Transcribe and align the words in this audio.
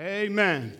Amen. 0.00 0.78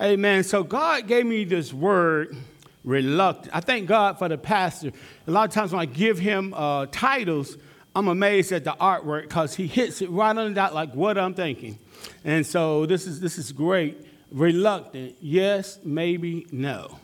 Amen. 0.00 0.44
So 0.44 0.62
God 0.62 1.08
gave 1.08 1.26
me 1.26 1.42
this 1.42 1.72
word, 1.72 2.36
reluctant. 2.84 3.52
I 3.52 3.58
thank 3.58 3.88
God 3.88 4.16
for 4.16 4.28
the 4.28 4.38
pastor. 4.38 4.92
A 5.26 5.30
lot 5.32 5.48
of 5.48 5.52
times 5.52 5.72
when 5.72 5.80
I 5.80 5.86
give 5.86 6.20
him 6.20 6.54
uh, 6.54 6.86
titles, 6.92 7.56
I'm 7.96 8.06
amazed 8.06 8.52
at 8.52 8.62
the 8.62 8.74
artwork 8.74 9.22
because 9.22 9.56
he 9.56 9.66
hits 9.66 10.02
it 10.02 10.10
right 10.10 10.36
on 10.36 10.50
the 10.50 10.54
dot 10.54 10.72
like 10.72 10.94
what 10.94 11.18
I'm 11.18 11.34
thinking. 11.34 11.80
And 12.24 12.46
so 12.46 12.86
this 12.86 13.08
is 13.08 13.18
this 13.18 13.38
is 13.38 13.50
great. 13.50 14.06
Reluctant, 14.30 15.16
yes, 15.20 15.80
maybe, 15.82 16.46
no. 16.52 17.00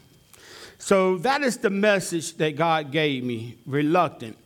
So 0.79 1.19
that 1.19 1.43
is 1.43 1.59
the 1.59 1.71
message 1.71 2.37
that 2.37 2.55
God 2.55 2.93
gave 2.93 3.25
me, 3.25 3.57
reluctant. 3.67 4.39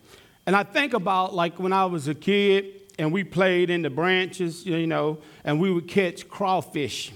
And 0.46 0.56
I 0.56 0.62
think 0.62 0.94
about 0.94 1.34
like 1.34 1.58
when 1.58 1.74
I 1.74 1.84
was 1.84 2.08
a 2.08 2.14
kid 2.14 2.77
and 2.98 3.12
we 3.12 3.22
played 3.24 3.70
in 3.70 3.82
the 3.82 3.90
branches, 3.90 4.66
you 4.66 4.86
know, 4.86 5.18
and 5.44 5.60
we 5.60 5.70
would 5.70 5.86
catch 5.86 6.28
crawfish 6.28 7.12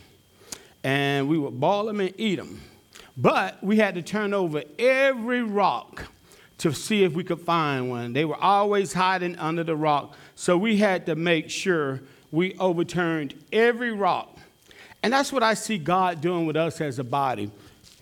and 0.85 1.29
we 1.29 1.39
would 1.39 1.59
ball 1.61 1.87
them 1.87 2.01
and 2.01 2.15
eat 2.17 2.37
them. 2.37 2.61
But 3.17 3.63
we 3.63 3.77
had 3.77 3.95
to 3.97 4.03
turn 4.03 4.33
over 4.33 4.63
every 4.79 5.43
rock 5.43 6.07
to 6.59 6.73
see 6.73 7.05
if 7.05 7.13
we 7.13 7.25
could 7.25 7.41
find 7.41 7.91
one. 7.91 8.13
They 8.13 8.25
were 8.25 8.37
always 8.37 8.93
hiding 8.93 9.37
under 9.37 9.65
the 9.65 9.77
rock. 9.77 10.17
So 10.35 10.57
we 10.57 10.79
had 10.79 11.07
to 11.07 11.17
make 11.17 11.51
sure 11.51 12.01
we 12.31 12.55
overturned 12.59 13.35
every 13.53 13.93
rock. 13.93 14.39
And 15.03 15.13
that's 15.13 15.33
what 15.33 15.43
I 15.43 15.55
see 15.55 15.79
God 15.79 16.21
doing 16.21 16.47
with 16.47 16.57
us 16.57 16.81
as 16.81 16.99
a 16.99 17.05
body. 17.05 17.51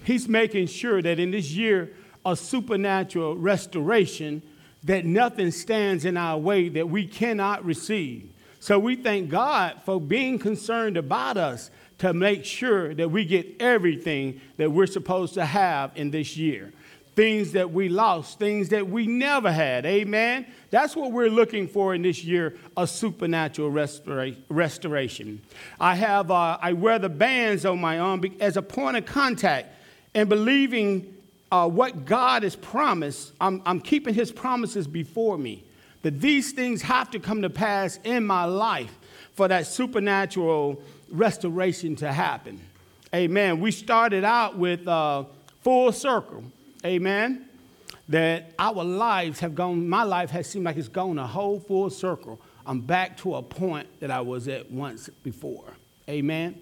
He's 0.05 0.29
making 0.29 0.66
sure 0.66 1.02
that 1.02 1.19
in 1.19 1.30
this 1.30 1.51
year 1.52 1.93
of 2.24 2.38
supernatural 2.38 3.37
restoration, 3.37 4.43
that 4.84 5.05
nothing 5.05 5.51
stands 5.51 6.05
in 6.05 6.16
our 6.16 6.39
way 6.39 6.69
that 6.69 6.88
we 6.88 7.07
cannot 7.07 7.65
receive. 7.65 8.30
So 8.61 8.79
we 8.79 8.97
thank 8.97 9.30
God 9.30 9.80
for 9.84 10.01
being 10.01 10.38
concerned 10.38 10.97
about 10.97 11.37
us 11.37 11.71
to 11.98 12.15
make 12.15 12.45
sure 12.45 12.95
that 12.95 13.11
we 13.11 13.24
get 13.24 13.61
everything 13.61 14.41
that 14.57 14.71
we're 14.71 14.87
supposed 14.87 15.35
to 15.35 15.45
have 15.45 15.93
in 15.96 16.10
this 16.10 16.37
year. 16.37 16.73
Things 17.15 17.52
that 17.52 17.73
we 17.73 17.88
lost, 17.88 18.38
things 18.38 18.71
that 18.71 18.88
we 18.88 19.07
never 19.07 19.52
had. 19.52 19.85
Amen. 19.85 20.46
That's 20.71 20.96
what 20.96 21.12
we're 21.12 21.29
looking 21.29 21.68
for 21.68 21.95
in 21.95 22.02
this 22.02 22.24
year 22.24 22.57
a 22.77 22.87
supernatural 22.87 23.71
restora- 23.71 24.37
restoration. 24.49 25.43
I 25.79 25.95
have, 25.96 26.30
uh, 26.30 26.57
I 26.60 26.73
wear 26.73 26.99
the 26.99 27.09
bands 27.09 27.66
on 27.66 27.80
my 27.80 27.99
arm 27.99 28.23
as 28.40 28.57
a 28.57 28.62
point 28.62 28.96
of 28.96 29.05
contact 29.05 29.68
and 30.15 30.29
believing 30.29 31.20
uh, 31.51 31.68
what 31.68 32.04
God 32.04 32.43
has 32.43 32.56
promised. 32.56 33.32
I'm, 33.40 33.62
I'm 33.66 33.80
keeping 33.80 34.15
his 34.15 34.30
promises 34.32 34.87
before 34.87 35.37
me 35.38 35.65
that 36.02 36.20
these 36.20 36.52
things 36.52 36.82
have 36.82 37.10
to 37.10 37.18
come 37.18 37.43
to 37.43 37.51
pass 37.51 37.98
in 38.04 38.24
my 38.24 38.45
life 38.45 38.96
for 39.34 39.48
that 39.48 39.66
supernatural 39.66 40.80
restoration 41.10 41.96
to 41.96 42.12
happen. 42.12 42.60
Amen. 43.15 43.60
We 43.60 43.71
started 43.71 44.24
out 44.24 44.56
with 44.56 44.87
uh, 44.87 45.24
full 45.62 45.93
circle. 45.93 46.45
Amen. 46.84 47.46
That 48.09 48.52
our 48.59 48.82
lives 48.84 49.40
have 49.40 49.54
gone, 49.54 49.88
my 49.88 50.02
life 50.04 50.30
has 50.30 50.48
seemed 50.48 50.65
like 50.65 50.76
it's 50.76 50.88
gone 50.88 51.18
a 51.18 51.26
whole 51.26 51.60
full 51.60 51.90
circle. 51.90 52.40
I'm 52.66 52.80
back 52.80 53.16
to 53.18 53.37
a 53.37 53.43
point 53.43 53.88
that 54.01 54.10
I 54.10 54.21
was 54.21 54.48
at 54.48 54.71
once 54.71 55.09
before. 55.23 55.65
Amen. 56.09 56.60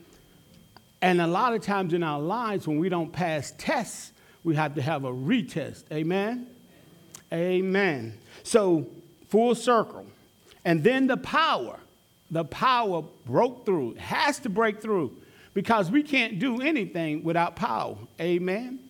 And 1.01 1.21
a 1.21 1.27
lot 1.27 1.55
of 1.55 1.63
times 1.63 1.93
in 1.93 2.03
our 2.03 2.21
lives, 2.21 2.67
when 2.67 2.79
we 2.79 2.89
don't 2.89 3.13
pass 3.13 3.53
tests, 3.57 4.13
we 4.45 4.55
have 4.55 4.75
to 4.75 4.83
have 4.83 5.05
a 5.05 5.11
retest. 5.11 5.85
Amen. 5.93 6.47
Amen. 7.33 8.15
So, 8.43 8.87
full 9.29 9.55
circle. 9.55 10.07
And 10.65 10.83
then 10.83 11.07
the 11.07 11.17
power 11.17 11.79
the 12.31 12.45
power 12.45 13.05
broke 13.27 13.65
through. 13.65 13.95
Has 13.95 14.39
to 14.41 14.49
break 14.49 14.81
through 14.81 15.17
because 15.55 15.91
we 15.91 16.03
can't 16.03 16.39
do 16.39 16.61
anything 16.61 17.25
without 17.25 17.57
power. 17.57 17.97
Amen. 18.21 18.81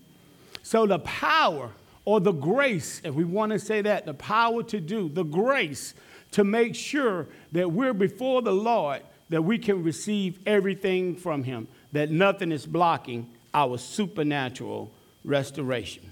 So 0.63 0.87
the 0.87 0.99
power 0.99 1.71
or 2.05 2.21
the 2.21 2.33
grace, 2.33 3.01
if 3.05 3.15
we 3.15 3.25
want 3.25 3.53
to 3.53 3.59
say 3.59 3.83
that, 3.83 4.07
the 4.07 4.15
power 4.15 4.63
to 4.65 4.81
do, 4.81 5.09
the 5.09 5.25
grace 5.25 5.95
to 6.33 6.45
make 6.45 6.75
sure 6.75 7.27
that 7.53 7.71
we're 7.71 7.95
before 7.95 8.43
the 8.43 8.53
Lord, 8.53 9.03
that 9.31 9.43
we 9.43 9.59
can 9.59 9.83
receive 9.83 10.39
everything 10.47 11.17
from 11.17 11.45
Him, 11.45 11.69
that 11.93 12.11
nothing 12.11 12.53
is 12.53 12.67
blocking 12.67 13.31
our 13.55 13.79
supernatural 13.79 14.91
restoration. 15.29 16.11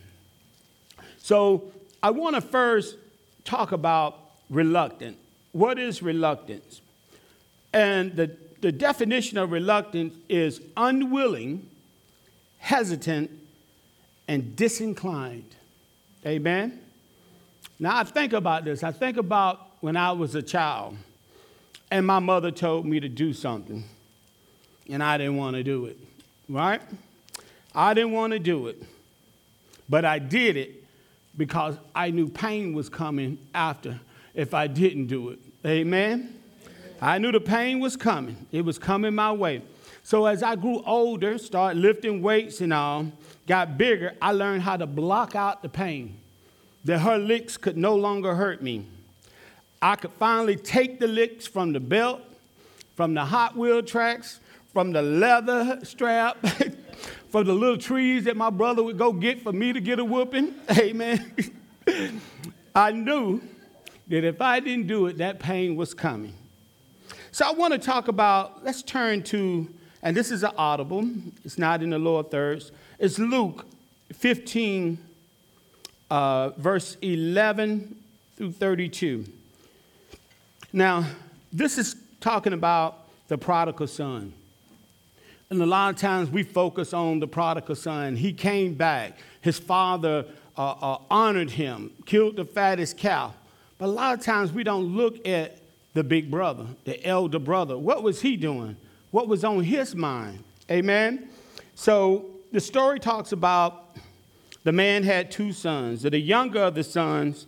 So 1.19 1.72
I 2.03 2.10
want 2.10 2.37
to 2.37 2.41
first 2.41 2.97
talk 3.44 3.72
about 3.72 4.19
reluctant. 4.50 5.16
What 5.53 5.78
is 5.78 6.03
reluctance? 6.03 6.81
And 7.72 8.15
the, 8.15 8.37
the 8.60 8.71
definition 8.71 9.38
of 9.38 9.50
reluctance 9.50 10.15
is 10.28 10.60
unwilling, 10.76 11.69
hesitant, 12.59 13.31
and 14.28 14.55
disinclined. 14.55 15.55
Amen? 16.25 16.81
Now, 17.78 17.99
I 17.99 18.05
think 18.05 18.32
about 18.32 18.65
this. 18.65 18.82
I 18.82 18.93
think 18.93 19.16
about 19.16 19.60
when 19.81 19.97
I 19.97 20.12
was 20.12 20.34
a 20.34 20.43
child 20.43 20.97
and 21.91 22.06
my 22.06 22.19
mother 22.19 22.50
told 22.50 22.87
me 22.87 23.00
to 23.00 23.09
do 23.09 23.32
something 23.32 23.84
and 24.88 25.03
I 25.03 25.19
didn't 25.19 25.37
want 25.37 25.56
to 25.56 25.62
do 25.62 25.87
it, 25.87 25.99
right? 26.49 26.81
I 27.75 27.94
didn't 27.94 28.12
want 28.12 28.32
to 28.32 28.38
do 28.38 28.69
it, 28.69 28.82
but 29.88 30.04
I 30.04 30.19
did 30.19 30.56
it 30.56 30.84
because 31.36 31.76
I 31.94 32.10
knew 32.10 32.28
pain 32.28 32.72
was 32.72 32.88
coming 32.88 33.38
after 33.54 34.00
if 34.34 34.54
I 34.54 34.66
didn't 34.66 35.06
do 35.06 35.30
it. 35.30 35.38
Amen? 35.64 36.38
I 37.00 37.19
knew 37.19 37.32
the 37.32 37.41
pain 37.41 37.80
was 37.80 37.96
coming. 37.96 38.46
It 38.52 38.64
was 38.64 38.78
coming 38.78 39.14
my 39.14 39.32
way. 39.32 39.62
So 40.02 40.26
as 40.26 40.42
I 40.42 40.56
grew 40.56 40.82
older, 40.86 41.36
started 41.36 41.80
lifting 41.80 42.22
weights 42.22 42.60
and 42.60 42.72
all, 42.72 43.10
got 43.46 43.76
bigger, 43.76 44.14
I 44.22 44.32
learned 44.32 44.62
how 44.62 44.76
to 44.76 44.86
block 44.86 45.34
out 45.34 45.62
the 45.62 45.69
pain. 45.69 46.19
That 46.84 47.00
her 47.00 47.19
licks 47.19 47.56
could 47.56 47.76
no 47.76 47.96
longer 47.96 48.34
hurt 48.34 48.62
me. 48.62 48.86
I 49.82 49.96
could 49.96 50.12
finally 50.12 50.56
take 50.56 51.00
the 51.00 51.08
licks 51.08 51.46
from 51.46 51.72
the 51.72 51.80
belt, 51.80 52.22
from 52.94 53.14
the 53.14 53.25
Hot 53.25 53.56
Wheel 53.56 53.82
tracks, 53.82 54.41
from 54.72 54.92
the 54.92 55.02
leather 55.02 55.80
strap, 55.82 56.38
from 57.30 57.46
the 57.46 57.52
little 57.52 57.78
trees 57.78 58.24
that 58.24 58.36
my 58.36 58.50
brother 58.50 58.82
would 58.82 58.98
go 58.98 59.12
get 59.12 59.42
for 59.42 59.52
me 59.52 59.72
to 59.72 59.80
get 59.80 59.98
a 59.98 60.04
whooping. 60.04 60.54
Amen. 60.78 61.32
I 62.74 62.92
knew 62.92 63.40
that 64.08 64.24
if 64.24 64.40
I 64.40 64.60
didn't 64.60 64.86
do 64.86 65.06
it, 65.06 65.18
that 65.18 65.38
pain 65.38 65.76
was 65.76 65.94
coming. 65.94 66.34
So 67.32 67.46
I 67.46 67.52
want 67.52 67.72
to 67.72 67.78
talk 67.78 68.08
about, 68.08 68.64
let's 68.64 68.82
turn 68.82 69.22
to, 69.24 69.68
and 70.02 70.16
this 70.16 70.30
is 70.30 70.42
an 70.42 70.52
audible, 70.56 71.08
it's 71.44 71.58
not 71.58 71.82
in 71.82 71.90
the 71.90 71.98
lower 71.98 72.22
thirds. 72.22 72.72
It's 72.98 73.18
Luke 73.18 73.66
15, 74.14 74.98
uh, 76.10 76.50
verse 76.56 76.96
11 77.02 77.96
through 78.36 78.52
32. 78.52 79.26
Now, 80.72 81.06
this 81.52 81.78
is 81.78 81.96
talking 82.20 82.52
about 82.52 83.08
the 83.28 83.38
prodigal 83.38 83.86
son. 83.86 84.32
And 85.48 85.62
a 85.62 85.66
lot 85.66 85.94
of 85.94 86.00
times 86.00 86.30
we 86.30 86.42
focus 86.42 86.92
on 86.92 87.20
the 87.20 87.28
prodigal 87.28 87.76
son. 87.76 88.16
He 88.16 88.32
came 88.32 88.74
back. 88.74 89.18
His 89.40 89.58
father 89.58 90.26
uh, 90.56 90.70
uh, 90.70 90.98
honored 91.08 91.50
him, 91.50 91.92
killed 92.04 92.36
the 92.36 92.44
fattest 92.44 92.98
cow. 92.98 93.32
But 93.78 93.86
a 93.86 93.92
lot 93.92 94.18
of 94.18 94.24
times 94.24 94.52
we 94.52 94.64
don't 94.64 94.96
look 94.96 95.26
at 95.26 95.58
the 95.94 96.02
big 96.02 96.30
brother, 96.30 96.66
the 96.84 97.04
elder 97.06 97.38
brother. 97.38 97.78
What 97.78 98.02
was 98.02 98.20
he 98.20 98.36
doing? 98.36 98.76
What 99.10 99.28
was 99.28 99.44
on 99.44 99.62
his 99.62 99.94
mind? 99.94 100.42
Amen. 100.70 101.28
So 101.74 102.26
the 102.52 102.60
story 102.60 102.98
talks 102.98 103.32
about 103.32 103.96
the 104.64 104.72
man 104.72 105.04
had 105.04 105.30
two 105.30 105.52
sons. 105.52 106.02
The 106.02 106.18
younger 106.18 106.60
of 106.64 106.74
the 106.74 106.82
sons, 106.82 107.46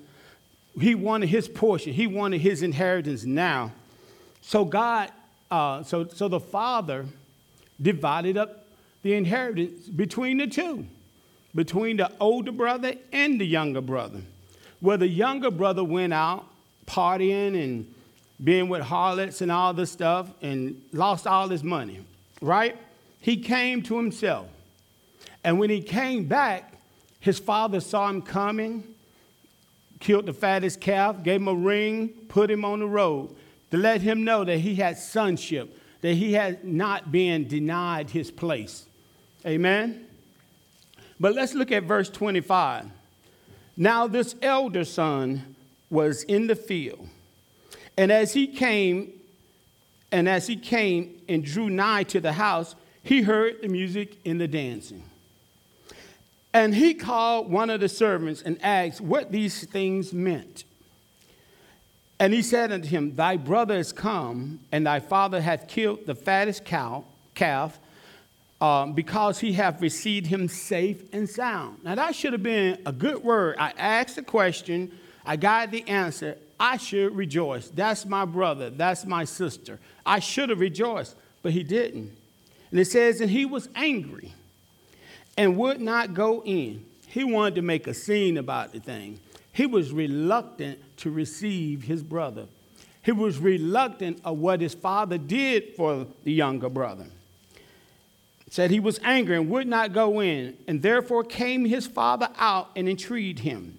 he 0.80 0.94
wanted 0.94 1.30
his 1.30 1.48
portion, 1.48 1.92
he 1.92 2.06
wanted 2.06 2.40
his 2.40 2.62
inheritance 2.62 3.24
now. 3.24 3.72
So 4.40 4.64
God, 4.64 5.10
uh, 5.50 5.82
so, 5.82 6.06
so 6.06 6.28
the 6.28 6.38
father 6.40 7.06
divided 7.80 8.36
up 8.36 8.66
the 9.02 9.14
inheritance 9.14 9.88
between 9.88 10.38
the 10.38 10.46
two, 10.46 10.86
between 11.54 11.96
the 11.96 12.10
older 12.20 12.52
brother 12.52 12.94
and 13.12 13.40
the 13.40 13.46
younger 13.46 13.80
brother. 13.80 14.20
Where 14.80 14.96
the 14.96 15.08
younger 15.08 15.50
brother 15.50 15.82
went 15.82 16.12
out 16.12 16.46
partying 16.86 17.62
and 17.62 17.94
being 18.42 18.68
with 18.68 18.82
harlots 18.82 19.40
and 19.40 19.50
all 19.50 19.74
this 19.74 19.90
stuff 19.90 20.30
and 20.42 20.80
lost 20.92 21.26
all 21.26 21.48
his 21.48 21.64
money, 21.64 22.04
right? 22.40 22.76
He 23.20 23.36
came 23.36 23.82
to 23.82 23.96
himself. 23.96 24.46
And 25.44 25.58
when 25.58 25.70
he 25.70 25.80
came 25.80 26.24
back, 26.24 26.72
his 27.20 27.38
father 27.38 27.80
saw 27.80 28.08
him 28.08 28.22
coming, 28.22 28.84
killed 30.00 30.26
the 30.26 30.32
fattest 30.32 30.80
calf, 30.80 31.22
gave 31.22 31.40
him 31.40 31.48
a 31.48 31.54
ring, 31.54 32.08
put 32.28 32.50
him 32.50 32.64
on 32.64 32.80
the 32.80 32.86
road 32.86 33.34
to 33.70 33.76
let 33.76 34.00
him 34.00 34.24
know 34.24 34.44
that 34.44 34.58
he 34.58 34.76
had 34.76 34.98
sonship, 34.98 35.76
that 36.00 36.14
he 36.14 36.32
had 36.34 36.64
not 36.64 37.12
been 37.12 37.48
denied 37.48 38.10
his 38.10 38.30
place. 38.30 38.86
Amen? 39.46 40.06
But 41.20 41.34
let's 41.34 41.54
look 41.54 41.72
at 41.72 41.84
verse 41.84 42.08
25. 42.10 42.86
Now, 43.76 44.06
this 44.06 44.34
elder 44.42 44.84
son 44.84 45.56
was 45.90 46.22
in 46.24 46.46
the 46.46 46.56
field 46.56 47.08
and 47.96 48.12
as 48.12 48.32
he 48.32 48.46
came 48.46 49.12
And 50.10 50.28
as 50.28 50.46
he 50.46 50.56
came 50.56 51.20
and 51.28 51.44
drew 51.44 51.68
nigh 51.68 52.04
to 52.04 52.20
the 52.20 52.32
house, 52.32 52.74
he 53.02 53.22
heard 53.22 53.60
the 53.60 53.68
music 53.68 54.16
and 54.24 54.40
the 54.40 54.48
dancing. 54.48 55.02
And 56.54 56.74
he 56.74 56.94
called 56.94 57.50
one 57.50 57.68
of 57.68 57.80
the 57.80 57.88
servants 57.90 58.40
and 58.40 58.58
asked 58.62 59.02
what 59.02 59.32
these 59.32 59.66
things 59.66 60.12
meant. 60.14 60.64
And 62.20 62.32
he 62.32 62.42
said 62.42 62.72
unto 62.72 62.88
him, 62.88 63.14
Thy 63.14 63.36
brother 63.36 63.76
is 63.76 63.92
come, 63.92 64.60
and 64.72 64.86
thy 64.86 65.00
father 65.00 65.40
hath 65.40 65.68
killed 65.68 66.06
the 66.06 66.14
fattest 66.14 66.64
cow, 66.64 67.04
calf, 67.34 67.78
um, 68.60 68.92
because 68.92 69.38
he 69.38 69.52
hath 69.52 69.80
received 69.80 70.26
him 70.26 70.48
safe 70.48 71.02
and 71.12 71.28
sound. 71.28 71.84
Now 71.84 71.94
that 71.94 72.16
should 72.16 72.32
have 72.32 72.42
been 72.42 72.80
a 72.84 72.92
good 72.92 73.22
word. 73.22 73.56
I 73.58 73.72
asked 73.78 74.16
the 74.16 74.22
question, 74.22 74.90
I 75.24 75.36
got 75.36 75.70
the 75.70 75.86
answer. 75.88 76.36
I 76.58 76.76
should 76.76 77.14
rejoice. 77.14 77.68
That's 77.68 78.04
my 78.04 78.24
brother. 78.24 78.70
That's 78.70 79.06
my 79.06 79.24
sister. 79.24 79.78
I 80.04 80.18
should 80.18 80.48
have 80.48 80.58
rejoiced, 80.58 81.14
but 81.42 81.52
he 81.52 81.62
didn't. 81.62 82.10
And 82.70 82.80
it 82.80 82.86
says, 82.86 83.20
and 83.20 83.30
he 83.30 83.46
was 83.46 83.68
angry 83.76 84.32
and 85.36 85.56
would 85.56 85.80
not 85.80 86.14
go 86.14 86.42
in. 86.44 86.84
He 87.06 87.22
wanted 87.22 87.54
to 87.54 87.62
make 87.62 87.86
a 87.86 87.94
scene 87.94 88.36
about 88.38 88.72
the 88.72 88.80
thing. 88.80 89.20
He 89.52 89.66
was 89.66 89.92
reluctant 89.92 90.78
to 90.98 91.10
receive 91.10 91.82
his 91.82 92.02
brother. 92.02 92.46
He 93.02 93.12
was 93.12 93.38
reluctant 93.38 94.20
of 94.24 94.38
what 94.38 94.60
his 94.60 94.74
father 94.74 95.18
did 95.18 95.74
for 95.76 96.06
the 96.24 96.32
younger 96.32 96.68
brother. 96.68 97.06
said 98.50 98.70
he 98.70 98.80
was 98.80 99.00
angry 99.02 99.36
and 99.36 99.50
would 99.50 99.66
not 99.66 99.92
go 99.92 100.20
in, 100.20 100.56
and 100.66 100.80
therefore 100.82 101.24
came 101.24 101.64
his 101.64 101.86
father 101.86 102.28
out 102.38 102.70
and 102.76 102.88
entreated 102.88 103.40
him. 103.40 103.78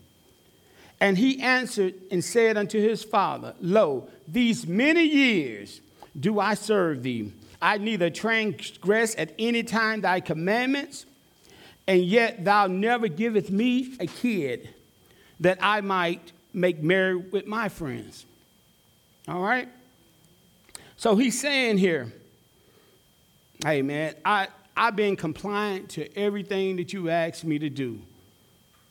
And 1.00 1.18
he 1.18 1.42
answered 1.42 1.94
and 2.12 2.24
said 2.24 2.58
unto 2.58 2.80
his 2.80 3.04
father, 3.04 3.54
Lo, 3.62 4.10
these 4.28 4.68
many 4.68 5.04
years 5.04 5.82
do 6.20 6.40
I 6.40 6.56
serve 6.56 7.04
thee. 7.04 7.32
I 7.62 7.78
neither 7.78 8.10
transgress 8.10 9.16
at 9.18 9.34
any 9.40 9.64
time 9.64 10.02
thy 10.02 10.20
commandments, 10.20 11.06
and 11.88 12.02
yet 12.04 12.44
thou 12.44 12.68
never 12.68 13.08
givest 13.08 13.50
me 13.50 13.96
a 14.00 14.08
kid 14.08 14.70
that 15.40 15.58
I 15.62 15.82
might 15.82 16.32
make 16.54 16.82
merry 16.82 17.16
with 17.16 17.46
my 17.46 17.70
friends. 17.70 18.26
All 19.28 19.42
right? 19.42 19.70
So 20.98 21.16
he's 21.16 21.40
saying 21.40 21.78
here, 21.78 22.12
hey 23.64 23.82
man, 23.82 24.16
I, 24.26 24.48
I've 24.76 24.96
been 24.96 25.16
compliant 25.16 25.90
to 25.92 26.18
everything 26.18 26.78
that 26.78 26.94
you 26.94 27.10
asked 27.10 27.46
me 27.46 27.60
to 27.60 27.70
do. 27.70 28.02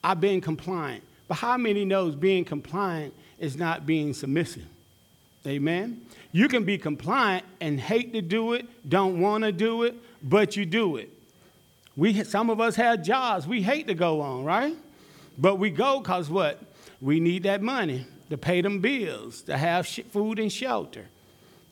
I've 0.02 0.20
been 0.20 0.40
compliant. 0.40 1.04
But 1.26 1.36
how 1.36 1.56
many 1.58 1.84
knows 1.84 2.14
being 2.14 2.44
compliant 2.44 3.14
is 3.38 3.56
not 3.56 3.84
being 3.84 4.14
submissive? 4.14 4.66
Amen. 5.46 6.02
You 6.32 6.48
can 6.48 6.64
be 6.64 6.78
compliant 6.78 7.44
and 7.60 7.78
hate 7.78 8.12
to 8.14 8.22
do 8.22 8.54
it, 8.54 8.66
don't 8.88 9.20
want 9.20 9.44
to 9.44 9.52
do 9.52 9.82
it, 9.82 9.94
but 10.22 10.56
you 10.56 10.66
do 10.66 10.96
it. 10.96 11.10
We 11.96 12.22
some 12.24 12.48
of 12.48 12.60
us 12.60 12.76
have 12.76 13.02
jobs 13.02 13.46
we 13.46 13.60
hate 13.60 13.86
to 13.88 13.94
go 13.94 14.20
on, 14.20 14.44
right? 14.44 14.76
But 15.38 15.56
we 15.56 15.70
go 15.70 16.00
cuz 16.00 16.28
what? 16.28 16.60
We 17.00 17.20
need 17.20 17.44
that 17.44 17.62
money 17.62 18.06
to 18.30 18.36
pay 18.36 18.60
them 18.60 18.80
bills, 18.80 19.42
to 19.42 19.56
have 19.56 19.86
food 19.86 20.38
and 20.38 20.52
shelter. 20.52 21.06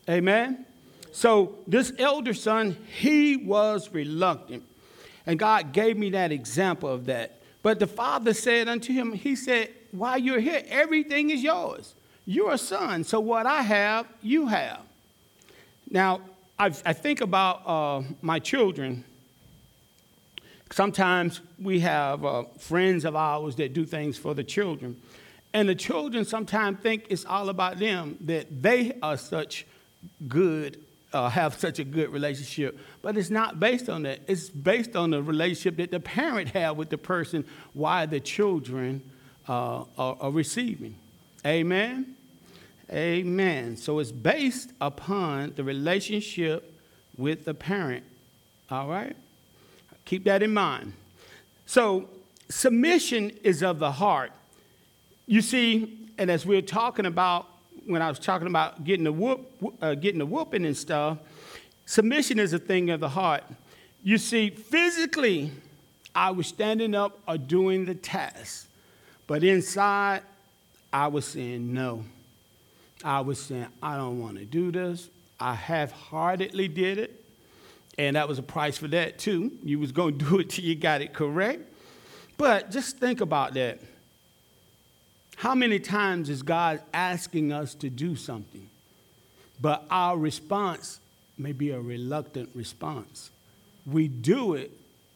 Amen. 0.09 0.65
So 1.11 1.57
this 1.67 1.91
elder 1.99 2.33
son, 2.33 2.77
he 2.99 3.35
was 3.35 3.89
reluctant. 3.91 4.63
And 5.25 5.37
God 5.37 5.73
gave 5.73 5.97
me 5.97 6.09
that 6.11 6.31
example 6.31 6.89
of 6.89 7.05
that. 7.07 7.41
But 7.61 7.79
the 7.79 7.87
father 7.87 8.33
said 8.33 8.69
unto 8.69 8.93
him, 8.93 9.11
He 9.11 9.35
said, 9.35 9.69
While 9.91 10.17
you're 10.17 10.39
here, 10.39 10.63
everything 10.67 11.29
is 11.29 11.43
yours. 11.43 11.95
You're 12.25 12.53
a 12.53 12.57
son, 12.57 13.03
so 13.03 13.19
what 13.19 13.45
I 13.45 13.61
have, 13.61 14.07
you 14.21 14.47
have. 14.47 14.81
Now, 15.89 16.21
I, 16.59 16.67
I 16.85 16.93
think 16.93 17.21
about 17.21 17.67
uh, 17.67 18.03
my 18.21 18.39
children. 18.39 19.03
Sometimes 20.71 21.41
we 21.59 21.79
have 21.79 22.25
uh, 22.25 22.43
friends 22.59 23.05
of 23.05 23.15
ours 23.15 23.55
that 23.55 23.73
do 23.73 23.85
things 23.85 24.17
for 24.17 24.33
the 24.33 24.43
children. 24.43 25.01
And 25.53 25.67
the 25.67 25.75
children 25.75 26.25
sometimes 26.25 26.79
think 26.79 27.05
it's 27.09 27.25
all 27.25 27.49
about 27.49 27.79
them, 27.79 28.17
that 28.21 28.61
they 28.61 28.97
are 29.01 29.17
such 29.17 29.65
good 30.27 30.77
uh, 31.13 31.29
have 31.29 31.57
such 31.57 31.79
a 31.79 31.83
good 31.83 32.09
relationship. 32.09 32.77
But 33.01 33.17
it's 33.17 33.29
not 33.29 33.59
based 33.59 33.89
on 33.89 34.03
that. 34.03 34.19
It's 34.27 34.49
based 34.49 34.95
on 34.95 35.11
the 35.11 35.23
relationship 35.23 35.77
that 35.77 35.91
the 35.91 35.99
parent 35.99 36.49
had 36.49 36.71
with 36.71 36.89
the 36.89 36.97
person 36.97 37.45
why 37.73 38.05
the 38.05 38.19
children 38.19 39.09
uh, 39.47 39.85
are, 39.97 40.17
are 40.19 40.31
receiving. 40.31 40.95
Amen? 41.45 42.15
Amen. 42.91 43.77
So 43.77 43.99
it's 43.99 44.11
based 44.11 44.71
upon 44.81 45.53
the 45.55 45.63
relationship 45.63 46.73
with 47.17 47.45
the 47.45 47.53
parent. 47.53 48.03
All 48.69 48.87
right? 48.87 49.15
Keep 50.07 50.23
that 50.23 50.41
in 50.41 50.53
mind. 50.53 50.93
So 51.65 52.07
submission 52.47 53.29
is 53.43 53.61
of 53.61 53.77
the 53.77 53.91
heart. 53.91 54.31
You 55.25 55.41
see, 55.41 56.07
and 56.17 56.31
as 56.31 56.45
we're 56.45 56.61
talking 56.61 57.05
about 57.05 57.45
when 57.85 58.01
I 58.01 58.07
was 58.07 58.17
talking 58.17 58.47
about 58.47 58.85
getting 58.85 59.03
the 59.03 59.11
whoop, 59.11 59.51
uh, 59.81 59.95
getting 59.95 60.19
the 60.19 60.25
whooping 60.25 60.65
and 60.65 60.77
stuff, 60.77 61.17
submission 61.85 62.39
is 62.39 62.53
a 62.53 62.57
thing 62.57 62.89
of 62.89 63.01
the 63.01 63.09
heart. 63.09 63.43
You 64.01 64.17
see, 64.17 64.49
physically, 64.49 65.51
I 66.15 66.31
was 66.31 66.47
standing 66.47 66.95
up 66.95 67.19
or 67.27 67.37
doing 67.37 67.83
the 67.83 67.95
task, 67.95 68.69
but 69.27 69.43
inside, 69.43 70.21
I 70.93 71.07
was 71.07 71.25
saying 71.25 71.73
no. 71.73 72.05
I 73.03 73.19
was 73.19 73.41
saying 73.41 73.67
I 73.83 73.97
don't 73.97 74.21
want 74.21 74.37
to 74.37 74.45
do 74.45 74.71
this. 74.71 75.09
I 75.37 75.53
half-heartedly 75.53 76.69
did 76.69 76.97
it, 76.97 77.25
and 77.97 78.15
that 78.15 78.27
was 78.27 78.39
a 78.39 78.43
price 78.43 78.77
for 78.77 78.87
that 78.89 79.17
too. 79.17 79.51
You 79.63 79.79
was 79.79 79.91
going 79.91 80.17
to 80.19 80.25
do 80.25 80.39
it 80.39 80.49
till 80.49 80.65
you 80.65 80.75
got 80.75 81.01
it 81.01 81.13
correct. 81.13 81.61
But 82.37 82.71
just 82.71 82.97
think 82.97 83.21
about 83.21 83.53
that. 83.55 83.79
How 85.37 85.53
many 85.53 85.79
times 85.79 86.29
is 86.29 86.41
God 86.41 86.81
asking 86.93 87.51
us 87.51 87.75
to 87.75 87.89
do 87.89 88.15
something, 88.15 88.69
but 89.61 89.85
our 89.91 90.17
response 90.17 90.99
may 91.37 91.51
be 91.51 91.71
a 91.71 91.79
reluctant 91.79 92.49
response? 92.55 93.29
We 93.85 94.07
do 94.07 94.55
it 94.55 94.71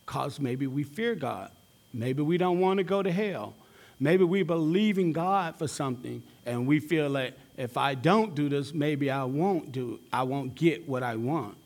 because 0.06 0.39
maybe 0.39 0.68
we 0.68 0.83
fear 0.83 1.16
God. 1.16 1.51
Maybe 1.94 2.22
we 2.22 2.38
don't 2.38 2.60
want 2.60 2.78
to 2.78 2.83
go 2.83 3.01
to 3.01 3.12
hell. 3.12 3.56
Maybe 4.00 4.24
we 4.24 4.44
believe 4.44 4.98
in 4.98 5.12
God 5.12 5.57
for 5.57 5.68
something 5.68 6.24
and 6.45 6.68
we 6.68 6.80
feel 6.80 7.10
like 7.10 7.33
if 7.57 7.78
I 7.78 7.95
don't 7.95 8.33
do 8.33 8.50
this, 8.50 8.74
maybe 8.74 9.12
I 9.12 9.24
won't 9.24 9.72
do 9.72 9.95
it. 9.95 10.00
I 10.12 10.24
won't 10.24 10.56
get 10.56 10.88
what 10.88 11.04
I 11.04 11.16
want. 11.16 11.57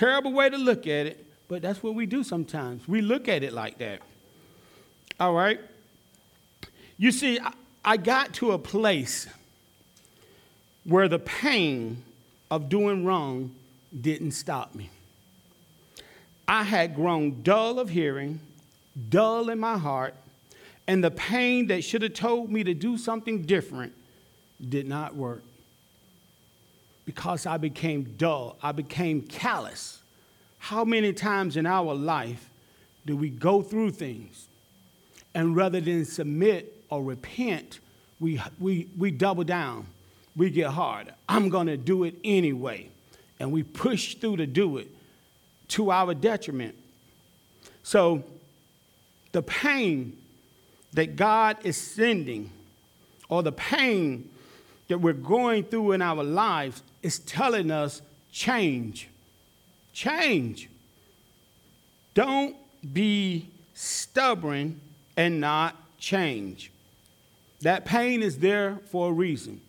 Terrible 0.00 0.32
way 0.32 0.48
to 0.48 0.56
look 0.56 0.86
at 0.86 1.04
it, 1.04 1.26
but 1.46 1.60
that's 1.60 1.82
what 1.82 1.94
we 1.94 2.06
do 2.06 2.24
sometimes. 2.24 2.88
We 2.88 3.02
look 3.02 3.28
at 3.28 3.42
it 3.42 3.52
like 3.52 3.76
that. 3.80 4.00
All 5.20 5.34
right? 5.34 5.60
You 6.96 7.12
see, 7.12 7.38
I 7.84 7.98
got 7.98 8.32
to 8.36 8.52
a 8.52 8.58
place 8.58 9.26
where 10.84 11.06
the 11.06 11.18
pain 11.18 12.02
of 12.50 12.70
doing 12.70 13.04
wrong 13.04 13.54
didn't 14.00 14.30
stop 14.30 14.74
me. 14.74 14.88
I 16.48 16.62
had 16.62 16.94
grown 16.94 17.42
dull 17.42 17.78
of 17.78 17.90
hearing, 17.90 18.40
dull 19.10 19.50
in 19.50 19.58
my 19.58 19.76
heart, 19.76 20.14
and 20.88 21.04
the 21.04 21.10
pain 21.10 21.66
that 21.66 21.84
should 21.84 22.00
have 22.00 22.14
told 22.14 22.50
me 22.50 22.64
to 22.64 22.72
do 22.72 22.96
something 22.96 23.42
different 23.42 23.92
did 24.66 24.88
not 24.88 25.14
work. 25.14 25.42
Because 27.04 27.44
I 27.44 27.58
became 27.58 28.14
dull, 28.16 28.56
I 28.62 28.72
became 28.72 29.20
callous. 29.22 29.99
How 30.60 30.84
many 30.84 31.12
times 31.12 31.56
in 31.56 31.66
our 31.66 31.94
life 31.94 32.48
do 33.06 33.16
we 33.16 33.30
go 33.30 33.62
through 33.62 33.92
things 33.92 34.46
and 35.34 35.56
rather 35.56 35.80
than 35.80 36.04
submit 36.04 36.84
or 36.90 37.02
repent, 37.02 37.80
we, 38.20 38.40
we, 38.58 38.88
we 38.96 39.10
double 39.10 39.42
down. 39.42 39.86
We 40.36 40.50
get 40.50 40.68
harder. 40.68 41.14
I'm 41.28 41.50
to 41.66 41.76
do 41.76 42.04
it 42.04 42.14
anyway. 42.22 42.88
And 43.40 43.50
we 43.50 43.62
push 43.62 44.16
through 44.16 44.36
to 44.36 44.46
do 44.46 44.76
it 44.76 44.88
to 45.68 45.90
our 45.90 46.14
detriment. 46.14 46.74
So, 47.82 48.22
the 49.32 49.42
pain 49.42 50.18
that 50.92 51.16
God 51.16 51.56
is 51.62 51.76
sending, 51.76 52.50
or 53.28 53.42
the 53.42 53.52
pain 53.52 54.28
that 54.88 54.98
we're 54.98 55.12
going 55.14 55.64
through 55.64 55.92
in 55.92 56.02
our 56.02 56.22
lives, 56.22 56.82
is 57.02 57.20
telling 57.20 57.70
us 57.70 58.02
change. 58.30 59.08
Change. 60.00 60.70
Don't 62.14 62.56
be 62.94 63.50
stubborn 63.74 64.80
and 65.14 65.42
not 65.42 65.76
change. 65.98 66.72
That 67.60 67.84
pain 67.84 68.22
is 68.22 68.38
there 68.38 68.78
for 68.90 69.10
a 69.10 69.12
reason. 69.12 69.60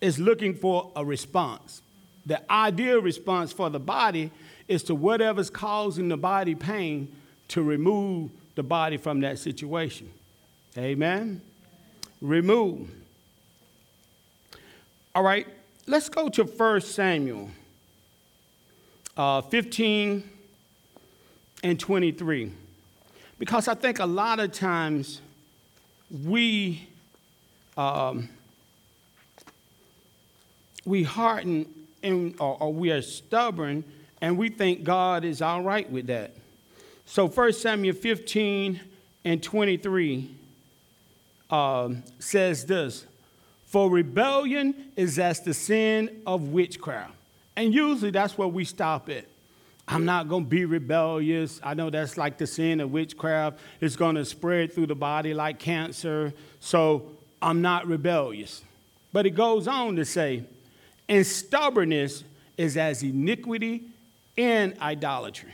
It's 0.00 0.18
looking 0.18 0.54
for 0.54 0.90
a 0.96 1.04
response. 1.04 1.82
The 2.26 2.42
ideal 2.50 3.00
response 3.00 3.52
for 3.52 3.70
the 3.70 3.78
body 3.78 4.32
is 4.66 4.82
to 4.84 4.96
whatever's 4.96 5.50
causing 5.50 6.08
the 6.08 6.16
body 6.16 6.56
pain 6.56 7.14
to 7.50 7.62
remove 7.62 8.32
the 8.56 8.64
body 8.64 8.96
from 8.96 9.20
that 9.20 9.38
situation. 9.38 10.10
Amen? 10.76 11.40
Remove. 12.20 12.90
All 15.14 15.22
right, 15.22 15.46
let's 15.86 16.08
go 16.08 16.28
to 16.28 16.42
1 16.42 16.80
Samuel 16.80 17.50
uh, 19.20 19.42
15 19.42 20.26
and 21.62 21.78
23. 21.78 22.52
Because 23.38 23.68
I 23.68 23.74
think 23.74 23.98
a 23.98 24.06
lot 24.06 24.40
of 24.40 24.50
times 24.50 25.20
we, 26.24 26.88
um, 27.76 28.30
we 30.86 31.02
harden 31.02 31.66
and, 32.02 32.34
or, 32.40 32.56
or 32.60 32.72
we 32.72 32.90
are 32.92 33.02
stubborn 33.02 33.84
and 34.22 34.38
we 34.38 34.48
think 34.48 34.84
God 34.84 35.26
is 35.26 35.42
all 35.42 35.60
right 35.60 35.90
with 35.90 36.06
that. 36.06 36.34
So 37.04 37.28
1 37.28 37.52
Samuel 37.52 37.94
15 37.94 38.80
and 39.26 39.42
23 39.42 40.34
um, 41.50 42.02
says 42.18 42.64
this 42.64 43.04
For 43.66 43.90
rebellion 43.90 44.92
is 44.96 45.18
as 45.18 45.40
the 45.40 45.52
sin 45.52 46.22
of 46.26 46.48
witchcraft. 46.48 47.19
And 47.56 47.74
usually 47.74 48.10
that's 48.10 48.38
where 48.38 48.48
we 48.48 48.64
stop 48.64 49.08
it. 49.08 49.28
I'm 49.86 50.04
not 50.04 50.28
going 50.28 50.44
to 50.44 50.48
be 50.48 50.64
rebellious. 50.64 51.60
I 51.62 51.74
know 51.74 51.90
that's 51.90 52.16
like 52.16 52.38
the 52.38 52.46
sin 52.46 52.80
of 52.80 52.92
witchcraft. 52.92 53.58
It's 53.80 53.96
going 53.96 54.14
to 54.14 54.24
spread 54.24 54.72
through 54.72 54.86
the 54.86 54.94
body 54.94 55.34
like 55.34 55.58
cancer. 55.58 56.32
So 56.60 57.10
I'm 57.42 57.60
not 57.60 57.88
rebellious. 57.88 58.62
But 59.12 59.26
it 59.26 59.30
goes 59.30 59.66
on 59.66 59.96
to 59.96 60.04
say, 60.04 60.44
and 61.08 61.26
stubbornness 61.26 62.22
is 62.56 62.76
as 62.76 63.02
iniquity 63.02 63.82
and 64.38 64.78
idolatry. 64.80 65.52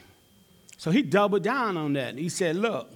So 0.76 0.90
he 0.90 1.00
doubled 1.00 1.42
down 1.42 1.78
on 1.78 1.94
that. 1.94 2.18
He 2.18 2.28
said, 2.28 2.56
Look, 2.56 2.92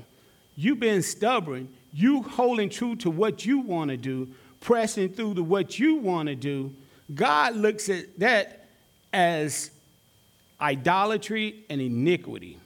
you've 0.56 0.80
been 0.80 1.02
stubborn. 1.02 1.68
You 1.92 2.22
holding 2.22 2.68
true 2.68 2.96
to 2.96 3.10
what 3.10 3.46
you 3.46 3.60
want 3.60 3.90
to 3.90 3.96
do, 3.96 4.28
pressing 4.60 5.08
through 5.08 5.34
to 5.34 5.42
what 5.42 5.78
you 5.78 5.96
want 5.96 6.28
to 6.28 6.34
do. 6.34 6.74
God 7.14 7.56
looks 7.56 7.88
at 7.88 8.18
that 8.18 8.59
as 9.12 9.70
idolatry 10.60 11.64
and 11.68 11.80
iniquity. 11.80 12.58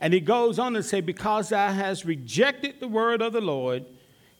And 0.00 0.14
he 0.14 0.20
goes 0.20 0.58
on 0.58 0.72
to 0.74 0.82
say, 0.82 1.00
Because 1.00 1.50
thou 1.50 1.72
hast 1.72 2.04
rejected 2.04 2.80
the 2.80 2.88
word 2.88 3.20
of 3.20 3.32
the 3.32 3.40
Lord, 3.40 3.84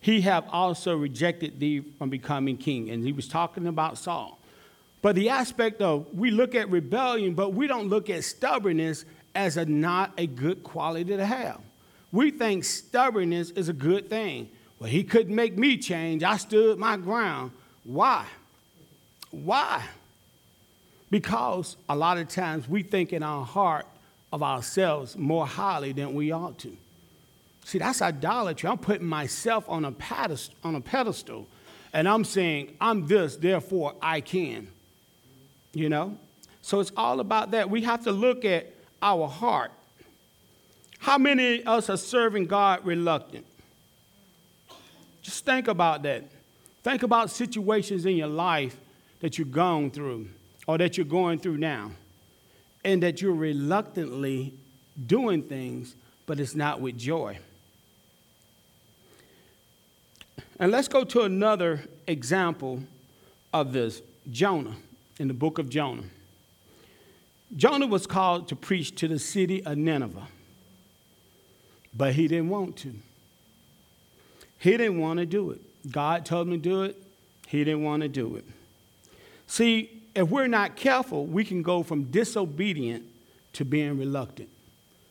he 0.00 0.23
have 0.23 0.45
also 0.50 0.97
rejected 0.97 1.61
thee 1.61 1.81
from 1.99 2.09
becoming 2.09 2.57
king. 2.57 2.91
And 2.91 3.05
he 3.05 3.12
was 3.12 3.29
talking 3.29 3.67
about 3.67 3.99
Saul. 3.99 4.39
But 5.03 5.15
the 5.15 5.29
aspect 5.29 5.81
of 5.81 6.07
we 6.15 6.31
look 6.31 6.55
at 6.55 6.71
rebellion, 6.71 7.35
but 7.35 7.53
we 7.53 7.67
don't 7.67 7.89
look 7.89 8.11
at 8.11 8.25
stubbornness 8.25 9.05
as 9.35 9.57
a 9.57 9.65
not 9.65 10.12
a 10.19 10.27
good 10.27 10.62
quality 10.62 11.17
to 11.17 11.25
have. 11.25 11.61
We 12.12 12.31
think 12.31 12.65
stubbornness 12.65 13.50
is 13.50 13.69
a 13.69 13.73
good 13.73 14.11
thing. 14.11 14.49
Well, 14.79 14.91
he 14.91 15.05
couldn't 15.05 15.35
make 15.35 15.57
me 15.57 15.77
change. 15.77 16.23
I 16.23 16.37
stood 16.39 16.79
my 16.79 16.97
ground. 16.97 17.53
Why? 17.85 18.27
Why? 19.31 19.85
Because 21.11 21.76
a 21.88 21.97
lot 21.97 22.19
of 22.19 22.29
times 22.29 22.69
we 22.69 22.83
think 22.83 23.12
in 23.12 23.23
our 23.23 23.45
heart 23.45 23.87
of 24.33 24.43
ourselves 24.43 25.17
more 25.17 25.47
highly 25.47 25.93
than 25.93 26.14
we 26.14 26.31
ought 26.31 26.59
to. 26.61 26.76
See, 27.64 27.79
that's 27.79 28.00
idolatry. 28.00 28.69
I'm 28.69 28.79
putting 28.79 29.07
myself 29.07 29.64
on 29.69 29.85
a 29.85 29.93
pedestal, 29.93 30.55
on 30.64 30.76
a 30.76 30.81
pedestal 30.81 31.47
and 31.93 32.09
I'm 32.09 32.25
saying, 32.25 32.76
I'm 32.81 33.07
this, 33.07 33.37
therefore 33.37 33.95
I 34.00 34.21
can. 34.21 34.69
You 35.73 35.88
know? 35.88 36.17
So 36.62 36.81
it's 36.81 36.93
all 36.97 37.21
about 37.21 37.50
that. 37.52 37.69
We 37.69 37.83
have 37.83 38.05
to 38.05 38.12
look 38.12 38.45
at 38.45 38.73
our 39.02 39.29
heart. 39.29 39.73
How 40.99 41.19
many 41.19 41.62
of 41.62 41.69
us 41.69 41.90
are 41.90 41.97
serving 41.97 42.47
God 42.47 42.85
reluctant? 42.85 43.47
Just 45.23 45.45
think 45.45 45.69
about 45.69 46.02
that. 46.02 46.25
Think 46.83 47.02
about 47.02 47.31
situations 47.31 48.07
in 48.07 48.17
your 48.17 48.29
life 48.29 48.76
that 49.21 49.38
you've 49.38 49.52
gone 49.52 49.90
through 49.90 50.29
or 50.67 50.79
that 50.79 50.97
you're 50.97 51.07
going 51.07 51.38
through 51.38 51.57
now, 51.57 51.90
and 52.85 53.02
that 53.02 53.21
you're 53.21 53.35
reluctantly 53.35 54.55
doing 55.07 55.43
things, 55.43 55.95
but 56.26 56.38
it's 56.40 56.55
not 56.55 56.81
with 56.81 56.97
joy. 56.97 57.38
And 60.59 60.71
let's 60.71 60.88
go 60.88 61.05
to 61.05 61.23
another 61.23 61.83
example 62.07 62.83
of 63.52 63.73
this 63.73 64.02
Jonah 64.31 64.76
in 65.19 65.29
the 65.29 65.35
book 65.35 65.59
of 65.59 65.69
Jonah. 65.69 66.05
Jonah 67.57 67.87
was 67.87 68.07
called 68.07 68.49
to 68.49 68.57
preach 68.57 68.95
to 68.97 69.09
the 69.09 69.19
city 69.19 69.64
of 69.64 69.76
Nineveh, 69.76 70.29
but 71.97 72.14
he 72.14 72.29
didn't 72.29 72.49
want 72.49 72.76
to. 72.76 72.95
He 74.59 74.73
didn't 74.76 74.99
want 74.99 75.19
to 75.19 75.26
do 75.26 75.50
it. 75.50 75.61
God 75.90 76.26
told 76.26 76.47
him 76.47 76.52
to 76.52 76.59
do 76.59 76.83
it, 76.83 77.02
he 77.49 77.64
didn't 77.64 77.83
want 77.83 78.02
to 78.02 78.09
do 78.09 78.37
it. 78.37 78.45
See, 79.47 80.00
if 80.14 80.29
we're 80.29 80.49
not 80.49 80.76
careful, 80.76 81.26
we 81.26 81.45
can 81.45 81.62
go 81.62 81.83
from 81.83 82.05
disobedient 82.05 83.05
to 83.55 83.64
being 83.64 83.99
reluctant. 83.99 84.49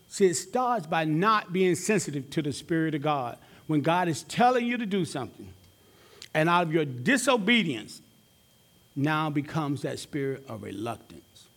See, 0.08 0.26
it 0.26 0.36
starts 0.36 0.88
by 0.88 1.06
not 1.06 1.54
being 1.54 1.76
sensitive 1.76 2.30
to 2.32 2.42
the 2.42 2.52
Spirit 2.52 2.96
of 2.96 3.02
God. 3.02 3.38
When 3.68 3.82
God 3.82 4.08
is 4.08 4.24
telling 4.24 4.66
you 4.66 4.78
to 4.78 4.86
do 4.86 5.06
something, 5.06 5.48
and 6.34 6.50
out 6.50 6.64
of 6.64 6.74
your 6.74 6.86
disobedience, 6.86 8.02
now 8.96 9.30
becomes 9.30 9.84
that 9.84 10.00
spirit 10.00 10.44
of 10.48 10.64
reluctance. 10.64 11.48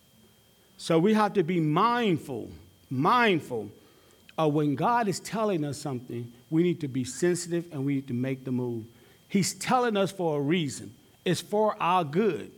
So 0.77 0.99
we 0.99 1.15
have 1.15 1.35
to 1.35 1.43
be 1.43 1.61
mindful, 1.61 2.51
mindful 2.91 3.71
of 4.39 4.53
when 4.55 4.75
God 4.75 5.09
is 5.09 5.21
telling 5.21 5.65
us 5.65 5.79
something, 5.79 6.33
we 6.51 6.63
need 6.63 6.81
to 6.81 6.89
be 6.89 7.05
sensitive 7.05 7.67
and 7.73 7.85
we 7.85 7.97
need 7.97 8.09
to 8.09 8.15
make 8.15 8.45
the 8.45 8.53
move. 8.53 8.85
He's 9.29 9.55
telling 9.55 9.97
us 9.97 10.13
for 10.13 10.39
a 10.39 10.41
reason, 10.41 10.95
it's 11.25 11.41
for 11.41 11.77
our 11.81 12.05
good. 12.05 12.51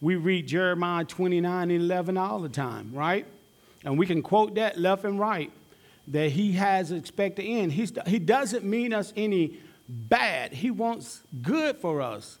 We 0.00 0.16
read 0.16 0.46
Jeremiah 0.46 1.04
29 1.04 1.70
and 1.70 1.82
11 1.82 2.16
all 2.16 2.40
the 2.40 2.48
time, 2.48 2.92
right? 2.92 3.26
And 3.84 3.98
we 3.98 4.06
can 4.06 4.22
quote 4.22 4.54
that 4.54 4.78
left 4.78 5.04
and 5.04 5.18
right 5.18 5.50
that 6.08 6.30
he 6.30 6.52
has 6.52 6.90
expected 6.90 7.44
end. 7.44 7.72
He's, 7.72 7.92
he 8.06 8.18
doesn't 8.18 8.64
mean 8.64 8.92
us 8.92 9.12
any 9.16 9.58
bad, 9.88 10.52
he 10.52 10.70
wants 10.70 11.22
good 11.42 11.76
for 11.76 12.00
us. 12.00 12.38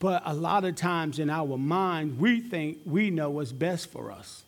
But 0.00 0.22
a 0.26 0.34
lot 0.34 0.64
of 0.64 0.74
times 0.74 1.18
in 1.18 1.30
our 1.30 1.56
mind, 1.56 2.18
we 2.18 2.40
think 2.40 2.78
we 2.84 3.10
know 3.10 3.30
what's 3.30 3.52
best 3.52 3.90
for 3.90 4.10
us. 4.10 4.44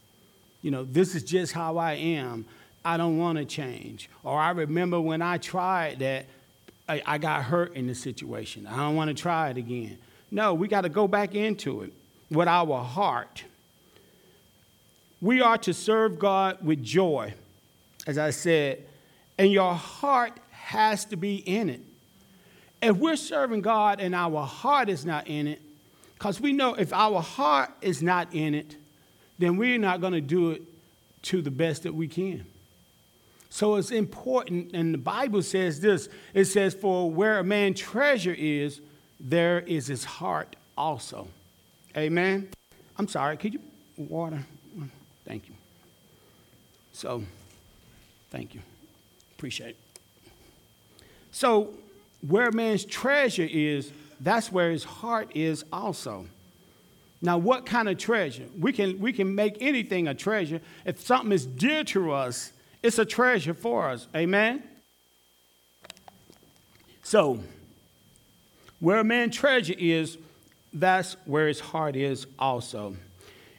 You 0.61 0.73
know, 0.73 0.85
this 0.85 1.15
is 1.15 1.23
just 1.23 1.53
how 1.53 1.79
I 1.79 1.93
am. 1.93 2.47
I 2.85 2.97
don't 2.97 3.19
want 3.19 3.39
to 3.39 3.45
change. 3.45 4.11
Or 4.25 4.39
I 4.39 4.51
remember 4.51 5.01
when 5.01 5.23
I 5.23 5.39
tried 5.39 6.01
that, 6.01 6.27
I, 6.89 7.03
I 7.07 7.19
got 7.19 7.45
hurt 7.45 7.75
in 7.75 7.87
the 7.87 7.95
situation. 7.95 8.67
I 8.67 8.77
don't 8.77 8.97
want 8.97 9.09
to 9.09 9.15
try 9.15 9.51
it 9.51 9.57
again. 9.57 9.99
No, 10.31 10.55
we 10.55 10.67
got 10.67 10.83
to 10.83 10.89
go 10.89 11.07
back 11.07 11.35
into 11.35 11.83
it 11.83 11.93
with 12.30 12.49
our 12.49 12.83
heart. 12.83 13.45
We 15.21 15.40
are 15.40 15.59
to 15.59 15.73
serve 15.73 16.18
God 16.18 16.59
with 16.64 16.83
joy, 16.83 17.35
as 18.06 18.18
I 18.18 18.30
said, 18.30 18.85
and 19.38 19.50
your 19.50 19.75
heart 19.75 20.33
has 20.50 21.04
to 21.06 21.16
be 21.16 21.37
in 21.37 21.71
it. 21.71 21.80
If 22.83 22.97
we're 22.97 23.16
serving 23.16 23.62
God 23.62 24.00
and 24.00 24.14
our 24.14 24.45
heart 24.45 24.88
is 24.88 25.06
not 25.06 25.26
in 25.26 25.47
it, 25.47 25.61
because 26.14 26.40
we 26.40 26.52
know 26.52 26.75
if 26.75 26.92
our 26.92 27.21
heart 27.21 27.71
is 27.80 28.02
not 28.02 28.33
in 28.35 28.54
it, 28.54 28.76
then 29.38 29.56
we're 29.56 29.78
not 29.78 30.00
going 30.00 30.12
to 30.12 30.21
do 30.21 30.52
it 30.52 30.62
to 31.23 31.42
the 31.42 31.50
best 31.50 31.83
that 31.85 31.95
we 31.95 32.09
can. 32.09 32.47
So 33.49 33.76
it's 33.76 33.90
important, 33.90 34.73
and 34.75 34.92
the 34.92 34.99
Bible 34.99 35.42
says 35.42 35.80
this 35.80 36.09
it 36.35 36.45
says, 36.47 36.75
For 36.75 37.11
where 37.11 37.38
a 37.38 37.45
man's 37.45 37.80
treasure 37.80 38.35
is, 38.37 38.80
there 39.18 39.61
is 39.61 39.87
his 39.87 40.04
heart 40.04 40.56
also. 40.76 41.28
Amen. 41.97 42.49
I'm 42.99 43.09
sorry, 43.09 43.37
could 43.37 43.55
you 43.55 43.61
water? 43.97 44.45
Thank 45.26 45.49
you. 45.49 45.55
So, 46.93 47.23
thank 48.31 48.55
you. 48.55 48.61
Appreciate 49.37 49.71
it. 49.71 49.76
So, 51.31 51.71
where 52.26 52.49
a 52.49 52.53
man's 52.53 52.85
treasure 52.85 53.49
is, 53.50 53.93
that's 54.21 54.50
where 54.50 54.71
his 54.71 54.85
heart 54.85 55.33
is 55.35 55.65
also. 55.73 56.26
Now, 57.23 57.38
what 57.38 57.67
kind 57.67 57.88
of 57.88 57.99
treasure? 57.99 58.45
We 58.59 58.73
can, 58.73 59.00
we 59.00 59.12
can 59.12 59.35
make 59.35 59.57
anything 59.61 60.09
a 60.09 60.15
treasure. 60.15 60.61
If 60.85 61.00
something 61.00 61.33
is 61.33 61.47
dear 61.47 61.85
to 61.85 62.12
us, 62.12 62.53
it's 62.83 62.99
a 62.99 63.05
treasure 63.05 63.55
for 63.55 63.88
us. 63.91 64.07
Amen? 64.15 64.62
So, 67.03 67.41
where 68.81 68.99
a 68.99 69.05
man's 69.05 69.35
treasure 69.35 69.75
is, 69.79 70.19
that's 70.80 71.16
where 71.25 71.49
his 71.49 71.61
heart 71.61 71.97
is 71.97 72.26
also. 72.38 72.97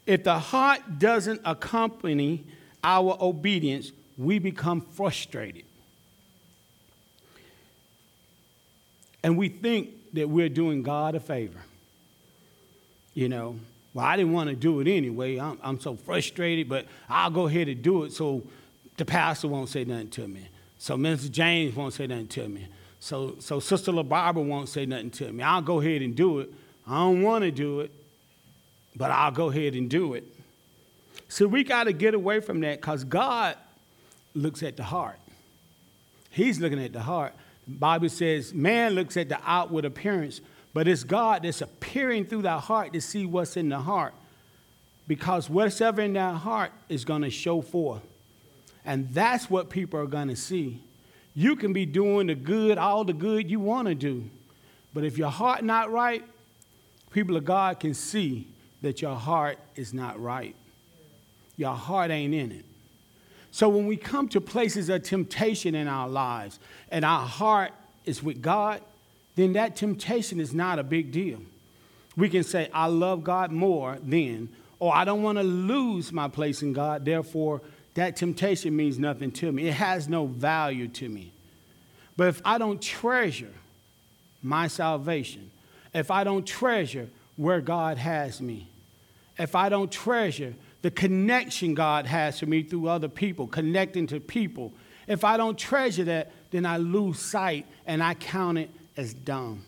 If 0.05 0.23
the 0.23 0.39
heart 0.39 0.99
doesn't 0.99 1.41
accompany 1.43 2.45
our 2.83 3.17
obedience, 3.19 3.91
we 4.17 4.39
become 4.39 4.81
frustrated. 4.81 5.65
And 9.23 9.37
we 9.37 9.49
think 9.49 9.89
that 10.13 10.29
we're 10.29 10.49
doing 10.49 10.83
God 10.83 11.15
a 11.15 11.19
favor. 11.19 11.59
You 13.13 13.29
know, 13.29 13.57
well, 13.93 14.05
I 14.05 14.15
didn't 14.15 14.31
want 14.31 14.49
to 14.49 14.55
do 14.55 14.79
it 14.79 14.87
anyway. 14.87 15.39
I'm, 15.39 15.57
I'm 15.63 15.79
so 15.79 15.95
frustrated, 15.95 16.69
but 16.69 16.85
I'll 17.09 17.31
go 17.31 17.47
ahead 17.47 17.67
and 17.67 17.81
do 17.81 18.03
it 18.03 18.13
so 18.13 18.43
the 18.95 19.05
pastor 19.05 19.47
won't 19.47 19.69
say 19.69 19.83
nothing 19.83 20.09
to 20.11 20.27
me. 20.27 20.47
So 20.77 20.95
Mr. 20.95 21.29
James 21.31 21.75
won't 21.75 21.93
say 21.93 22.07
nothing 22.07 22.27
to 22.27 22.47
me. 22.47 22.67
So, 22.99 23.35
so 23.39 23.59
Sister 23.59 23.91
LaBarbara 23.91 24.45
won't 24.45 24.69
say 24.69 24.85
nothing 24.85 25.11
to 25.11 25.31
me. 25.31 25.43
I'll 25.43 25.61
go 25.61 25.81
ahead 25.81 26.01
and 26.01 26.15
do 26.15 26.39
it. 26.39 26.53
I 26.87 26.99
don't 26.99 27.21
want 27.21 27.43
to 27.43 27.51
do 27.51 27.81
it, 27.81 27.91
but 28.95 29.11
I'll 29.11 29.31
go 29.31 29.49
ahead 29.49 29.75
and 29.75 29.89
do 29.89 30.13
it. 30.13 30.23
So 31.27 31.45
we 31.47 31.63
got 31.63 31.85
to 31.85 31.93
get 31.93 32.13
away 32.13 32.39
from 32.39 32.61
that 32.61 32.79
because 32.79 33.03
God 33.03 33.57
looks 34.33 34.63
at 34.63 34.77
the 34.77 34.83
heart. 34.83 35.17
He's 36.29 36.59
looking 36.59 36.81
at 36.81 36.93
the 36.93 37.01
heart. 37.01 37.33
The 37.67 37.75
Bible 37.75 38.09
says 38.09 38.53
man 38.53 38.93
looks 38.93 39.17
at 39.17 39.27
the 39.27 39.39
outward 39.45 39.83
appearance, 39.83 40.39
but 40.73 40.87
it's 40.87 41.03
God 41.03 41.43
that's 41.43 41.61
appearing 41.61 42.25
through 42.25 42.43
the 42.43 42.57
heart 42.57 42.93
to 42.93 43.01
see 43.01 43.25
what's 43.25 43.57
in 43.57 43.67
the 43.69 43.79
heart. 43.79 44.13
Because 45.07 45.49
whatever 45.49 46.01
in 46.01 46.13
that 46.13 46.35
heart 46.35 46.71
is 46.87 47.03
going 47.03 47.23
to 47.23 47.29
show 47.29 47.61
forth. 47.61 48.01
And 48.85 49.13
that's 49.13 49.49
what 49.49 49.69
people 49.69 49.99
are 49.99 50.07
going 50.07 50.29
to 50.29 50.35
see. 50.35 50.81
You 51.33 51.55
can 51.55 51.73
be 51.73 51.85
doing 51.85 52.27
the 52.27 52.35
good, 52.35 52.77
all 52.77 53.03
the 53.03 53.13
good 53.13 53.49
you 53.49 53.59
want 53.59 53.87
to 53.89 53.95
do. 53.95 54.29
But 54.93 55.03
if 55.03 55.17
your 55.17 55.29
heart 55.29 55.63
not 55.63 55.91
right, 55.91 56.23
people 57.11 57.35
of 57.35 57.45
God 57.45 57.79
can 57.79 57.93
see 57.93 58.47
that 58.81 59.01
your 59.01 59.15
heart 59.15 59.57
is 59.75 59.93
not 59.93 60.19
right. 60.19 60.55
Your 61.55 61.73
heart 61.73 62.11
ain't 62.11 62.33
in 62.33 62.51
it. 62.51 62.65
So 63.51 63.69
when 63.69 63.87
we 63.87 63.97
come 63.97 64.27
to 64.29 64.41
places 64.41 64.89
of 64.89 65.03
temptation 65.03 65.73
in 65.73 65.87
our 65.87 66.07
lives 66.07 66.59
and 66.91 67.03
our 67.03 67.25
heart 67.25 67.71
is 68.05 68.21
with 68.21 68.41
God, 68.41 68.81
then 69.35 69.53
that 69.53 69.75
temptation 69.75 70.39
is 70.39 70.53
not 70.53 70.79
a 70.79 70.83
big 70.83 71.11
deal. 71.11 71.39
We 72.15 72.29
can 72.29 72.43
say, 72.43 72.69
I 72.73 72.87
love 72.87 73.23
God 73.23 73.51
more 73.51 73.97
then, 74.01 74.49
or 74.79 74.95
I 74.95 75.05
don't 75.05 75.23
want 75.23 75.37
to 75.37 75.43
lose 75.43 76.11
my 76.11 76.27
place 76.27 76.61
in 76.61 76.73
God, 76.73 77.05
therefore, 77.05 77.61
that 77.93 78.15
temptation 78.15 78.75
means 78.75 78.99
nothing 78.99 79.31
to 79.31 79.51
me. 79.51 79.67
It 79.67 79.73
has 79.73 80.07
no 80.07 80.27
value 80.27 80.87
to 80.89 81.09
me. 81.09 81.31
But 82.15 82.27
if 82.27 82.41
I 82.45 82.57
don't 82.57 82.81
treasure 82.81 83.53
my 84.43 84.67
salvation, 84.67 85.49
if 85.93 86.11
I 86.11 86.23
don't 86.23 86.45
treasure 86.45 87.09
where 87.35 87.61
God 87.61 87.97
has 87.97 88.41
me, 88.41 88.67
if 89.37 89.55
I 89.55 89.69
don't 89.69 89.91
treasure 89.91 90.53
the 90.81 90.91
connection 90.91 91.73
God 91.73 92.05
has 92.05 92.39
for 92.39 92.45
me 92.45 92.63
through 92.63 92.87
other 92.87 93.07
people, 93.07 93.47
connecting 93.47 94.07
to 94.07 94.19
people, 94.19 94.73
if 95.07 95.23
I 95.23 95.37
don't 95.37 95.57
treasure 95.57 96.03
that, 96.05 96.31
then 96.51 96.65
I 96.65 96.77
lose 96.77 97.19
sight 97.19 97.65
and 97.85 98.03
I 98.03 98.13
count 98.13 98.57
it 98.57 98.69
as 98.95 99.13
dung. 99.13 99.63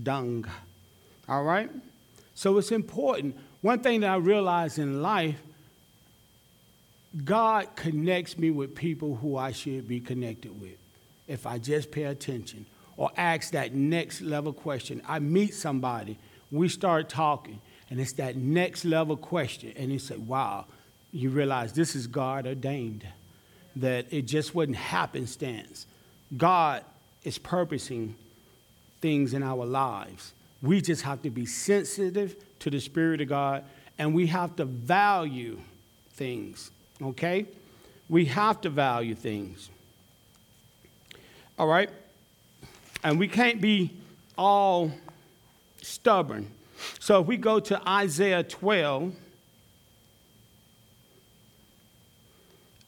Dung. 0.00 0.46
All 1.28 1.42
right? 1.42 1.70
So 2.34 2.58
it's 2.58 2.72
important. 2.72 3.36
One 3.62 3.80
thing 3.80 4.00
that 4.00 4.10
I 4.10 4.16
realize 4.16 4.78
in 4.78 5.02
life, 5.02 5.36
God 7.24 7.74
connects 7.76 8.36
me 8.36 8.50
with 8.50 8.74
people 8.74 9.16
who 9.16 9.36
I 9.36 9.52
should 9.52 9.88
be 9.88 10.00
connected 10.00 10.60
with 10.60 10.76
if 11.26 11.46
I 11.46 11.58
just 11.58 11.90
pay 11.90 12.04
attention 12.04 12.66
or 12.96 13.10
ask 13.16 13.52
that 13.52 13.74
next 13.74 14.20
level 14.20 14.52
question. 14.52 15.02
I 15.06 15.18
meet 15.18 15.54
somebody, 15.54 16.18
we 16.50 16.68
start 16.68 17.08
talking, 17.08 17.60
and 17.90 18.00
it's 18.00 18.12
that 18.14 18.36
next 18.36 18.84
level 18.84 19.16
question. 19.16 19.72
And 19.76 19.92
you 19.92 19.98
say, 19.98 20.16
wow, 20.16 20.66
you 21.12 21.30
realize 21.30 21.72
this 21.72 21.94
is 21.94 22.06
God 22.06 22.46
ordained, 22.46 23.06
that 23.76 24.06
it 24.10 24.22
just 24.22 24.54
wasn't 24.54 24.76
happenstance. 24.76 25.86
God 26.36 26.84
is 27.24 27.38
purposing 27.38 28.14
things 29.00 29.34
in 29.34 29.42
our 29.42 29.64
lives. 29.64 30.32
We 30.62 30.80
just 30.80 31.02
have 31.02 31.22
to 31.22 31.30
be 31.30 31.46
sensitive 31.46 32.36
to 32.60 32.70
the 32.70 32.80
Spirit 32.80 33.20
of 33.20 33.28
God 33.28 33.64
and 33.98 34.14
we 34.14 34.26
have 34.26 34.56
to 34.56 34.64
value 34.64 35.58
things, 36.12 36.70
okay? 37.00 37.46
We 38.08 38.26
have 38.26 38.60
to 38.62 38.70
value 38.70 39.14
things. 39.14 39.70
All 41.58 41.66
right? 41.66 41.90
And 43.04 43.18
we 43.18 43.28
can't 43.28 43.60
be 43.60 43.92
all 44.36 44.90
stubborn. 45.82 46.50
So 46.98 47.20
if 47.20 47.26
we 47.26 47.36
go 47.36 47.60
to 47.60 47.88
Isaiah 47.88 48.42
12, 48.42 49.14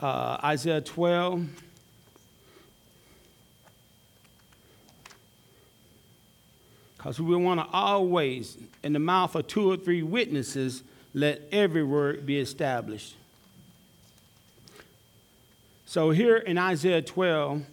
uh, 0.00 0.38
Isaiah 0.44 0.80
12, 0.80 1.46
because 6.96 7.20
we 7.20 7.36
want 7.36 7.60
to 7.60 7.66
always, 7.72 8.58
in 8.82 8.92
the 8.92 8.98
mouth 8.98 9.34
of 9.34 9.46
two 9.46 9.70
or 9.70 9.76
three 9.76 10.02
witnesses, 10.02 10.82
let 11.14 11.42
every 11.52 11.82
word 11.82 12.26
be 12.26 12.38
established. 12.38 13.14
So 15.86 16.10
here 16.10 16.36
in 16.36 16.58
Isaiah 16.58 17.00
12 17.00 17.64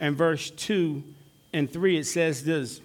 and 0.00 0.16
verse 0.16 0.50
2 0.50 1.04
and 1.52 1.70
3, 1.70 1.98
it 1.98 2.04
says 2.04 2.44
this 2.44 2.80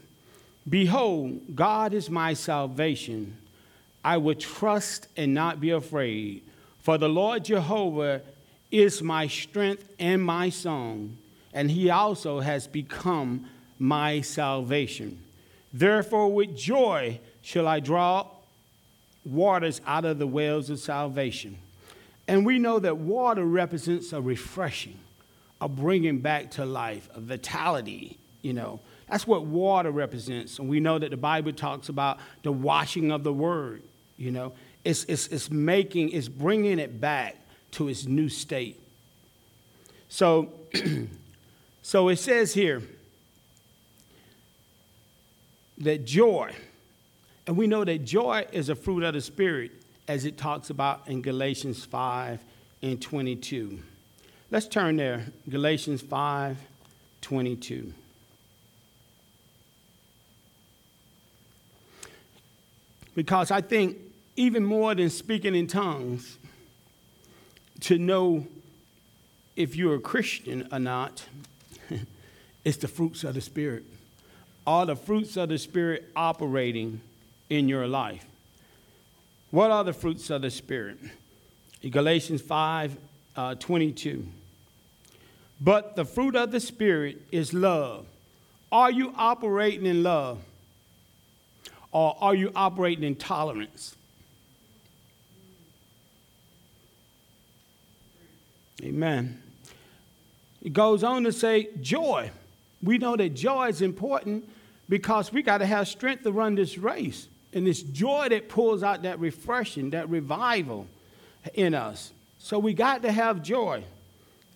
Behold, 0.68 1.56
God 1.56 1.94
is 1.94 2.10
my 2.10 2.34
salvation. 2.34 3.38
I 4.04 4.18
will 4.18 4.36
trust 4.36 5.08
and 5.18 5.34
not 5.34 5.60
be 5.60 5.72
afraid. 5.72 6.44
For 6.82 6.98
the 6.98 7.10
Lord 7.10 7.46
Jehovah 7.46 8.22
is 8.72 9.02
my 9.02 9.28
strength 9.28 9.88
and 10.00 10.22
my 10.24 10.50
song, 10.50 11.18
and 11.54 11.72
he 11.72 11.90
also 11.90 12.40
has 12.40 12.68
become 12.68 13.50
my 13.80 14.22
salvation. 14.22 15.20
Therefore, 15.74 16.32
with 16.32 16.56
joy 16.56 17.20
shall 17.42 17.68
I 17.68 17.80
draw 17.80 18.28
waters 19.26 19.82
out 19.86 20.06
of 20.06 20.20
the 20.20 20.28
wells 20.28 20.70
of 20.70 20.80
salvation. 20.80 21.58
And 22.28 22.46
we 22.46 22.60
know 22.60 22.80
that 22.80 22.98
water 22.98 23.44
represents 23.44 24.14
a 24.14 24.22
refreshing, 24.22 25.00
a 25.60 25.68
bringing 25.68 26.20
back 26.20 26.52
to 26.52 26.66
life, 26.66 27.10
a 27.14 27.20
vitality, 27.20 28.18
you 28.46 28.54
know. 28.54 28.80
That's 29.10 29.26
what 29.26 29.44
water 29.44 29.90
represents. 29.90 30.60
And 30.60 30.70
we 30.70 30.80
know 30.80 31.00
that 31.00 31.10
the 31.10 31.18
Bible 31.18 31.52
talks 31.52 31.90
about 31.90 32.20
the 32.44 32.52
washing 32.52 33.12
of 33.12 33.24
the 33.24 33.34
word, 33.34 33.82
you 34.18 34.30
know. 34.30 34.54
It's, 34.84 35.04
it's, 35.06 35.28
it's 35.28 35.50
making, 35.50 36.12
it's 36.12 36.28
bringing 36.28 36.78
it 36.78 37.02
back 37.02 37.38
to 37.72 37.88
its 37.88 38.06
new 38.06 38.30
state. 38.30 38.80
So, 40.10 40.54
so 41.82 42.10
it 42.10 42.18
says 42.18 42.54
here 42.54 42.84
that 45.80 46.06
joy, 46.06 46.54
and 47.48 47.58
we 47.58 47.66
know 47.66 47.84
that 47.84 48.06
joy 48.06 48.46
is 48.52 48.70
a 48.70 48.76
fruit 48.76 49.04
of 49.04 49.16
the 49.16 49.22
Spirit, 49.22 49.72
as 50.08 50.24
it 50.26 50.38
talks 50.38 50.70
about 50.70 51.08
in 51.08 51.24
Galatians 51.24 51.84
5 51.84 52.40
and 52.84 53.02
22. 53.02 53.80
Let's 54.52 54.68
turn 54.68 54.98
there, 54.98 55.26
Galatians 55.50 56.04
5 56.04 56.58
22. 57.22 57.92
Because 63.16 63.50
I 63.50 63.62
think 63.62 63.98
even 64.36 64.66
more 64.66 64.94
than 64.94 65.10
speaking 65.10 65.56
in 65.56 65.68
tongues, 65.68 66.38
to 67.82 67.98
know 67.98 68.46
if 69.56 69.76
you're 69.76 69.96
a 69.96 70.00
Christian 70.00 70.68
or 70.72 70.80
not, 70.80 71.26
it's 72.66 72.78
the 72.78 72.88
fruits 72.88 73.24
of 73.24 73.34
the 73.34 73.42
Spirit. 73.42 73.84
Are 74.68 74.86
the 74.86 74.96
fruits 74.96 75.38
of 75.38 75.50
the 75.50 75.58
Spirit 75.58 76.12
operating 76.16 77.02
in 77.50 77.70
your 77.70 77.88
life? 77.88 78.26
What 79.52 79.72
are 79.72 79.84
the 79.84 79.94
fruits 79.94 80.30
of 80.30 80.42
the 80.42 80.52
Spirit? 80.52 80.98
Galatians 81.90 82.42
5 82.42 82.98
uh, 83.36 83.56
22. 83.56 84.28
But 85.62 85.96
the 85.96 86.04
fruit 86.04 86.36
of 86.36 86.52
the 86.52 86.60
Spirit 86.60 87.22
is 87.32 87.54
love. 87.54 88.06
Are 88.72 88.92
you 88.92 89.14
operating 89.16 89.86
in 89.86 90.04
love? 90.04 90.40
Or 91.96 92.18
are 92.20 92.36
you 92.36 92.52
operating 92.58 93.06
in 93.06 93.16
tolerance? 93.16 93.96
Amen. 98.84 99.42
It 100.62 100.74
goes 100.74 101.06
on 101.06 101.24
to 101.24 101.32
say 101.32 101.70
joy. 101.80 102.32
We 102.84 102.98
know 102.98 103.16
that 103.16 103.30
joy 103.30 103.70
is 103.70 103.82
important 103.82 104.44
because 104.90 105.32
we 105.32 105.42
got 105.42 105.60
to 105.60 105.66
have 105.66 105.88
strength 105.88 106.24
to 106.24 106.34
run 106.34 106.56
this 106.56 106.78
race. 106.78 107.30
And 107.54 107.66
it's 107.66 107.82
joy 107.82 108.28
that 108.28 108.50
pulls 108.50 108.84
out 108.84 109.04
that 109.04 109.22
refreshing, 109.22 109.92
that 109.92 110.10
revival 110.10 110.88
in 111.54 111.74
us. 111.74 112.12
So 112.40 112.60
we 112.60 112.74
got 112.74 113.04
to 113.04 113.12
have 113.14 113.42
joy. 113.42 113.86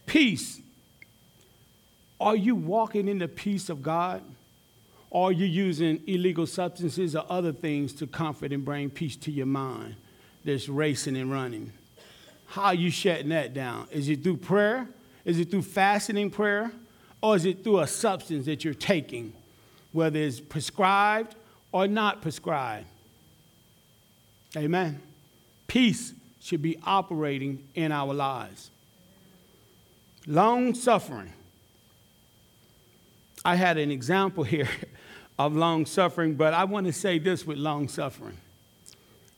Peace. 0.05 0.59
Are 2.19 2.35
you 2.35 2.55
walking 2.55 3.07
in 3.07 3.17
the 3.17 3.29
peace 3.29 3.69
of 3.69 3.81
God? 3.81 4.23
Or 5.09 5.31
you're 5.31 5.47
using 5.47 6.01
illegal 6.07 6.45
substances 6.45 7.15
or 7.15 7.25
other 7.29 7.51
things 7.51 7.93
to 7.93 8.07
comfort 8.07 8.53
and 8.53 8.63
bring 8.63 8.89
peace 8.89 9.15
to 9.15 9.31
your 9.31 9.45
mind 9.45 9.95
that's 10.45 10.69
racing 10.69 11.17
and 11.17 11.31
running. 11.31 11.71
How 12.47 12.65
are 12.65 12.75
you 12.75 12.91
shutting 12.91 13.29
that 13.29 13.53
down? 13.53 13.87
Is 13.91 14.09
it 14.09 14.23
through 14.23 14.37
prayer? 14.37 14.87
Is 15.25 15.39
it 15.39 15.51
through 15.51 15.63
fasting 15.63 16.29
prayer? 16.29 16.71
Or 17.21 17.35
is 17.35 17.45
it 17.45 17.63
through 17.63 17.79
a 17.79 17.87
substance 17.87 18.45
that 18.45 18.63
you're 18.63 18.73
taking, 18.73 19.33
whether 19.91 20.19
it's 20.19 20.39
prescribed 20.39 21.35
or 21.71 21.87
not 21.87 22.21
prescribed? 22.21 22.85
Amen. 24.55 25.01
Peace 25.67 26.13
should 26.41 26.61
be 26.61 26.79
operating 26.83 27.67
in 27.75 27.91
our 27.91 28.13
lives. 28.13 28.71
Long 30.25 30.73
suffering. 30.73 31.33
I 33.43 33.55
had 33.55 33.77
an 33.77 33.91
example 33.91 34.43
here 34.55 34.69
of 35.39 35.55
long 35.55 35.85
suffering, 35.85 36.35
but 36.35 36.53
I 36.53 36.65
want 36.65 36.85
to 36.85 36.93
say 36.93 37.17
this 37.17 37.47
with 37.47 37.57
long 37.57 37.87
suffering. 37.87 38.37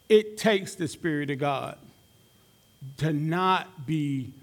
it 0.09 0.35
takes 0.35 0.75
the 0.75 0.89
Spirit 0.89 1.29
of 1.29 1.37
God 1.37 1.77
to 2.97 3.13
not 3.13 3.85
be 3.85 4.33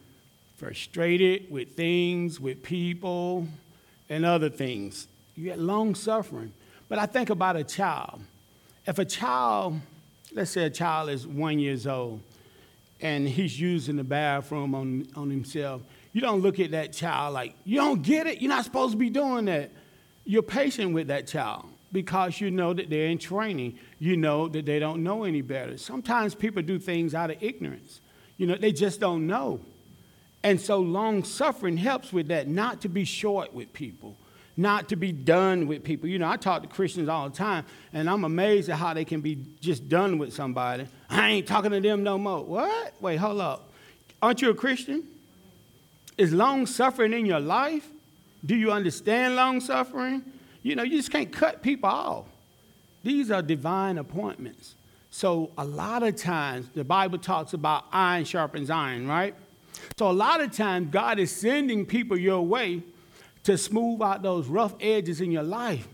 frustrated 0.56 1.50
with 1.50 1.74
things, 1.74 2.40
with 2.40 2.62
people, 2.62 3.46
and 4.08 4.24
other 4.24 4.48
things. 4.48 5.08
You 5.36 5.44
get 5.44 5.58
long 5.58 5.94
suffering. 5.94 6.52
But 6.88 6.98
I 6.98 7.04
think 7.04 7.28
about 7.28 7.56
a 7.56 7.64
child. 7.64 8.20
If 8.86 8.98
a 8.98 9.04
child, 9.04 9.78
let's 10.32 10.52
say 10.52 10.64
a 10.64 10.70
child 10.70 11.10
is 11.10 11.26
one 11.26 11.58
years 11.58 11.86
old, 11.86 12.20
and 13.00 13.28
he's 13.28 13.60
using 13.60 13.96
the 13.96 14.04
bathroom 14.04 14.74
on, 14.74 15.06
on 15.14 15.28
himself, 15.28 15.82
you 16.14 16.22
don't 16.22 16.40
look 16.40 16.58
at 16.60 16.70
that 16.70 16.94
child 16.94 17.34
like, 17.34 17.54
you 17.64 17.76
don't 17.76 18.02
get 18.02 18.26
it, 18.26 18.40
you're 18.40 18.48
not 18.48 18.64
supposed 18.64 18.92
to 18.92 18.98
be 18.98 19.10
doing 19.10 19.44
that. 19.44 19.70
You're 20.28 20.42
patient 20.42 20.92
with 20.92 21.06
that 21.06 21.26
child 21.26 21.64
because 21.90 22.38
you 22.38 22.50
know 22.50 22.74
that 22.74 22.90
they're 22.90 23.06
in 23.06 23.16
training. 23.16 23.78
You 23.98 24.14
know 24.14 24.46
that 24.46 24.66
they 24.66 24.78
don't 24.78 25.02
know 25.02 25.24
any 25.24 25.40
better. 25.40 25.78
Sometimes 25.78 26.34
people 26.34 26.60
do 26.60 26.78
things 26.78 27.14
out 27.14 27.30
of 27.30 27.42
ignorance. 27.42 28.02
You 28.36 28.46
know, 28.46 28.54
they 28.54 28.70
just 28.70 29.00
don't 29.00 29.26
know. 29.26 29.62
And 30.42 30.60
so 30.60 30.80
long 30.80 31.24
suffering 31.24 31.78
helps 31.78 32.12
with 32.12 32.28
that, 32.28 32.46
not 32.46 32.82
to 32.82 32.90
be 32.90 33.06
short 33.06 33.54
with 33.54 33.72
people, 33.72 34.18
not 34.54 34.90
to 34.90 34.96
be 34.96 35.12
done 35.12 35.66
with 35.66 35.82
people. 35.82 36.10
You 36.10 36.18
know, 36.18 36.28
I 36.28 36.36
talk 36.36 36.60
to 36.60 36.68
Christians 36.68 37.08
all 37.08 37.30
the 37.30 37.34
time, 37.34 37.64
and 37.94 38.10
I'm 38.10 38.24
amazed 38.24 38.68
at 38.68 38.76
how 38.76 38.92
they 38.92 39.06
can 39.06 39.22
be 39.22 39.38
just 39.62 39.88
done 39.88 40.18
with 40.18 40.34
somebody. 40.34 40.86
I 41.08 41.30
ain't 41.30 41.46
talking 41.46 41.70
to 41.70 41.80
them 41.80 42.02
no 42.02 42.18
more. 42.18 42.44
What? 42.44 43.00
Wait, 43.00 43.16
hold 43.16 43.40
up. 43.40 43.72
Aren't 44.20 44.42
you 44.42 44.50
a 44.50 44.54
Christian? 44.54 45.04
Is 46.18 46.34
long 46.34 46.66
suffering 46.66 47.14
in 47.14 47.24
your 47.24 47.40
life? 47.40 47.88
Do 48.44 48.56
you 48.56 48.70
understand 48.70 49.36
long 49.36 49.60
suffering? 49.60 50.22
You 50.62 50.76
know, 50.76 50.82
you 50.82 50.96
just 50.96 51.10
can't 51.10 51.32
cut 51.32 51.62
people 51.62 51.88
off. 51.88 52.26
These 53.02 53.30
are 53.30 53.42
divine 53.42 53.98
appointments. 53.98 54.74
So, 55.10 55.50
a 55.56 55.64
lot 55.64 56.02
of 56.02 56.16
times, 56.16 56.68
the 56.74 56.84
Bible 56.84 57.18
talks 57.18 57.54
about 57.54 57.86
iron 57.92 58.24
sharpens 58.24 58.68
iron, 58.68 59.08
right? 59.08 59.34
So, 59.96 60.10
a 60.10 60.12
lot 60.12 60.40
of 60.40 60.52
times, 60.52 60.88
God 60.90 61.18
is 61.18 61.34
sending 61.34 61.86
people 61.86 62.18
your 62.18 62.42
way 62.42 62.82
to 63.44 63.56
smooth 63.56 64.02
out 64.02 64.22
those 64.22 64.46
rough 64.46 64.74
edges 64.80 65.20
in 65.20 65.32
your 65.32 65.42
life. 65.42 65.88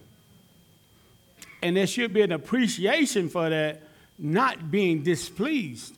And 1.63 1.77
there 1.77 1.87
should 1.87 2.13
be 2.13 2.23
an 2.23 2.33
appreciation 2.33 3.29
for 3.29 3.49
that, 3.49 3.83
not 4.19 4.71
being 4.71 5.03
displeased. 5.03 5.95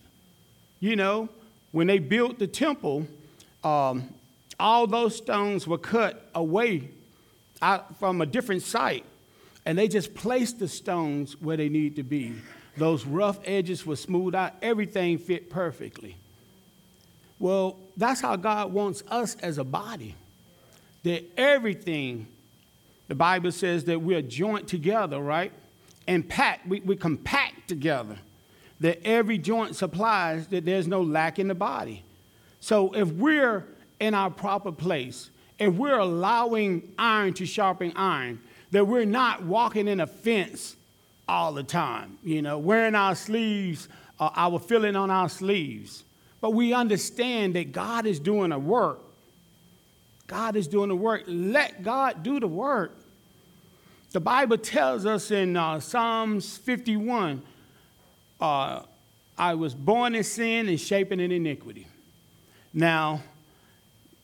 You 0.79 0.97
know, 0.97 1.29
when 1.73 1.87
they 1.87 1.99
built 1.99 2.39
the 2.39 2.47
temple, 2.47 3.07
um, 3.65 4.09
all 4.59 4.87
those 4.87 5.17
stones 5.17 5.67
were 5.67 5.79
cut 5.79 6.29
away 6.35 6.91
from 7.99 8.21
a 8.21 8.27
different 8.27 8.63
site, 8.63 9.05
and 9.65 9.77
they 9.77 9.89
just 9.89 10.15
placed 10.15 10.59
the 10.59 10.69
stones 10.69 11.41
where 11.41 11.57
they 11.57 11.69
need 11.69 11.97
to 11.97 12.03
be. 12.03 12.35
Those 12.77 13.05
rough 13.07 13.39
edges 13.45 13.87
were 13.87 13.97
smoothed 13.97 14.35
out, 14.35 14.53
everything 14.63 15.19
fit 15.19 15.51
perfectly. 15.51 16.17
Well, 17.39 17.77
that's 17.97 18.21
how 18.21 18.37
God 18.37 18.73
wants 18.73 19.03
us 19.09 19.37
as 19.37 19.59
a 19.59 19.65
body. 19.65 20.15
That 21.03 21.25
everything, 21.39 22.27
the 23.09 23.15
Bible 23.15 23.53
says 23.53 23.85
that 23.85 24.01
we're 24.01 24.23
joint 24.23 24.69
together, 24.69 25.21
right? 25.21 25.53
And 26.07 26.29
packed, 26.29 26.67
we, 26.67 26.81
we 26.81 26.97
compact 26.97 27.69
together. 27.69 28.17
That 28.81 29.07
every 29.07 29.39
joint 29.39 29.77
supplies 29.77 30.49
that 30.49 30.65
there's 30.65 30.87
no 30.87 31.03
lack 31.03 31.39
in 31.39 31.49
the 31.49 31.55
body. 31.55 32.03
So 32.61 32.93
if 32.93 33.09
we're 33.09 33.65
in 34.01 34.15
our 34.15 34.31
proper 34.31 34.73
place, 34.73 35.31
if 35.59 35.75
we're 35.75 35.99
allowing 35.99 36.93
iron 36.99 37.33
to 37.35 37.47
sharpen 37.47 37.93
iron, 37.97 38.41
that 38.73 38.87
we're 38.87 39.05
not 39.05 39.43
walking 39.43 39.89
in 39.89 40.01
a 40.01 40.07
fence 40.07 40.77
all 41.29 41.53
the 41.53 41.63
time, 41.63 42.19
you 42.23 42.43
know, 42.43 42.59
wearing 42.59 42.95
our 42.95 43.15
sleeves, 43.15 43.89
uh, 44.21 44.31
our 44.37 44.59
filling 44.59 44.97
on 44.97 45.11
our 45.11 45.29
sleeves. 45.29 46.05
But 46.41 46.51
we 46.51 46.73
understand 46.73 47.55
that 47.55 47.73
God 47.73 48.07
is 48.07 48.21
doing 48.21 48.53
a 48.53 48.59
work. 48.59 49.01
God 50.27 50.57
is 50.57 50.69
doing 50.69 50.89
the 50.89 50.97
work. 50.97 51.25
Let 51.27 51.83
God 51.83 52.23
do 52.23 52.39
the 52.39 52.49
work. 52.49 52.97
The 54.13 54.21
Bible 54.21 54.59
tells 54.59 55.07
us 55.07 55.31
in 55.31 55.57
uh, 55.57 55.81
Psalms 55.81 56.57
51 56.59 57.43
uh, 58.41 58.83
I 59.39 59.55
was 59.55 59.75
born 59.75 60.15
in 60.15 60.25
sin 60.25 60.69
and 60.69 60.81
shaping 60.81 61.21
in 61.21 61.31
iniquity. 61.31 61.87
Now, 62.73 63.23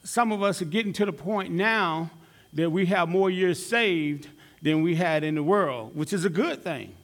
some 0.05 0.33
of 0.33 0.43
us 0.43 0.61
are 0.63 0.67
getting 0.67 0.93
to 0.95 1.07
the 1.07 1.13
point 1.13 1.53
now 1.53 2.11
that 2.53 2.71
we 2.71 2.87
have 2.87 3.09
more 3.09 3.31
years 3.31 3.65
saved 3.65 4.29
than 4.61 4.83
we 4.83 4.95
had 4.95 5.25
in 5.25 5.35
the 5.35 5.43
world, 5.43 5.97
which 5.97 6.13
is 6.13 6.25
a 6.25 6.31
good 6.31 6.63
thing. 6.63 6.95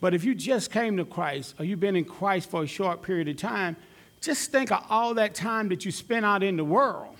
But 0.00 0.14
if 0.14 0.24
you 0.24 0.34
just 0.34 0.70
came 0.70 0.96
to 0.98 1.04
Christ 1.04 1.54
or 1.58 1.64
you've 1.64 1.80
been 1.80 1.96
in 1.96 2.04
Christ 2.04 2.50
for 2.50 2.62
a 2.62 2.66
short 2.66 3.02
period 3.02 3.28
of 3.28 3.36
time, 3.36 3.76
just 4.20 4.50
think 4.52 4.70
of 4.70 4.84
all 4.90 5.14
that 5.14 5.34
time 5.34 5.68
that 5.68 5.84
you 5.84 5.90
spent 5.90 6.24
out 6.24 6.42
in 6.42 6.56
the 6.56 6.64
world 6.64 7.16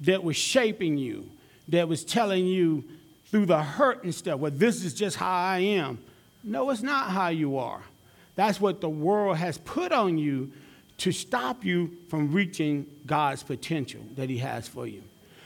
that 0.00 0.22
was 0.22 0.36
shaping 0.36 0.96
you, 0.96 1.28
that 1.68 1.88
was 1.88 2.04
telling 2.04 2.46
you 2.46 2.84
through 3.26 3.46
the 3.46 3.62
hurt 3.62 4.02
and 4.02 4.14
stuff, 4.14 4.40
well, 4.40 4.50
this 4.50 4.84
is 4.84 4.94
just 4.94 5.16
how 5.16 5.30
I 5.30 5.58
am. 5.58 5.98
No, 6.42 6.70
it's 6.70 6.82
not 6.82 7.10
how 7.10 7.28
you 7.28 7.58
are. 7.58 7.82
That's 8.34 8.60
what 8.60 8.80
the 8.80 8.88
world 8.88 9.36
has 9.36 9.58
put 9.58 9.92
on 9.92 10.18
you 10.18 10.50
to 11.00 11.12
stop 11.12 11.64
you 11.64 11.90
from 12.08 12.32
reaching 12.32 12.86
God's 13.06 13.42
potential 13.42 14.02
that 14.16 14.30
He 14.30 14.38
has 14.38 14.68
for 14.68 14.86
you. 14.86 15.02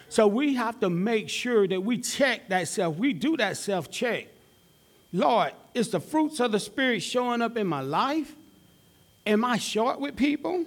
So 0.08 0.26
we 0.26 0.54
have 0.54 0.78
to 0.80 0.90
make 0.90 1.28
sure 1.28 1.66
that 1.66 1.80
we 1.82 1.98
check 1.98 2.48
that 2.48 2.68
self. 2.68 2.96
We 2.96 3.12
do 3.12 3.36
that 3.36 3.56
self 3.56 3.90
check. 3.90 4.28
Lord, 5.12 5.52
is 5.72 5.90
the 5.90 6.00
fruits 6.00 6.40
of 6.40 6.52
the 6.52 6.60
Spirit 6.60 7.02
showing 7.02 7.40
up 7.40 7.56
in 7.56 7.66
my 7.66 7.80
life? 7.80 8.32
Am 9.26 9.44
I 9.44 9.58
short 9.58 10.00
with 10.00 10.16
people? 10.16 10.66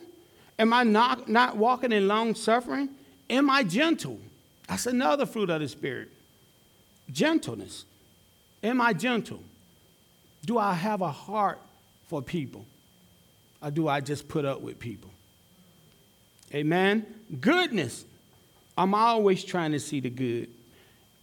Am 0.58 0.74
I 0.74 0.84
not, 0.84 1.30
not 1.30 1.58
walking 1.58 1.92
in 1.92 2.08
long 2.08 2.34
suffering? 2.34 2.90
Am 3.30 3.50
I 3.50 3.64
gentle? 3.64 4.20
That's 4.68 4.86
another 4.86 5.26
fruit 5.26 5.50
of 5.50 5.62
the 5.62 5.68
Spirit. 5.68 6.10
Gentleness. 7.12 7.86
Am 8.64 8.82
I 8.82 8.94
gentle? 8.94 9.42
Do 10.46 10.58
I 10.58 10.74
have 10.74 11.02
a 11.02 11.12
heart 11.12 11.60
for 12.08 12.22
people? 12.22 12.66
Or 13.62 13.72
do 13.72 13.88
I 13.88 14.02
just 14.02 14.28
put 14.28 14.46
up 14.46 14.62
with 14.62 14.80
people? 14.80 15.10
Amen. 16.54 17.06
Goodness. 17.42 18.06
I'm 18.78 18.94
always 18.94 19.44
trying 19.44 19.72
to 19.72 19.80
see 19.80 20.00
the 20.00 20.10
good. 20.10 20.50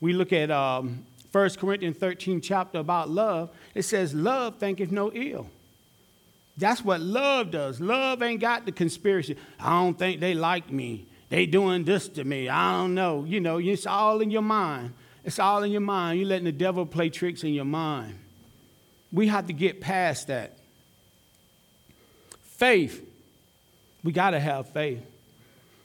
We 0.01 0.12
look 0.12 0.33
at 0.33 0.51
um, 0.51 1.07
1 1.33 1.51
Corinthians 1.51 1.97
13 1.97 2.40
chapter 2.40 2.79
about 2.79 3.09
love. 3.09 3.51
It 3.75 3.83
says, 3.83 4.12
Love 4.12 4.59
thinketh 4.59 4.90
no 4.90 5.12
ill. 5.12 5.49
That's 6.57 6.85
what 6.85 7.01
love 7.01 7.51
does. 7.51 7.81
Love 7.81 8.23
ain't 8.23 8.40
got 8.40 8.66
the 8.66 8.73
conspiracy. 8.73 9.37
I 9.59 9.83
don't 9.83 9.99
think 9.99 10.20
they 10.20 10.35
like 10.35 10.70
me. 10.70 11.07
They 11.29 11.47
doing 11.47 11.85
this 11.85 12.09
to 12.11 12.25
me. 12.25 12.49
I 12.49 12.73
don't 12.73 12.94
know. 12.94 13.25
You 13.25 13.40
know, 13.40 13.59
it's 13.59 13.87
all 13.87 14.20
in 14.20 14.31
your 14.31 14.42
mind. 14.42 14.92
It's 15.25 15.38
all 15.38 15.62
in 15.62 15.73
your 15.73 15.81
mind. 15.81 16.20
You're 16.20 16.29
letting 16.29 16.44
the 16.44 16.53
devil 16.53 16.87
play 16.87 17.09
tricks 17.09 17.42
in 17.42 17.55
your 17.55 17.64
mind. 17.64 18.18
We 19.11 19.29
have 19.29 19.47
to 19.47 19.53
get 19.53 19.81
past 19.81 20.29
that. 20.29 20.59
Faith. 22.57 23.05
We 24.03 24.12
got 24.12 24.31
to 24.31 24.40
have 24.40 24.69
faith. 24.71 25.01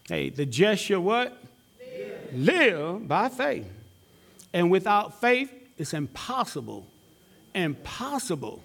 Hey, 0.07 0.29
the 0.29 0.45
just 0.45 0.83
shall 0.83 1.01
what? 1.01 1.37
Live. 1.79 2.33
Live 2.33 3.07
by 3.07 3.29
faith. 3.29 3.67
And 4.53 4.71
without 4.71 5.21
faith, 5.21 5.51
it's 5.77 5.93
impossible. 5.93 6.85
Impossible. 7.53 8.61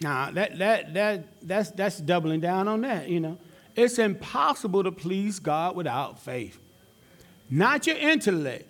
Now, 0.00 0.30
that, 0.30 0.58
that, 0.58 0.94
that, 0.94 1.24
that's, 1.42 1.70
that's 1.70 1.98
doubling 1.98 2.40
down 2.40 2.68
on 2.68 2.82
that, 2.82 3.08
you 3.08 3.20
know. 3.20 3.38
It's 3.74 3.98
impossible 3.98 4.84
to 4.84 4.92
please 4.92 5.38
God 5.38 5.76
without 5.76 6.18
faith. 6.18 6.58
Not 7.50 7.86
your 7.86 7.96
intellect, 7.96 8.66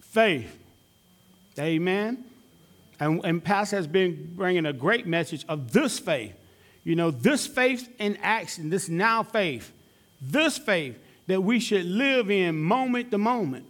faith. 0.00 0.58
Amen. 1.58 2.24
And, 3.00 3.24
and 3.24 3.42
Pastor 3.42 3.76
has 3.76 3.86
been 3.86 4.32
bringing 4.34 4.66
a 4.66 4.72
great 4.72 5.06
message 5.06 5.44
of 5.48 5.72
this 5.72 5.98
faith. 5.98 6.34
You 6.84 6.96
know, 6.96 7.10
this 7.10 7.46
faith 7.46 7.88
in 7.98 8.18
action, 8.22 8.68
this 8.68 8.88
now 8.88 9.22
faith, 9.22 9.72
this 10.20 10.58
faith 10.58 10.98
that 11.26 11.42
we 11.42 11.58
should 11.58 11.86
live 11.86 12.30
in 12.30 12.60
moment 12.60 13.10
to 13.10 13.18
moment, 13.18 13.64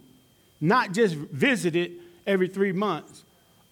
not 0.59 0.91
just 0.91 1.15
visit 1.15 1.75
it 1.75 1.91
every 2.27 2.49
three 2.49 2.73
months. 2.73 3.23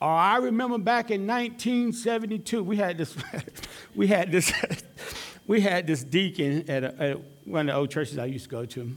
Or 0.02 0.10
I 0.10 0.38
remember 0.38 0.78
back 0.78 1.12
in 1.12 1.28
1972, 1.28 2.64
we 2.64 2.78
had 2.78 2.98
this, 2.98 3.16
we 3.96 4.08
had 4.08 4.32
this, 4.32 4.52
we 5.48 5.62
had 5.62 5.88
this 5.88 6.04
deacon 6.04 6.70
at, 6.70 6.84
a, 6.84 7.02
at 7.02 7.18
one 7.46 7.70
of 7.70 7.74
the 7.74 7.80
old 7.80 7.92
churches 7.92 8.18
I 8.18 8.26
used 8.26 8.46
to 8.46 8.50
go 8.50 8.66
to, 8.66 8.92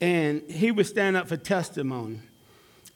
and 0.00 0.42
he 0.50 0.72
would 0.72 0.86
stand 0.86 1.16
up 1.16 1.28
for 1.28 1.36
testimony, 1.36 2.20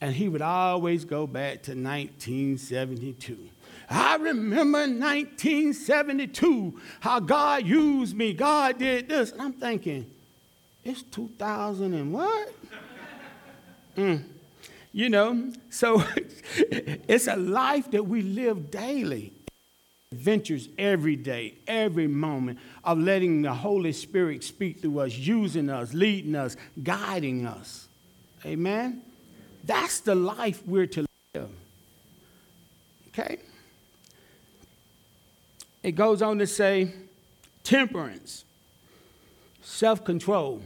and 0.00 0.14
he 0.14 0.28
would 0.28 0.42
always 0.42 1.04
go 1.04 1.26
back 1.26 1.62
to 1.64 1.72
1972. 1.72 3.48
I 3.88 4.16
remember 4.16 4.79
1972 4.79 6.81
how 7.01 7.20
God 7.20 7.66
used 7.66 8.16
me. 8.16 8.33
God 8.33 8.79
did 8.79 9.09
this. 9.09 9.33
And 9.33 9.42
I'm 9.42 9.53
thinking, 9.53 10.11
it's 10.83 11.03
2000 11.03 11.94
and 11.94 12.12
what? 12.12 12.53
Mm. 13.97 14.25
You 14.92 15.09
know, 15.09 15.53
so 15.70 16.03
it's 16.57 17.27
a 17.27 17.37
life 17.37 17.90
that 17.92 18.05
we 18.05 18.23
live 18.23 18.70
daily. 18.70 19.33
adventures 20.12 20.68
every 20.79 21.16
day, 21.16 21.55
every 21.66 22.07
moment 22.07 22.59
of 22.85 22.99
letting 22.99 23.42
the 23.42 23.53
Holy 23.53 23.92
Spirit 23.92 24.44
speak 24.44 24.81
through 24.81 25.01
us, 25.01 25.16
using 25.16 25.68
us, 25.68 25.92
leading 25.92 26.37
us, 26.37 26.57
guiding 26.83 27.47
us. 27.47 27.88
Amen? 28.47 29.03
That's 29.64 30.01
the 30.01 30.14
life 30.14 30.62
we're 30.66 30.87
to 30.87 31.07
live. 31.35 31.49
Okay? 33.09 33.38
It 35.85 35.97
goes 35.97 36.23
on 36.23 36.38
to 36.38 36.47
say 36.47 36.90
temperance, 37.62 38.47
self 39.61 40.03
control. 40.03 40.62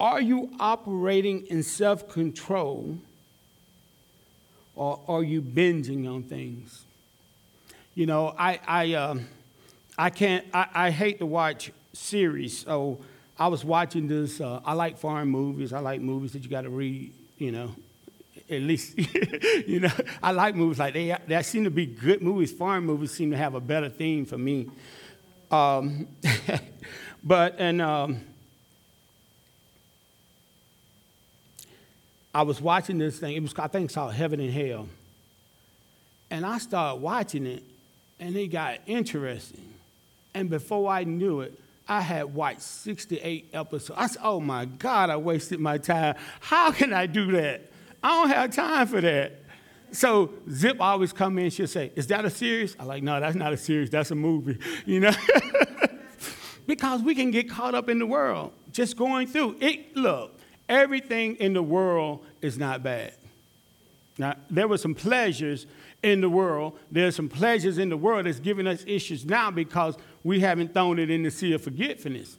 Are 0.00 0.20
you 0.20 0.50
operating 0.58 1.46
in 1.48 1.62
self 1.62 2.08
control 2.08 2.96
or 4.74 4.98
are 5.06 5.22
you 5.22 5.42
binging 5.42 6.10
on 6.10 6.22
things? 6.22 6.84
You 7.94 8.06
know, 8.06 8.34
I, 8.38 8.60
I, 8.66 8.94
uh, 8.94 9.18
I 9.98 10.08
can't, 10.08 10.46
I, 10.54 10.66
I 10.72 10.90
hate 10.90 11.18
to 11.18 11.26
watch 11.26 11.70
series. 11.92 12.60
So 12.60 12.98
I 13.38 13.48
was 13.48 13.62
watching 13.62 14.08
this, 14.08 14.40
uh, 14.40 14.60
I 14.64 14.72
like 14.72 14.96
foreign 14.96 15.28
movies. 15.28 15.74
I 15.74 15.80
like 15.80 16.00
movies 16.00 16.32
that 16.32 16.44
you 16.44 16.48
got 16.48 16.62
to 16.62 16.70
read, 16.70 17.12
you 17.36 17.52
know, 17.52 17.74
at 18.50 18.62
least, 18.62 18.98
you 19.66 19.80
know, 19.80 19.90
I 20.22 20.32
like 20.32 20.54
movies 20.54 20.78
like 20.78 20.94
they, 20.94 21.16
they 21.26 21.42
seem 21.42 21.64
to 21.64 21.70
be 21.70 21.86
good 21.86 22.22
movies. 22.22 22.52
Foreign 22.52 22.84
movies 22.84 23.12
seem 23.12 23.30
to 23.30 23.36
have 23.36 23.54
a 23.54 23.60
better 23.60 23.88
theme 23.88 24.24
for 24.24 24.38
me. 24.38 24.68
Um, 25.50 26.08
but, 27.22 27.56
and, 27.58 27.82
um, 27.82 28.20
I 32.34 32.42
was 32.42 32.60
watching 32.60 32.98
this 32.98 33.18
thing. 33.18 33.34
It 33.34 33.42
was, 33.42 33.54
I 33.58 33.66
think, 33.66 33.86
it's 33.86 33.94
called 33.94 34.14
Heaven 34.14 34.40
and 34.40 34.52
Hell. 34.52 34.88
And 36.30 36.44
I 36.44 36.58
started 36.58 37.00
watching 37.00 37.46
it, 37.46 37.64
and 38.20 38.36
it 38.36 38.48
got 38.48 38.78
interesting. 38.86 39.74
And 40.34 40.50
before 40.50 40.90
I 40.90 41.04
knew 41.04 41.40
it, 41.40 41.58
I 41.88 42.02
had 42.02 42.34
watched 42.34 42.60
68 42.60 43.48
episodes. 43.54 43.98
I 43.98 44.06
said, 44.08 44.20
oh 44.22 44.40
my 44.40 44.66
God, 44.66 45.08
I 45.08 45.16
wasted 45.16 45.58
my 45.58 45.78
time. 45.78 46.16
How 46.40 46.70
can 46.70 46.92
I 46.92 47.06
do 47.06 47.32
that? 47.32 47.72
I 48.02 48.08
don't 48.08 48.28
have 48.28 48.50
time 48.54 48.86
for 48.86 49.00
that. 49.00 49.40
So 49.90 50.30
Zip 50.50 50.76
always 50.80 51.12
come 51.12 51.38
in, 51.38 51.50
she'll 51.50 51.66
say, 51.66 51.92
Is 51.96 52.06
that 52.08 52.24
a 52.24 52.30
series? 52.30 52.76
I'm 52.78 52.86
like, 52.86 53.02
no, 53.02 53.18
that's 53.20 53.36
not 53.36 53.52
a 53.52 53.56
series, 53.56 53.90
that's 53.90 54.10
a 54.10 54.14
movie. 54.14 54.58
You 54.86 55.00
know? 55.00 55.12
because 56.66 57.02
we 57.02 57.14
can 57.14 57.30
get 57.30 57.48
caught 57.48 57.74
up 57.74 57.88
in 57.88 57.98
the 57.98 58.06
world, 58.06 58.52
just 58.72 58.96
going 58.96 59.26
through. 59.26 59.56
It 59.60 59.96
look, 59.96 60.38
everything 60.68 61.36
in 61.36 61.54
the 61.54 61.62
world 61.62 62.24
is 62.42 62.58
not 62.58 62.82
bad. 62.82 63.14
Now, 64.18 64.34
there 64.50 64.68
were 64.68 64.78
some 64.78 64.94
pleasures 64.94 65.66
in 66.02 66.20
the 66.20 66.28
world. 66.28 66.78
There's 66.90 67.16
some 67.16 67.28
pleasures 67.28 67.78
in 67.78 67.88
the 67.88 67.96
world 67.96 68.26
that's 68.26 68.40
giving 68.40 68.66
us 68.66 68.84
issues 68.86 69.24
now 69.24 69.50
because 69.50 69.96
we 70.24 70.40
haven't 70.40 70.74
thrown 70.74 70.98
it 70.98 71.10
in 71.10 71.22
the 71.22 71.30
sea 71.30 71.52
of 71.52 71.62
forgetfulness. 71.62 72.36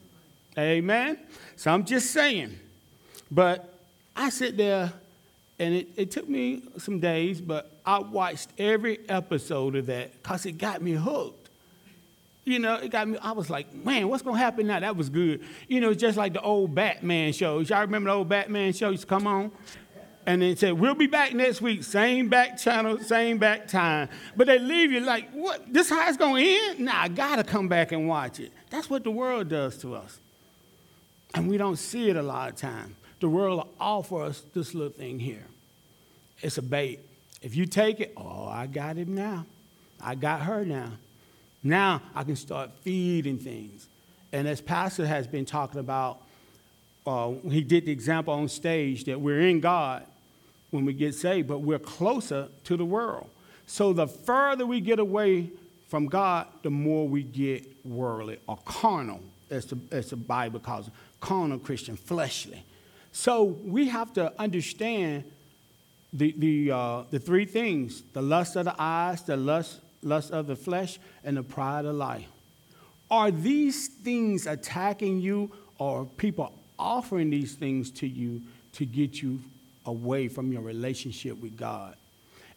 Amen? 0.57 1.17
So 1.55 1.71
I'm 1.71 1.85
just 1.85 2.11
saying. 2.11 2.57
But 3.31 3.73
I 4.15 4.29
sit 4.29 4.57
there, 4.57 4.91
and 5.59 5.75
it, 5.75 5.87
it 5.97 6.11
took 6.11 6.27
me 6.27 6.63
some 6.77 6.99
days, 6.99 7.41
but 7.41 7.71
I 7.85 7.99
watched 7.99 8.49
every 8.57 8.99
episode 9.09 9.75
of 9.75 9.87
that 9.87 10.13
because 10.13 10.45
it 10.45 10.53
got 10.53 10.81
me 10.81 10.93
hooked. 10.93 11.49
You 12.45 12.59
know, 12.59 12.75
it 12.75 12.89
got 12.89 13.07
me, 13.07 13.17
I 13.21 13.33
was 13.33 13.49
like, 13.49 13.73
man, 13.75 14.07
what's 14.07 14.23
going 14.23 14.37
to 14.37 14.41
happen 14.41 14.67
now? 14.67 14.79
That 14.79 14.95
was 14.95 15.09
good. 15.09 15.43
You 15.67 15.81
know, 15.81 15.91
it's 15.91 16.01
just 16.01 16.17
like 16.17 16.33
the 16.33 16.41
old 16.41 16.73
Batman 16.73 17.33
shows. 17.33 17.69
Y'all 17.69 17.81
remember 17.81 18.09
the 18.09 18.15
old 18.15 18.29
Batman 18.29 18.73
show 18.73 18.89
used 18.89 19.03
to 19.03 19.07
come 19.07 19.27
on? 19.27 19.51
And 20.25 20.41
they 20.41 20.55
said, 20.55 20.73
we'll 20.73 20.95
be 20.95 21.07
back 21.07 21.33
next 21.33 21.61
week, 21.61 21.83
same 21.83 22.29
back 22.29 22.57
channel, 22.57 22.97
same 22.99 23.37
back 23.37 23.67
time. 23.67 24.09
But 24.35 24.47
they 24.47 24.59
leave 24.59 24.91
you 24.91 25.01
like, 25.01 25.29
what? 25.31 25.71
This 25.71 25.89
how 25.89 26.07
it's 26.07 26.17
going 26.17 26.43
to 26.43 26.51
end? 26.51 26.79
Nah, 26.81 27.01
I 27.01 27.07
got 27.07 27.35
to 27.35 27.43
come 27.43 27.67
back 27.67 27.91
and 27.91 28.07
watch 28.07 28.39
it. 28.39 28.51
That's 28.69 28.89
what 28.89 29.03
the 29.03 29.11
world 29.11 29.49
does 29.49 29.77
to 29.79 29.95
us. 29.95 30.19
And 31.33 31.49
we 31.49 31.57
don't 31.57 31.77
see 31.77 32.09
it 32.09 32.15
a 32.15 32.21
lot 32.21 32.49
of 32.49 32.55
time. 32.55 32.95
The 33.19 33.29
world 33.29 33.57
will 33.57 33.73
offer 33.79 34.23
us 34.23 34.43
this 34.53 34.73
little 34.73 34.93
thing 34.93 35.19
here. 35.19 35.45
It's 36.41 36.57
a 36.57 36.61
bait. 36.61 36.99
If 37.41 37.55
you 37.55 37.65
take 37.65 37.99
it, 37.99 38.13
oh, 38.17 38.47
I 38.47 38.67
got 38.67 38.95
him 38.95 39.15
now. 39.15 39.45
I 40.01 40.15
got 40.15 40.41
her 40.41 40.63
now. 40.65 40.91
Now 41.63 42.01
I 42.15 42.23
can 42.23 42.35
start 42.35 42.71
feeding 42.83 43.37
things. 43.37 43.87
And 44.31 44.47
as 44.47 44.61
Pastor 44.61 45.05
has 45.05 45.27
been 45.27 45.45
talking 45.45 45.79
about, 45.79 46.19
uh, 47.05 47.31
he 47.49 47.61
did 47.61 47.85
the 47.85 47.91
example 47.91 48.33
on 48.33 48.47
stage 48.47 49.05
that 49.05 49.19
we're 49.19 49.41
in 49.41 49.59
God 49.59 50.05
when 50.71 50.85
we 50.85 50.93
get 50.93 51.15
saved, 51.15 51.47
but 51.47 51.59
we're 51.59 51.79
closer 51.79 52.47
to 52.65 52.77
the 52.77 52.85
world. 52.85 53.29
So 53.65 53.93
the 53.93 54.07
further 54.07 54.65
we 54.65 54.79
get 54.81 54.99
away 54.99 55.49
from 55.87 56.05
God, 56.05 56.47
the 56.61 56.69
more 56.69 57.07
we 57.07 57.23
get 57.23 57.65
worldly 57.85 58.39
or 58.47 58.57
carnal, 58.65 59.21
as 59.49 59.65
the, 59.65 59.79
as 59.91 60.11
the 60.11 60.15
Bible 60.15 60.59
calls 60.59 60.87
it, 60.87 60.93
carnal 61.19 61.57
Christian, 61.57 61.95
fleshly. 61.97 62.63
So 63.11 63.43
we 63.43 63.89
have 63.89 64.13
to 64.13 64.33
understand 64.39 65.23
the, 66.13 66.33
the, 66.37 66.71
uh, 66.71 67.03
the 67.11 67.19
three 67.19 67.45
things 67.45 68.01
the 68.13 68.21
lust 68.21 68.55
of 68.55 68.65
the 68.65 68.75
eyes, 68.77 69.21
the 69.23 69.37
lust 69.37 69.79
lust 70.01 70.31
of 70.31 70.47
the 70.47 70.55
flesh, 70.55 70.99
and 71.23 71.37
the 71.37 71.43
pride 71.43 71.85
of 71.85 71.95
life. 71.95 72.27
Are 73.11 73.31
these 73.31 73.87
things 73.87 74.47
attacking 74.47 75.19
you, 75.19 75.51
or 75.77 76.05
people 76.05 76.53
offering 76.77 77.29
these 77.29 77.55
things 77.55 77.91
to 77.91 78.07
you 78.07 78.41
to 78.73 78.85
get 78.85 79.21
you 79.21 79.41
away 79.85 80.27
from 80.27 80.51
your 80.51 80.61
relationship 80.61 81.39
with 81.41 81.57
God? 81.57 81.95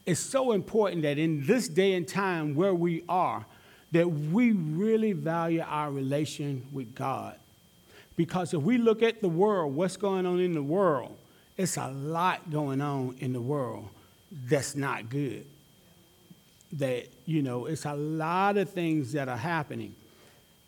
It's 0.04 0.20
so 0.20 0.52
important 0.52 1.02
that 1.02 1.18
in 1.18 1.46
this 1.46 1.68
day 1.68 1.94
and 1.94 2.06
time 2.06 2.54
where 2.54 2.74
we 2.74 3.02
are, 3.08 3.44
that 3.92 4.06
we 4.08 4.52
really 4.52 5.12
value 5.12 5.64
our 5.66 5.90
relation 5.90 6.66
with 6.72 6.94
God. 6.94 7.36
Because 8.16 8.54
if 8.54 8.62
we 8.62 8.78
look 8.78 9.02
at 9.02 9.20
the 9.20 9.28
world, 9.28 9.74
what's 9.74 9.96
going 9.96 10.26
on 10.26 10.40
in 10.40 10.52
the 10.52 10.62
world, 10.62 11.16
it's 11.56 11.76
a 11.76 11.88
lot 11.88 12.50
going 12.50 12.80
on 12.80 13.16
in 13.18 13.32
the 13.32 13.40
world 13.40 13.88
that's 14.30 14.74
not 14.74 15.08
good 15.08 15.46
that, 16.74 17.06
you 17.26 17.42
know, 17.42 17.66
it's 17.66 17.84
a 17.84 17.94
lot 17.94 18.56
of 18.56 18.70
things 18.70 19.12
that 19.12 19.28
are 19.28 19.36
happening. 19.36 19.94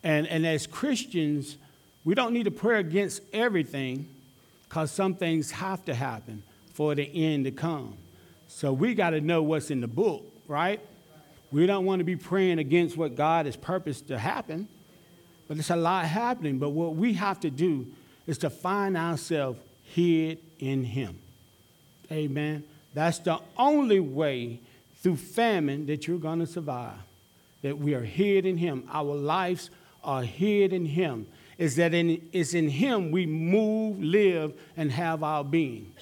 And, 0.03 0.27
and 0.27 0.45
as 0.45 0.67
Christians, 0.67 1.57
we 2.03 2.13
don't 2.13 2.33
need 2.33 2.43
to 2.43 2.51
pray 2.51 2.79
against 2.79 3.21
everything 3.33 4.07
because 4.69 4.91
some 4.91 5.15
things 5.15 5.51
have 5.51 5.83
to 5.85 5.95
happen 5.95 6.43
for 6.73 6.93
the 6.93 7.03
end 7.03 7.45
to 7.45 7.51
come. 7.51 7.95
So 8.47 8.71
we 8.71 8.93
got 8.93 9.11
to 9.11 9.21
know 9.21 9.41
what's 9.41 9.71
in 9.71 9.81
the 9.81 9.87
book, 9.87 10.23
right? 10.47 10.79
We 11.51 11.65
don't 11.65 11.85
want 11.85 11.99
to 12.01 12.03
be 12.03 12.15
praying 12.15 12.59
against 12.59 12.97
what 12.97 13.15
God 13.15 13.47
has 13.47 13.55
purposed 13.55 14.07
to 14.09 14.19
happen, 14.19 14.67
but 15.47 15.57
it's 15.57 15.69
a 15.69 15.75
lot 15.75 16.05
happening. 16.05 16.57
But 16.57 16.69
what 16.69 16.95
we 16.95 17.13
have 17.13 17.39
to 17.41 17.49
do 17.49 17.87
is 18.27 18.37
to 18.39 18.49
find 18.49 18.97
ourselves 18.97 19.59
hid 19.83 20.39
in 20.59 20.83
Him. 20.83 21.17
Amen. 22.11 22.63
That's 22.93 23.19
the 23.19 23.39
only 23.57 23.99
way 23.99 24.59
through 25.01 25.17
famine 25.17 25.85
that 25.87 26.07
you're 26.07 26.17
going 26.17 26.39
to 26.39 26.47
survive. 26.47 26.97
That 27.61 27.77
we 27.77 27.93
are 27.93 28.03
hid 28.03 28.45
in 28.45 28.57
Him. 28.57 28.87
Our 28.91 29.15
lives 29.15 29.69
are 30.03 30.23
hid 30.23 30.73
in 30.73 30.85
Him. 30.85 31.27
Is 31.57 31.75
that 31.77 31.93
in, 31.93 32.21
it's 32.33 32.53
in 32.53 32.69
Him 32.69 33.11
we 33.11 33.25
move, 33.25 34.01
live, 34.01 34.53
and 34.75 34.91
have 34.91 35.23
our 35.23 35.43
being. 35.43 35.93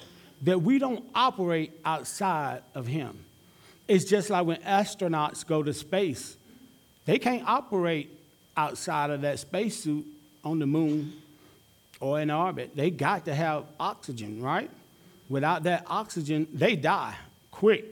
That 0.42 0.62
we 0.62 0.78
don't 0.78 1.04
operate 1.14 1.72
outside 1.84 2.62
of 2.74 2.86
Him. 2.86 3.18
It's 3.86 4.04
just 4.04 4.30
like 4.30 4.46
when 4.46 4.60
astronauts 4.62 5.46
go 5.46 5.62
to 5.62 5.72
space, 5.72 6.36
they 7.06 7.18
can't 7.18 7.46
operate 7.46 8.10
outside 8.56 9.10
of 9.10 9.22
that 9.22 9.38
spacesuit 9.38 10.04
on 10.44 10.58
the 10.58 10.66
moon 10.66 11.12
or 12.00 12.20
in 12.20 12.30
orbit. 12.30 12.76
They 12.76 12.90
got 12.90 13.24
to 13.26 13.34
have 13.34 13.64
oxygen, 13.78 14.42
right? 14.42 14.70
Without 15.28 15.62
that 15.64 15.84
oxygen, 15.86 16.46
they 16.52 16.76
die 16.76 17.16
quick. 17.50 17.84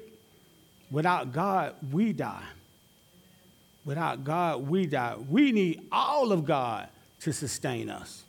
Without 0.91 1.33
God, 1.33 1.75
we 1.91 2.13
die. 2.13 2.45
Without 3.85 4.23
God, 4.23 4.69
we 4.69 4.87
die. 4.87 5.17
We 5.29 5.53
need 5.53 5.87
all 5.91 6.33
of 6.33 6.45
God 6.45 6.89
to 7.21 7.33
sustain 7.33 7.89
us. 7.89 8.23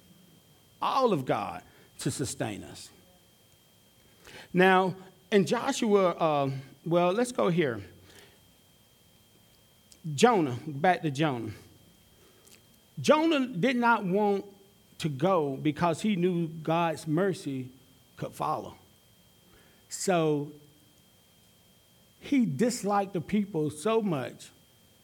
All 0.81 1.13
of 1.13 1.25
God 1.25 1.61
to 1.99 2.11
sustain 2.11 2.63
us. 2.63 2.89
Now, 4.53 4.95
in 5.31 5.45
Joshua, 5.45 6.09
uh, 6.11 6.49
well, 6.85 7.11
let's 7.11 7.31
go 7.31 7.49
here. 7.49 7.81
Jonah, 10.15 10.57
back 10.67 11.01
to 11.01 11.11
Jonah. 11.11 11.51
Jonah 13.01 13.47
did 13.47 13.75
not 13.75 14.05
want 14.05 14.45
to 14.99 15.09
go 15.09 15.57
because 15.61 16.01
he 16.01 16.15
knew 16.15 16.47
God's 16.47 17.07
mercy 17.07 17.69
could 18.17 18.33
follow. 18.33 18.75
So 19.89 20.51
he 22.19 22.45
disliked 22.45 23.13
the 23.13 23.21
people 23.21 23.69
so 23.69 24.01
much 24.01 24.49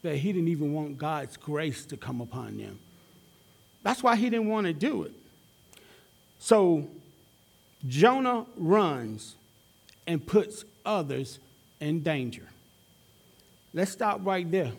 that 0.01 0.15
he 0.15 0.31
didn't 0.31 0.47
even 0.47 0.73
want 0.73 0.97
God's 0.97 1.35
grace 1.35 1.85
to 1.85 1.97
come 1.97 2.21
upon 2.21 2.57
them. 2.57 2.79
That's 3.83 4.01
why 4.01 4.15
he 4.15 4.29
didn't 4.29 4.47
want 4.47 4.67
to 4.67 4.73
do 4.73 5.03
it. 5.03 5.11
So 6.39 6.87
Jonah 7.87 8.45
runs 8.57 9.35
and 10.07 10.25
puts 10.25 10.63
others 10.85 11.39
in 11.79 12.01
danger. 12.01 12.47
Let's 13.73 13.91
stop 13.91 14.21
right 14.23 14.49
there. 14.49 14.71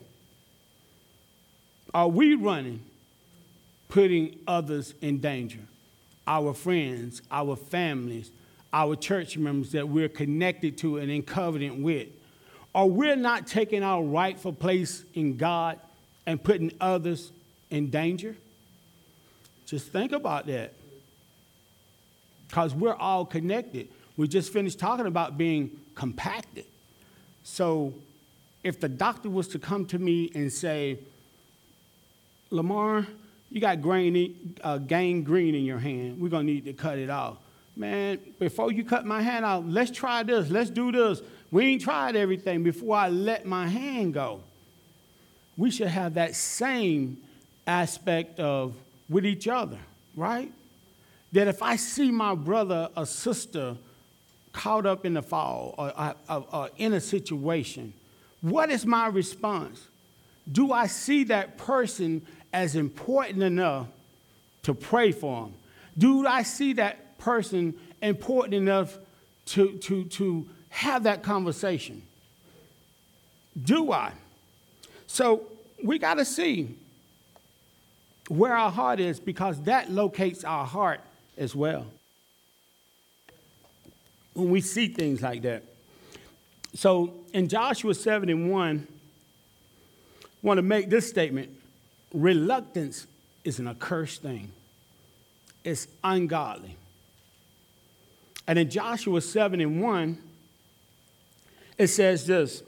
Are 1.92 2.08
we 2.08 2.34
running, 2.34 2.80
putting 3.90 4.38
others 4.46 4.94
in 5.02 5.18
danger? 5.18 5.60
Our 6.26 6.54
friends, 6.54 7.20
our 7.30 7.56
families, 7.56 8.30
our 8.72 8.96
church 8.96 9.36
members 9.36 9.72
that 9.72 9.88
we're 9.88 10.08
connected 10.08 10.78
to 10.78 10.98
and 10.98 11.10
in 11.10 11.22
covenant 11.22 11.82
with? 11.82 12.08
Or 12.72 12.88
we're 12.88 13.16
not 13.16 13.46
taking 13.46 13.82
our 13.82 14.02
rightful 14.02 14.52
place 14.52 15.04
in 15.14 15.36
God 15.36 15.78
and 16.24 16.42
putting 16.42 16.72
others 16.80 17.32
in 17.70 17.90
danger? 17.90 18.36
Just 19.66 19.88
think 19.88 20.12
about 20.12 20.46
that. 20.46 20.72
Because 22.46 22.74
we're 22.74 22.94
all 22.94 23.24
connected. 23.24 23.88
We 24.16 24.28
just 24.28 24.52
finished 24.52 24.78
talking 24.78 25.06
about 25.06 25.36
being 25.36 25.70
compacted. 25.94 26.64
So 27.42 27.94
if 28.62 28.78
the 28.78 28.88
doctor 28.88 29.30
was 29.30 29.48
to 29.48 29.58
come 29.58 29.86
to 29.86 29.98
me 29.98 30.30
and 30.34 30.52
say, 30.52 30.98
Lamar, 32.50 33.06
you 33.50 33.60
got 33.60 33.82
grain, 33.82 34.54
uh, 34.62 34.78
gangrene 34.78 35.54
in 35.54 35.64
your 35.64 35.78
hand. 35.78 36.20
We're 36.20 36.28
going 36.28 36.46
to 36.46 36.52
need 36.52 36.64
to 36.66 36.72
cut 36.72 36.98
it 36.98 37.10
off. 37.10 37.36
Man, 37.76 38.18
before 38.38 38.72
you 38.72 38.84
cut 38.84 39.04
my 39.04 39.22
hand 39.22 39.44
out, 39.44 39.66
let's 39.66 39.90
try 39.90 40.22
this. 40.22 40.50
Let's 40.50 40.70
do 40.70 40.92
this. 40.92 41.20
We 41.50 41.66
ain't 41.66 41.82
tried 41.82 42.14
everything 42.14 42.62
before 42.62 42.96
I 42.96 43.08
let 43.08 43.46
my 43.46 43.66
hand 43.66 44.14
go. 44.14 44.40
We 45.56 45.70
should 45.70 45.88
have 45.88 46.14
that 46.14 46.36
same 46.36 47.18
aspect 47.66 48.38
of 48.38 48.74
with 49.08 49.26
each 49.26 49.48
other, 49.48 49.78
right? 50.14 50.52
That 51.32 51.48
if 51.48 51.62
I 51.62 51.76
see 51.76 52.10
my 52.10 52.34
brother 52.34 52.88
or 52.96 53.06
sister 53.06 53.76
caught 54.52 54.86
up 54.86 55.04
in 55.04 55.14
the 55.14 55.22
fall 55.22 55.74
or, 55.76 56.14
or, 56.28 56.46
or 56.52 56.70
in 56.76 56.92
a 56.92 57.00
situation, 57.00 57.92
what 58.40 58.70
is 58.70 58.86
my 58.86 59.08
response? 59.08 59.86
Do 60.50 60.72
I 60.72 60.86
see 60.86 61.24
that 61.24 61.58
person 61.58 62.22
as 62.52 62.76
important 62.76 63.42
enough 63.42 63.86
to 64.62 64.74
pray 64.74 65.12
for 65.12 65.44
them? 65.44 65.54
Do 65.96 66.26
I 66.26 66.42
see 66.42 66.74
that 66.74 67.18
person 67.18 67.74
important 68.02 68.54
enough 68.54 68.98
to, 69.46 69.76
to, 69.78 70.04
to 70.04 70.48
have 70.70 71.02
that 71.04 71.22
conversation? 71.22 72.02
Do 73.62 73.92
I? 73.92 74.12
So 75.06 75.42
we 75.82 75.98
got 75.98 76.14
to 76.14 76.24
see 76.24 76.76
where 78.28 78.56
our 78.56 78.70
heart 78.70 79.00
is 79.00 79.18
because 79.18 79.60
that 79.62 79.90
locates 79.90 80.44
our 80.44 80.64
heart 80.64 81.00
as 81.36 81.54
well. 81.54 81.86
When 84.34 84.50
we 84.50 84.60
see 84.60 84.88
things 84.88 85.20
like 85.20 85.42
that. 85.42 85.64
So 86.74 87.14
in 87.32 87.48
Joshua 87.48 87.94
7 87.94 88.28
and 88.28 88.50
1, 88.52 88.86
I 90.22 90.26
want 90.42 90.58
to 90.58 90.62
make 90.62 90.88
this 90.88 91.08
statement 91.08 91.50
reluctance 92.12 93.06
is 93.44 93.58
an 93.58 93.68
accursed 93.68 94.22
thing, 94.22 94.50
it's 95.64 95.86
ungodly. 96.02 96.76
And 98.46 98.58
in 98.58 98.68
Joshua 98.68 99.20
7 99.20 99.60
and 99.60 99.80
1, 99.80 100.18
it 101.78 101.86
says 101.88 102.26
this 102.26 102.62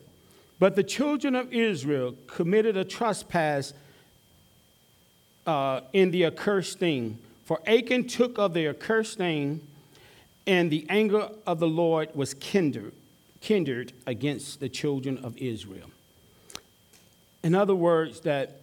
But 0.58 0.76
the 0.76 0.84
children 0.84 1.34
of 1.34 1.52
Israel 1.52 2.14
committed 2.26 2.76
a 2.76 2.84
trespass 2.84 3.72
uh, 5.46 5.80
in 5.92 6.10
the 6.10 6.26
accursed 6.26 6.78
thing. 6.78 7.18
For 7.44 7.60
Achan 7.66 8.06
took 8.06 8.38
of 8.38 8.54
the 8.54 8.68
accursed 8.68 9.18
thing, 9.18 9.60
and 10.46 10.70
the 10.70 10.86
anger 10.88 11.28
of 11.46 11.58
the 11.58 11.68
Lord 11.68 12.10
was 12.14 12.34
kindled 12.34 12.92
kindred 13.42 13.92
against 14.06 14.60
the 14.60 14.68
children 14.68 15.18
of 15.18 15.36
Israel. 15.36 15.90
In 17.42 17.54
other 17.54 17.74
words, 17.74 18.20
that 18.20 18.61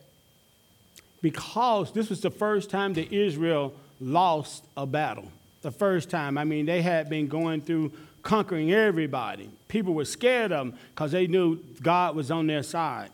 because 1.22 1.92
this 1.92 2.10
was 2.10 2.22
the 2.22 2.32
first 2.32 2.70
time 2.70 2.94
that 2.94 3.12
Israel 3.14 3.74
lost 4.00 4.66
a 4.78 4.86
battle, 4.86 5.32
the 5.62 5.72
first 5.72 6.10
time, 6.10 6.38
I 6.38 6.44
mean, 6.44 6.66
they 6.66 6.82
had 6.82 7.10
been 7.10 7.28
going 7.28 7.62
through 7.62 7.92
conquering 8.22 8.72
everybody. 8.72 9.50
People 9.68 9.94
were 9.94 10.06
scared 10.06 10.52
of 10.52 10.68
them 10.68 10.80
because 10.94 11.12
they 11.12 11.28
knew 11.28 11.58
God 11.82 12.16
was 12.16 12.32
on 12.32 12.48
their 12.48 12.64
side. 12.64 13.10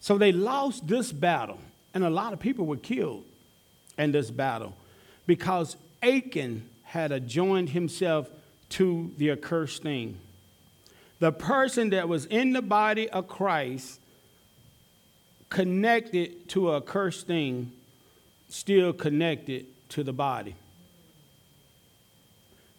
So 0.00 0.18
they 0.18 0.32
lost 0.32 0.86
this 0.86 1.12
battle, 1.12 1.58
and 1.94 2.04
a 2.04 2.10
lot 2.10 2.32
of 2.32 2.40
people 2.40 2.66
were 2.66 2.76
killed 2.76 3.24
in 3.98 4.12
this 4.12 4.30
battle 4.30 4.74
because 5.26 5.76
Achan 6.02 6.68
had 6.84 7.12
adjoined 7.12 7.70
himself 7.70 8.28
to 8.70 9.12
the 9.18 9.30
accursed 9.30 9.82
thing 9.82 10.18
the 11.20 11.30
person 11.30 11.90
that 11.90 12.08
was 12.08 12.24
in 12.26 12.52
the 12.52 12.62
body 12.62 13.08
of 13.10 13.28
Christ 13.28 13.99
connected 15.50 16.48
to 16.50 16.70
a 16.70 16.80
cursed 16.80 17.26
thing, 17.26 17.72
still 18.48 18.92
connected 18.92 19.66
to 19.90 20.02
the 20.02 20.12
body. 20.12 20.54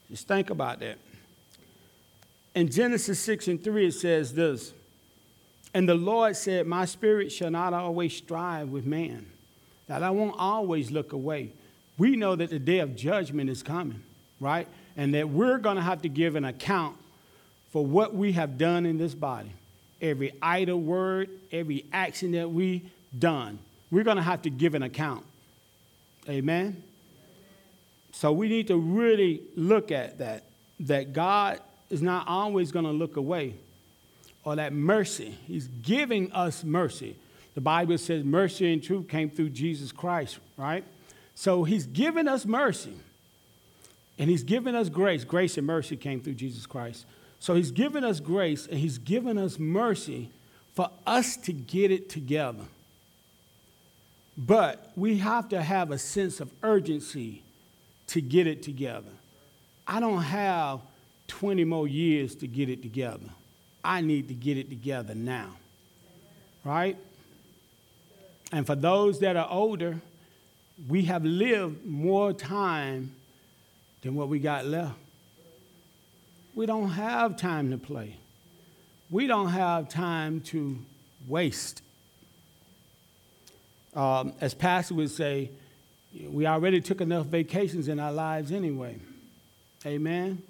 Just 0.10 0.28
think 0.28 0.50
about 0.50 0.80
that. 0.80 0.98
In 2.56 2.70
Genesis 2.70 3.20
6 3.20 3.48
and 3.48 3.64
3, 3.64 3.88
it 3.88 3.94
says 3.94 4.34
this 4.34 4.74
And 5.74 5.88
the 5.88 5.96
Lord 5.96 6.36
said, 6.36 6.68
My 6.68 6.86
spirit 6.86 7.32
shall 7.32 7.52
not 7.52 7.74
always 7.74 8.16
strive 8.16 8.70
with 8.70 8.86
man, 8.86 9.26
that 9.88 10.04
I 10.04 10.10
won't 10.10 10.36
always 10.38 10.92
look 10.92 11.14
away. 11.14 11.54
We 11.98 12.16
know 12.16 12.36
that 12.36 12.50
the 12.50 12.60
day 12.60 12.80
of 12.80 12.96
judgment 12.96 13.50
is 13.50 13.62
coming, 13.62 14.02
right? 14.40 14.68
And 14.98 15.14
that 15.14 15.30
we're 15.30 15.60
going 15.60 15.76
to 15.76 15.82
have 15.82 16.02
to 16.02 16.10
give 16.10 16.36
an 16.36 16.46
account 16.46 16.98
for 17.72 17.86
what 17.86 18.16
we 18.16 18.34
have 18.34 18.58
done 18.58 18.86
in 18.86 18.98
this 18.98 19.14
body. 19.14 19.52
Every 20.02 20.34
idle 20.42 20.82
word, 20.82 21.30
every 21.52 21.86
action 21.94 22.32
that 22.32 22.52
we 22.52 22.90
done, 23.18 23.60
we're 23.92 24.04
going 24.04 24.18
to 24.18 24.24
have 24.24 24.42
to 24.42 24.50
give 24.50 24.74
an 24.74 24.84
account. 24.84 25.26
Amen. 26.28 26.84
So 28.12 28.32
we 28.32 28.50
need 28.50 28.68
to 28.68 28.78
really 28.78 29.42
look 29.56 29.92
at 29.92 30.18
that 30.20 30.44
that 30.82 31.14
God 31.14 31.60
is 31.90 32.02
not 32.02 32.28
always 32.28 32.72
going 32.72 32.86
to 32.86 32.92
look 32.92 33.18
away 33.18 33.56
or 34.44 34.56
that 34.56 34.74
mercy. 34.74 35.38
He's 35.46 35.68
giving 35.68 36.32
us 36.32 36.64
mercy. 36.64 37.16
The 37.54 37.62
Bible 37.62 37.98
says 37.98 38.24
mercy 38.24 38.72
and 38.72 38.82
truth 38.82 39.08
came 39.08 39.30
through 39.30 39.50
Jesus 39.50 39.92
Christ, 39.92 40.40
right? 40.58 40.84
So 41.36 41.64
he's 41.64 41.86
given 41.86 42.28
us 42.28 42.46
mercy. 42.46 42.94
And 44.18 44.30
he's 44.30 44.44
given 44.44 44.76
us 44.76 44.90
grace. 44.90 45.24
Grace 45.24 45.58
and 45.58 45.66
mercy 45.66 45.98
came 45.98 46.22
through 46.22 46.36
Jesus 46.36 46.66
Christ. 46.66 47.06
So 47.42 47.56
he's 47.56 47.72
given 47.72 48.04
us 48.04 48.20
grace 48.20 48.68
and 48.68 48.78
he's 48.78 49.00
given 49.00 49.40
us 49.40 49.58
mercy 49.58 50.30
for 50.76 50.92
us 51.08 51.36
to 51.38 51.52
get 51.52 51.90
it 51.90 52.08
together. 52.08 52.66
But 54.38 54.92
we 54.96 55.18
have 55.18 55.50
to 55.50 55.62
have 55.62 55.90
a 55.90 55.98
sense 55.98 56.40
of 56.40 56.52
urgency 56.62 57.42
to 58.08 58.22
get 58.22 58.46
it 58.46 58.62
together. 58.62 59.10
I 59.88 60.00
don't 60.00 60.22
have 60.22 60.82
20 61.30 61.64
more 61.64 61.88
years 61.88 62.36
to 62.36 62.48
get 62.48 62.70
it 62.70 62.84
together. 62.84 63.30
I 63.84 64.02
need 64.02 64.28
to 64.28 64.36
get 64.36 64.58
it 64.58 64.70
together 64.70 65.16
now. 65.16 65.58
Right? 66.64 66.96
And 68.52 68.68
for 68.68 68.76
those 68.76 69.20
that 69.22 69.36
are 69.36 69.48
older, 69.50 70.00
we 70.88 71.06
have 71.06 71.26
lived 71.26 71.88
more 71.88 72.34
time 72.34 73.16
than 74.04 74.14
what 74.14 74.28
we 74.28 74.38
got 74.38 74.66
left. 74.68 75.01
We 76.62 76.68
don't 76.68 76.90
have 76.90 77.38
time 77.38 77.72
to 77.72 77.78
play. 77.80 78.18
We 79.10 79.26
don't 79.26 79.48
have 79.48 79.90
time 79.90 80.42
to 80.42 80.78
waste. 81.28 81.82
Um, 83.96 84.34
as 84.40 84.54
Pastor 84.54 84.94
would 84.94 85.10
say, 85.10 85.50
we 86.24 86.46
already 86.46 86.80
took 86.80 87.02
enough 87.02 87.26
vacations 87.26 87.88
in 87.88 88.00
our 88.00 88.12
lives 88.12 88.52
anyway. 88.52 89.00
Amen? 89.88 90.44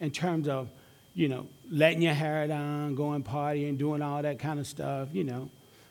In 0.00 0.10
terms 0.10 0.48
of, 0.48 0.70
you 1.14 1.28
know, 1.28 1.46
letting 1.70 2.00
your 2.00 2.14
hair 2.14 2.46
down, 2.46 2.94
going 2.94 3.22
partying, 3.22 3.76
doing 3.76 4.00
all 4.00 4.22
that 4.22 4.38
kind 4.38 4.58
of 4.58 4.66
stuff, 4.66 5.10
you 5.12 5.24
know. 5.24 5.50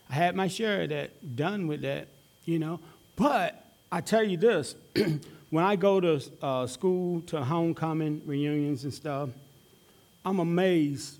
I 0.09 0.15
had 0.15 0.35
my 0.35 0.47
share 0.47 0.81
of 0.81 0.89
that, 0.89 1.35
done 1.35 1.67
with 1.67 1.81
that, 1.81 2.07
you 2.45 2.57
know. 2.57 2.79
But 3.15 3.63
I 3.91 4.01
tell 4.01 4.23
you 4.23 4.37
this 4.37 4.73
when 5.51 5.63
I 5.63 5.75
go 5.75 5.99
to 5.99 6.19
uh, 6.41 6.65
school, 6.65 7.21
to 7.27 7.43
homecoming 7.43 8.23
reunions 8.25 8.83
and 8.83 8.91
stuff, 8.91 9.29
I'm 10.27 10.39
amazed 10.39 11.19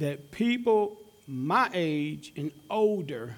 that 0.00 0.32
people 0.32 0.96
my 1.28 1.70
age 1.72 2.32
and 2.36 2.50
older 2.68 3.36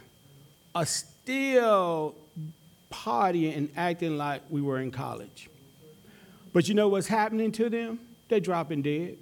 are 0.75 0.87
still 0.87 2.15
partying 2.91 3.55
and 3.59 3.69
acting 3.77 4.17
like 4.17 4.41
we 4.49 4.63
were 4.63 4.79
in 4.79 4.91
college. 4.91 5.51
But 6.55 6.67
you 6.67 6.75
know 6.75 6.89
what's 6.89 7.09
happening 7.09 7.53
to 7.53 7.69
them? 7.69 8.01
They're 8.31 8.41
dropping 8.41 8.81
dead. 8.81 9.19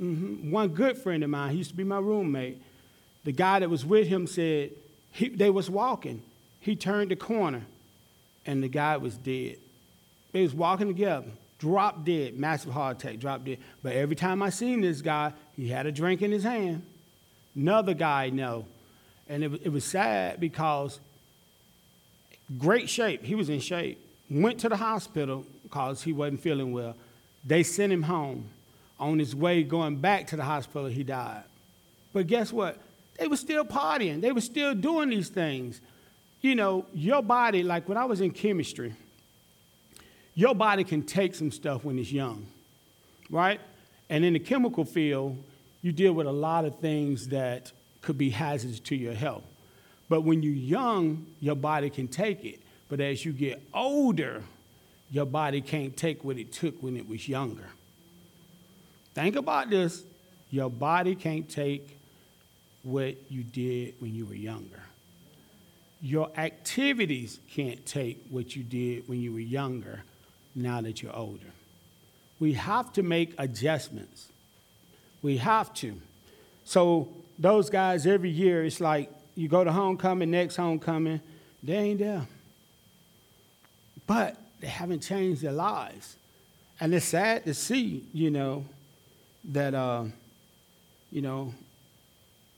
Mm-hmm. 0.00 0.50
One 0.50 0.70
good 0.70 0.98
friend 0.98 1.22
of 1.22 1.30
mine, 1.30 1.52
he 1.52 1.58
used 1.58 1.70
to 1.70 1.76
be 1.76 1.84
my 1.84 2.00
roommate, 2.00 2.60
the 3.22 3.30
guy 3.30 3.60
that 3.60 3.70
was 3.70 3.86
with 3.86 4.08
him 4.08 4.26
said 4.26 4.70
he, 5.12 5.28
they 5.28 5.50
was 5.50 5.70
walking. 5.70 6.24
He 6.58 6.74
turned 6.74 7.12
the 7.12 7.16
corner, 7.16 7.62
and 8.44 8.60
the 8.64 8.68
guy 8.68 8.96
was 8.96 9.16
dead. 9.16 9.58
They 10.32 10.42
was 10.42 10.54
walking 10.54 10.88
together 10.88 11.30
drop 11.62 12.04
dead, 12.04 12.36
massive 12.36 12.72
heart 12.72 12.96
attack, 12.96 13.20
drop 13.20 13.44
dead. 13.44 13.56
But 13.84 13.92
every 13.92 14.16
time 14.16 14.42
I 14.42 14.50
seen 14.50 14.80
this 14.80 15.00
guy, 15.00 15.32
he 15.54 15.68
had 15.68 15.86
a 15.86 15.92
drink 15.92 16.20
in 16.20 16.32
his 16.32 16.42
hand. 16.42 16.82
Another 17.54 17.94
guy 17.94 18.30
no. 18.30 18.66
And 19.28 19.44
it, 19.44 19.52
it 19.62 19.68
was 19.68 19.84
sad 19.84 20.40
because 20.40 20.98
great 22.58 22.90
shape. 22.90 23.24
He 23.24 23.36
was 23.36 23.48
in 23.48 23.60
shape. 23.60 24.04
Went 24.28 24.58
to 24.60 24.68
the 24.68 24.76
hospital 24.76 25.46
because 25.62 26.02
he 26.02 26.12
wasn't 26.12 26.40
feeling 26.40 26.72
well. 26.72 26.96
They 27.46 27.62
sent 27.62 27.92
him 27.92 28.02
home. 28.02 28.48
On 28.98 29.16
his 29.18 29.34
way 29.34 29.62
going 29.62 29.96
back 29.96 30.26
to 30.28 30.36
the 30.36 30.44
hospital, 30.44 30.86
he 30.86 31.04
died. 31.04 31.44
But 32.12 32.26
guess 32.26 32.52
what? 32.52 32.76
They 33.18 33.28
were 33.28 33.36
still 33.36 33.64
partying. 33.64 34.20
They 34.20 34.32
were 34.32 34.40
still 34.40 34.74
doing 34.74 35.10
these 35.10 35.28
things. 35.28 35.80
You 36.40 36.56
know, 36.56 36.86
your 36.92 37.22
body, 37.22 37.62
like 37.62 37.88
when 37.88 37.98
I 37.98 38.04
was 38.04 38.20
in 38.20 38.32
chemistry, 38.32 38.94
your 40.34 40.54
body 40.54 40.84
can 40.84 41.02
take 41.02 41.34
some 41.34 41.50
stuff 41.50 41.84
when 41.84 41.98
it's 41.98 42.12
young, 42.12 42.46
right? 43.30 43.60
And 44.08 44.24
in 44.24 44.32
the 44.32 44.38
chemical 44.38 44.84
field, 44.84 45.42
you 45.82 45.92
deal 45.92 46.12
with 46.12 46.26
a 46.26 46.32
lot 46.32 46.64
of 46.64 46.78
things 46.78 47.28
that 47.28 47.72
could 48.00 48.16
be 48.16 48.30
hazards 48.30 48.80
to 48.80 48.96
your 48.96 49.14
health. 49.14 49.44
But 50.08 50.22
when 50.22 50.42
you're 50.42 50.54
young, 50.54 51.26
your 51.40 51.56
body 51.56 51.90
can 51.90 52.08
take 52.08 52.44
it. 52.44 52.60
But 52.88 53.00
as 53.00 53.24
you 53.24 53.32
get 53.32 53.62
older, 53.72 54.42
your 55.10 55.26
body 55.26 55.60
can't 55.60 55.96
take 55.96 56.24
what 56.24 56.38
it 56.38 56.52
took 56.52 56.82
when 56.82 56.96
it 56.96 57.08
was 57.08 57.28
younger. 57.28 57.68
Think 59.14 59.36
about 59.36 59.70
this. 59.70 60.02
Your 60.50 60.70
body 60.70 61.14
can't 61.14 61.48
take 61.48 61.98
what 62.82 63.16
you 63.30 63.42
did 63.42 63.94
when 64.00 64.14
you 64.14 64.26
were 64.26 64.34
younger. 64.34 64.82
Your 66.00 66.30
activities 66.36 67.38
can't 67.50 67.84
take 67.86 68.22
what 68.30 68.56
you 68.56 68.62
did 68.62 69.08
when 69.08 69.20
you 69.20 69.32
were 69.32 69.38
younger 69.38 70.02
now 70.54 70.80
that 70.80 71.02
you're 71.02 71.14
older. 71.16 71.52
We 72.40 72.54
have 72.54 72.92
to 72.94 73.02
make 73.02 73.34
adjustments. 73.38 74.28
We 75.22 75.36
have 75.38 75.72
to. 75.74 76.00
So, 76.64 77.08
those 77.38 77.70
guys 77.70 78.06
every 78.06 78.30
year, 78.30 78.64
it's 78.64 78.80
like 78.80 79.10
you 79.34 79.48
go 79.48 79.64
to 79.64 79.72
homecoming, 79.72 80.30
next 80.30 80.56
homecoming, 80.56 81.20
they 81.62 81.74
ain't 81.74 81.98
there. 82.00 82.26
But 84.06 84.36
they 84.60 84.66
haven't 84.66 85.00
changed 85.00 85.42
their 85.42 85.52
lives. 85.52 86.16
And 86.80 86.92
it's 86.94 87.06
sad 87.06 87.44
to 87.44 87.54
see, 87.54 88.04
you 88.12 88.30
know, 88.30 88.64
that, 89.44 89.74
uh, 89.74 90.04
you 91.10 91.22
know, 91.22 91.54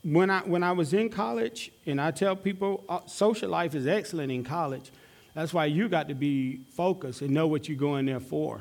when 0.03 0.31
I, 0.31 0.41
when 0.41 0.63
I 0.63 0.73
was 0.73 0.93
in 0.93 1.09
college, 1.09 1.71
and 1.87 2.01
I 2.01 2.11
tell 2.11 2.37
people 2.37 2.85
uh, 2.89 3.01
social 3.07 3.51
life 3.51 3.75
is 3.75 3.87
excellent 3.87 4.31
in 4.31 4.45
college, 4.45 4.91
that's 5.35 5.53
why 5.53 5.67
you 5.67 5.89
got 5.89 6.09
to 6.09 6.15
be 6.15 6.61
focused 6.75 7.21
and 7.23 7.31
know 7.31 7.47
what 7.47 7.69
you're 7.69 7.77
going 7.77 8.07
there 8.07 8.21
for. 8.21 8.61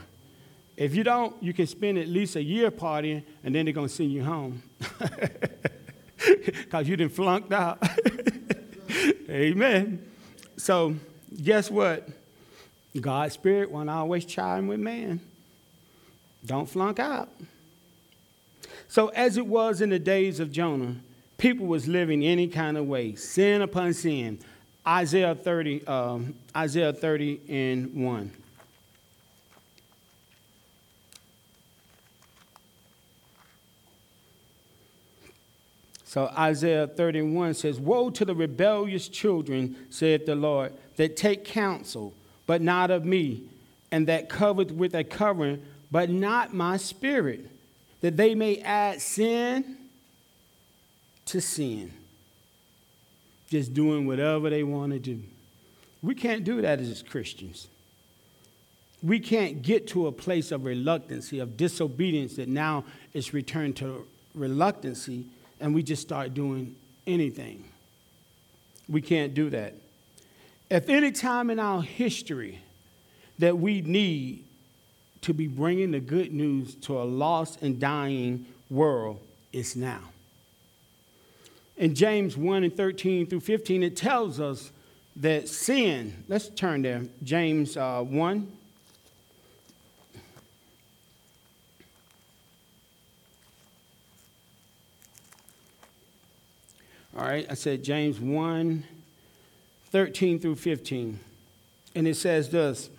If 0.76 0.96
you 0.96 1.04
don't, 1.04 1.36
you 1.42 1.54
can 1.54 1.68
spend 1.68 2.00
at 2.00 2.08
least 2.08 2.36
a 2.36 2.44
year 2.44 2.72
partying, 2.72 3.24
and 3.44 3.54
then 3.54 3.66
they're 3.66 3.74
going 3.74 3.88
to 3.88 3.94
send 3.94 4.12
you 4.12 4.24
home. 4.24 4.64
Because 6.26 6.88
you 6.88 6.96
didn't 6.96 7.14
flunked 7.14 7.52
out. 7.52 7.84
Amen. 9.30 10.06
So, 10.58 10.96
guess 11.44 11.70
what? 11.70 12.08
God's 13.00 13.34
Spirit 13.34 13.72
won't 13.72 13.90
always 13.90 14.26
chime 14.26 14.68
with 14.68 14.80
man. 14.80 15.20
Don't 16.46 16.70
flunk 16.70 17.00
out. 17.00 17.30
So, 18.88 19.08
as 19.10 19.38
it 19.38 19.46
was 19.46 19.82
in 19.82 19.90
the 19.90 20.00
days 20.00 20.40
of 20.40 20.52
Jonah, 20.52 20.96
people 21.38 21.66
was 21.66 21.88
living 21.88 22.24
any 22.24 22.48
kind 22.48 22.78
of 22.78 22.86
way, 22.86 23.16
sin 23.16 23.62
upon 23.62 23.94
sin. 23.94 24.40
Isaiah 24.86 25.36
30, 25.36 25.88
um, 25.88 26.36
Isaiah 26.56 26.92
30 26.92 27.42
and 27.48 27.94
1. 27.94 28.32
So 36.14 36.28
Isaiah 36.38 36.86
31 36.86 37.56
says, 37.56 37.80
Woe 37.80 38.12
to 38.12 38.24
the 38.24 38.36
rebellious 38.36 39.08
children, 39.08 39.76
saith 39.90 40.28
the 40.28 40.36
Lord, 40.36 40.74
that 40.98 41.18
take 41.18 41.44
counsel, 41.44 42.14
but 42.46 42.62
not 42.62 42.92
of 42.92 43.04
me, 43.04 43.42
and 43.92 44.06
that 44.08 44.30
covered 44.30 44.78
with 44.78 44.94
a 44.94 45.04
covering, 45.04 45.66
but 45.90 46.12
not 46.12 46.54
my 46.54 46.78
spirit, 46.78 47.50
that 48.02 48.16
they 48.16 48.36
may 48.36 48.58
add 48.60 49.02
sin 49.02 49.78
to 51.26 51.42
sin. 51.42 51.92
Just 53.54 53.76
doing 53.76 54.08
whatever 54.08 54.50
they 54.50 54.64
want 54.64 54.94
to 54.94 54.98
do. 54.98 55.22
We 56.02 56.16
can't 56.16 56.44
do 56.44 56.64
that 56.64 56.80
as 56.80 57.04
Christians. 57.04 57.68
We 59.04 59.20
can't 59.20 59.62
get 59.62 59.86
to 59.90 60.08
a 60.08 60.12
place 60.12 60.52
of 60.52 60.66
reluctancy, 60.66 61.38
of 61.38 61.56
disobedience 61.56 62.38
that 62.38 62.48
now 62.48 62.84
is 63.14 63.32
returned 63.32 63.76
to 63.76 64.08
reluctancy, 64.34 65.26
and 65.60 65.76
we 65.76 65.84
just 65.84 66.02
start 66.02 66.34
doing 66.34 66.76
anything. 67.06 67.64
We 68.90 69.02
can't 69.04 69.36
do 69.36 69.52
that. 69.52 69.76
If 70.72 70.90
any 70.90 71.12
time 71.12 71.52
in 71.52 71.60
our 71.60 71.84
history 71.84 72.60
that 73.38 73.56
we 73.56 73.82
need 73.82 74.46
to 75.22 75.32
be 75.32 75.46
bringing 75.46 75.92
the 75.92 76.00
good 76.00 76.34
news 76.34 76.74
to 76.88 77.00
a 77.00 77.04
lost 77.04 77.62
and 77.62 77.80
dying 77.80 78.48
world, 78.72 79.20
it's 79.52 79.76
now. 79.76 80.13
In 81.84 81.94
James 81.96 82.38
1 82.38 82.64
and 82.64 82.74
13 82.74 83.28
through 83.28 83.42
15, 83.42 83.84
it 83.84 83.98
tells 83.98 84.40
us 84.40 84.72
that 85.18 85.50
sin, 85.50 86.24
let's 86.30 86.48
turn 86.48 86.82
there, 86.82 87.02
James 87.26 87.76
uh, 87.76 88.02
1. 88.02 88.52
All 97.18 97.26
right, 97.26 97.46
I 97.50 97.54
said 97.54 97.84
James 97.84 98.18
1, 98.18 98.86
13 99.92 100.40
through 100.40 100.56
15. 100.56 101.20
And 101.96 102.08
it 102.08 102.16
says 102.16 102.48
this 102.48 102.90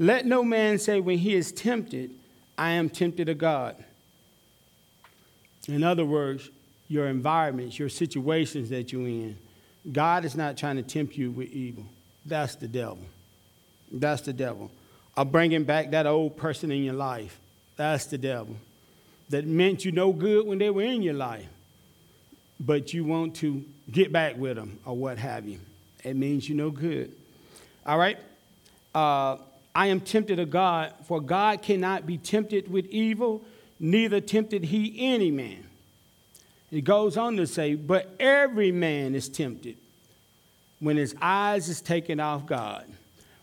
Let 0.00 0.26
no 0.26 0.42
man 0.42 0.80
say 0.80 0.98
when 0.98 1.18
he 1.18 1.36
is 1.36 1.52
tempted, 1.52 2.10
I 2.58 2.70
am 2.70 2.90
tempted 2.90 3.28
of 3.28 3.38
God. 3.38 3.76
In 5.68 5.84
other 5.84 6.04
words, 6.04 6.50
your 6.88 7.06
environments, 7.08 7.78
your 7.78 7.88
situations 7.88 8.70
that 8.70 8.92
you're 8.92 9.06
in. 9.06 9.36
God 9.92 10.24
is 10.24 10.34
not 10.34 10.56
trying 10.56 10.76
to 10.76 10.82
tempt 10.82 11.16
you 11.16 11.30
with 11.30 11.50
evil. 11.50 11.84
That's 12.24 12.56
the 12.56 12.68
devil. 12.68 12.98
That's 13.90 14.22
the 14.22 14.32
devil. 14.32 14.70
Or 15.16 15.24
bringing 15.24 15.64
back 15.64 15.90
that 15.92 16.06
old 16.06 16.36
person 16.36 16.70
in 16.70 16.82
your 16.82 16.94
life. 16.94 17.38
That's 17.76 18.06
the 18.06 18.18
devil. 18.18 18.56
That 19.30 19.46
meant 19.46 19.84
you 19.84 19.92
no 19.92 20.12
good 20.12 20.46
when 20.46 20.58
they 20.58 20.70
were 20.70 20.82
in 20.82 21.02
your 21.02 21.14
life, 21.14 21.46
but 22.60 22.94
you 22.94 23.04
want 23.04 23.36
to 23.36 23.64
get 23.90 24.12
back 24.12 24.36
with 24.36 24.56
them 24.56 24.78
or 24.84 24.96
what 24.96 25.18
have 25.18 25.46
you. 25.48 25.58
It 26.04 26.14
means 26.14 26.48
you 26.48 26.54
no 26.54 26.70
good. 26.70 27.12
All 27.84 27.98
right? 27.98 28.18
Uh, 28.94 29.36
I 29.74 29.88
am 29.88 30.00
tempted 30.00 30.38
of 30.38 30.50
God, 30.50 30.92
for 31.04 31.20
God 31.20 31.62
cannot 31.62 32.06
be 32.06 32.16
tempted 32.16 32.70
with 32.70 32.86
evil, 32.86 33.42
neither 33.78 34.20
tempted 34.20 34.64
he 34.64 34.94
any 34.98 35.30
man. 35.30 35.65
He 36.70 36.80
goes 36.80 37.16
on 37.16 37.36
to 37.36 37.46
say, 37.46 37.74
But 37.74 38.14
every 38.18 38.72
man 38.72 39.14
is 39.14 39.28
tempted 39.28 39.76
when 40.80 40.96
his 40.96 41.14
eyes 41.20 41.68
is 41.68 41.80
taken 41.80 42.20
off 42.20 42.46
God. 42.46 42.86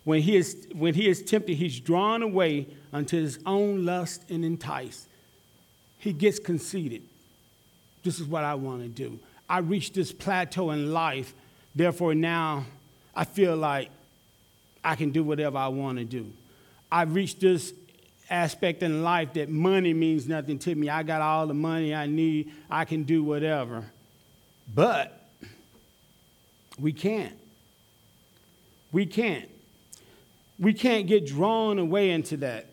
When 0.04 0.22
he 0.22 0.36
is, 0.36 0.68
when 0.74 0.94
he 0.94 1.08
is 1.08 1.24
tempted, 1.24 1.56
he's 1.56 1.80
drawn 1.80 2.22
away 2.22 2.68
unto 2.92 3.18
his 3.18 3.40
own 3.46 3.86
lust 3.86 4.30
and 4.30 4.44
enticed. 4.44 5.08
He 5.98 6.12
gets 6.12 6.40
conceited. 6.40 7.04
This 8.04 8.20
is 8.20 8.28
what 8.28 8.44
I 8.44 8.56
want 8.56 8.82
to 8.82 8.90
do. 8.90 9.20
I 9.50 9.60
reached 9.60 9.94
this 9.94 10.12
plateau 10.12 10.72
in 10.72 10.92
life, 10.92 11.34
therefore 11.74 12.14
now 12.16 12.66
I 13.16 13.24
feel 13.24 13.56
like 13.56 13.90
I 14.84 14.96
can 14.96 15.12
do 15.12 15.24
whatever 15.24 15.58
I 15.58 15.70
want 15.70 16.00
to 16.00 16.06
do. 16.06 16.32
I've 16.92 17.16
reached 17.16 17.40
this 17.40 17.74
aspect 18.34 18.82
in 18.84 19.04
life 19.04 19.34
that 19.34 19.50
money 19.50 19.94
means 19.94 20.28
nothing 20.28 20.58
to 20.60 20.74
me. 20.74 20.90
I 20.90 21.04
got 21.04 21.22
all 21.22 21.46
the 21.46 21.54
money 21.54 21.94
I 21.94 22.08
need, 22.08 22.52
I 22.70 22.84
can 22.86 23.04
do 23.04 23.24
whatever. 23.24 23.86
But 24.74 25.22
we 26.80 26.92
can't. 26.92 27.38
We 28.92 29.06
can't. 29.06 29.50
We 30.60 30.74
can't 30.74 31.08
get 31.08 31.28
drawn 31.28 31.78
away 31.78 32.12
into 32.12 32.38
that 32.38 32.68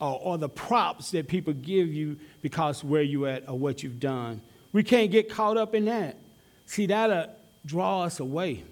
or, 0.00 0.18
or 0.22 0.38
the 0.38 0.48
props 0.48 1.10
that 1.12 1.28
people 1.28 1.52
give 1.52 1.88
you 1.88 2.18
because 2.40 2.82
where 2.82 3.02
you 3.02 3.26
at 3.26 3.48
or 3.48 3.58
what 3.58 3.82
you've 3.82 4.00
done. 4.00 4.40
We 4.72 4.82
can't 4.82 5.10
get 5.10 5.28
caught 5.30 5.56
up 5.56 5.74
in 5.74 5.84
that. 5.84 6.16
See, 6.66 6.86
that'll 6.86 7.28
draw 7.66 8.04
us 8.04 8.20
away. 8.20 8.64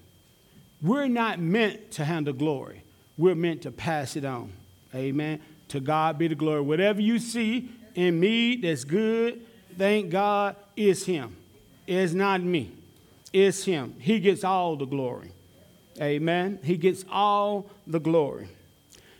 We're 0.82 1.08
not 1.08 1.38
meant 1.38 1.92
to 1.92 2.04
handle 2.04 2.32
glory. 2.32 2.82
We're 3.18 3.34
meant 3.34 3.62
to 3.62 3.70
pass 3.70 4.16
it 4.16 4.24
on. 4.24 4.52
Amen. 4.94 5.40
To 5.70 5.80
God 5.80 6.18
be 6.18 6.28
the 6.28 6.34
glory. 6.34 6.60
Whatever 6.60 7.00
you 7.00 7.18
see 7.18 7.68
in 7.94 8.20
me 8.20 8.56
that's 8.56 8.84
good, 8.84 9.40
thank 9.76 10.10
God, 10.10 10.56
is 10.76 11.04
Him. 11.04 11.36
It's 11.86 12.12
not 12.12 12.42
me. 12.42 12.72
It's 13.32 13.64
Him. 13.64 13.94
He 13.98 14.20
gets 14.20 14.44
all 14.44 14.76
the 14.76 14.84
glory. 14.84 15.32
Amen. 16.00 16.58
He 16.62 16.76
gets 16.76 17.04
all 17.10 17.70
the 17.86 18.00
glory. 18.00 18.48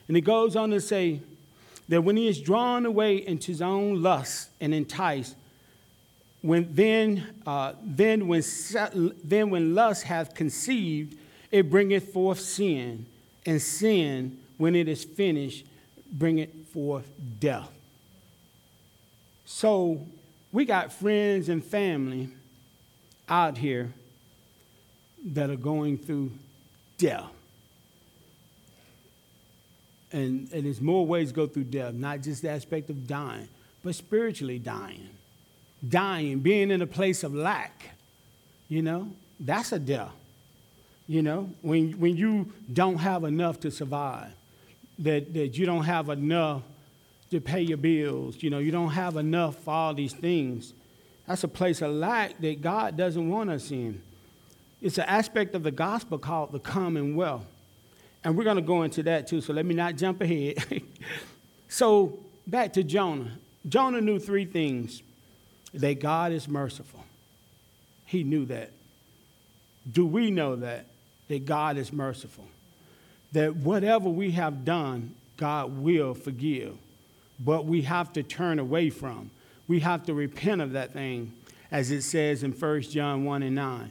And 0.09 0.16
he 0.16 0.20
goes 0.20 0.57
on 0.57 0.70
to 0.70 0.80
say 0.80 1.20
that 1.88 2.03
when 2.03 2.16
he 2.16 2.26
is 2.26 2.40
drawn 2.40 2.86
away 2.86 3.24
into 3.24 3.48
his 3.48 3.62
own 3.62 4.03
lust 4.03 4.48
and 4.61 4.74
enticed, 4.74 5.36
when 6.42 6.74
then, 6.74 7.26
uh, 7.46 7.74
then, 7.82 8.26
when, 8.26 8.42
then 9.22 9.51
when 9.51 9.74
lust 9.74 10.05
hath 10.05 10.34
conceived, 10.34 11.16
it 11.51 11.70
bringeth 11.70 12.12
forth 12.12 12.40
sin, 12.40 13.07
and 13.44 13.61
sin, 13.61 14.38
when 14.57 14.74
it 14.74 14.88
is 14.88 15.05
finished, 15.05 15.64
bringeth 16.12 16.68
forth 16.68 17.08
death. 17.38 17.70
So 19.44 20.06
we 20.52 20.64
got 20.64 20.92
friends 20.92 21.48
and 21.48 21.64
family 21.64 22.28
out 23.28 23.58
here 23.58 23.92
that 25.24 25.50
are 25.50 25.56
going 25.56 25.98
through 25.98 26.32
death. 26.98 27.30
And, 30.12 30.50
and 30.52 30.64
there's 30.64 30.80
more 30.80 31.06
ways 31.06 31.28
to 31.28 31.34
go 31.34 31.46
through 31.46 31.64
death, 31.64 31.94
not 31.94 32.22
just 32.22 32.42
the 32.42 32.50
aspect 32.50 32.90
of 32.90 33.06
dying, 33.06 33.48
but 33.84 33.94
spiritually 33.94 34.58
dying. 34.58 35.08
Dying, 35.88 36.40
being 36.40 36.70
in 36.70 36.82
a 36.82 36.86
place 36.86 37.22
of 37.22 37.34
lack, 37.34 37.90
you 38.68 38.82
know, 38.82 39.11
that's 39.38 39.72
a 39.72 39.78
death. 39.78 40.12
You 41.06 41.22
know, 41.22 41.50
when, 41.62 41.92
when 41.92 42.16
you 42.16 42.52
don't 42.72 42.98
have 42.98 43.24
enough 43.24 43.61
to 43.61 43.70
survive, 43.70 44.30
that, 45.01 45.32
that 45.34 45.59
you 45.59 45.66
don't 45.66 45.84
have 45.84 46.09
enough 46.09 46.62
to 47.30 47.40
pay 47.40 47.61
your 47.61 47.78
bills, 47.78 48.42
you 48.42 48.51
know, 48.51 48.59
you 48.59 48.72
don't 48.72 48.90
have 48.90 49.16
enough 49.16 49.57
for 49.57 49.70
all 49.70 49.94
these 49.94 50.12
things. 50.12 50.74
That's 51.26 51.44
a 51.44 51.48
place 51.48 51.80
of 51.80 51.92
lack 51.92 52.40
that 52.40 52.61
God 52.61 52.96
doesn't 52.96 53.28
want 53.28 53.51
us 53.51 53.70
in. 53.70 54.03
It's 54.82 54.98
an 54.98 55.05
aspect 55.05 55.55
of 55.55 55.62
the 55.62 55.70
gospel 55.70 56.18
called 56.18 56.53
the 56.53 56.59
commonwealth. 56.59 57.46
And 58.24 58.36
we're 58.36 58.44
going 58.44 58.57
to 58.57 58.62
go 58.62 58.82
into 58.82 59.03
that 59.05 59.28
too, 59.28 59.40
so 59.40 59.53
let 59.53 59.64
me 59.64 59.74
not 59.74 59.96
jump 59.96 60.20
ahead. 60.20 60.82
so, 61.68 62.18
back 62.46 62.72
to 62.74 62.82
Jonah. 62.82 63.38
Jonah 63.68 64.01
knew 64.01 64.18
three 64.18 64.44
things 64.44 65.03
that 65.74 66.01
God 66.01 66.32
is 66.32 66.48
merciful. 66.48 67.05
He 68.07 68.24
knew 68.24 68.44
that. 68.46 68.70
Do 69.90 70.05
we 70.05 70.30
know 70.30 70.57
that? 70.57 70.86
That 71.28 71.44
God 71.46 71.76
is 71.76 71.92
merciful. 71.92 72.46
That 73.33 73.57
whatever 73.57 74.09
we 74.09 74.33
have 74.33 74.64
done, 74.64 75.14
God 75.37 75.78
will 75.78 76.14
forgive. 76.14 76.76
But 77.39 77.64
we 77.64 77.83
have 77.83 78.12
to 78.14 78.22
turn 78.22 78.59
away 78.59 78.91
from. 78.91 79.31
We 79.68 79.81
have 79.81 80.05
to 80.07 80.14
repent 80.14 80.61
of 80.61 80.72
that 80.72 80.93
thing, 80.93 81.33
as 81.70 81.91
it 81.91 82.03
says 82.03 82.43
in 82.43 82.53
1 82.53 82.83
John 82.83 83.24
1 83.24 83.43
and 83.43 83.55
9. 83.55 83.91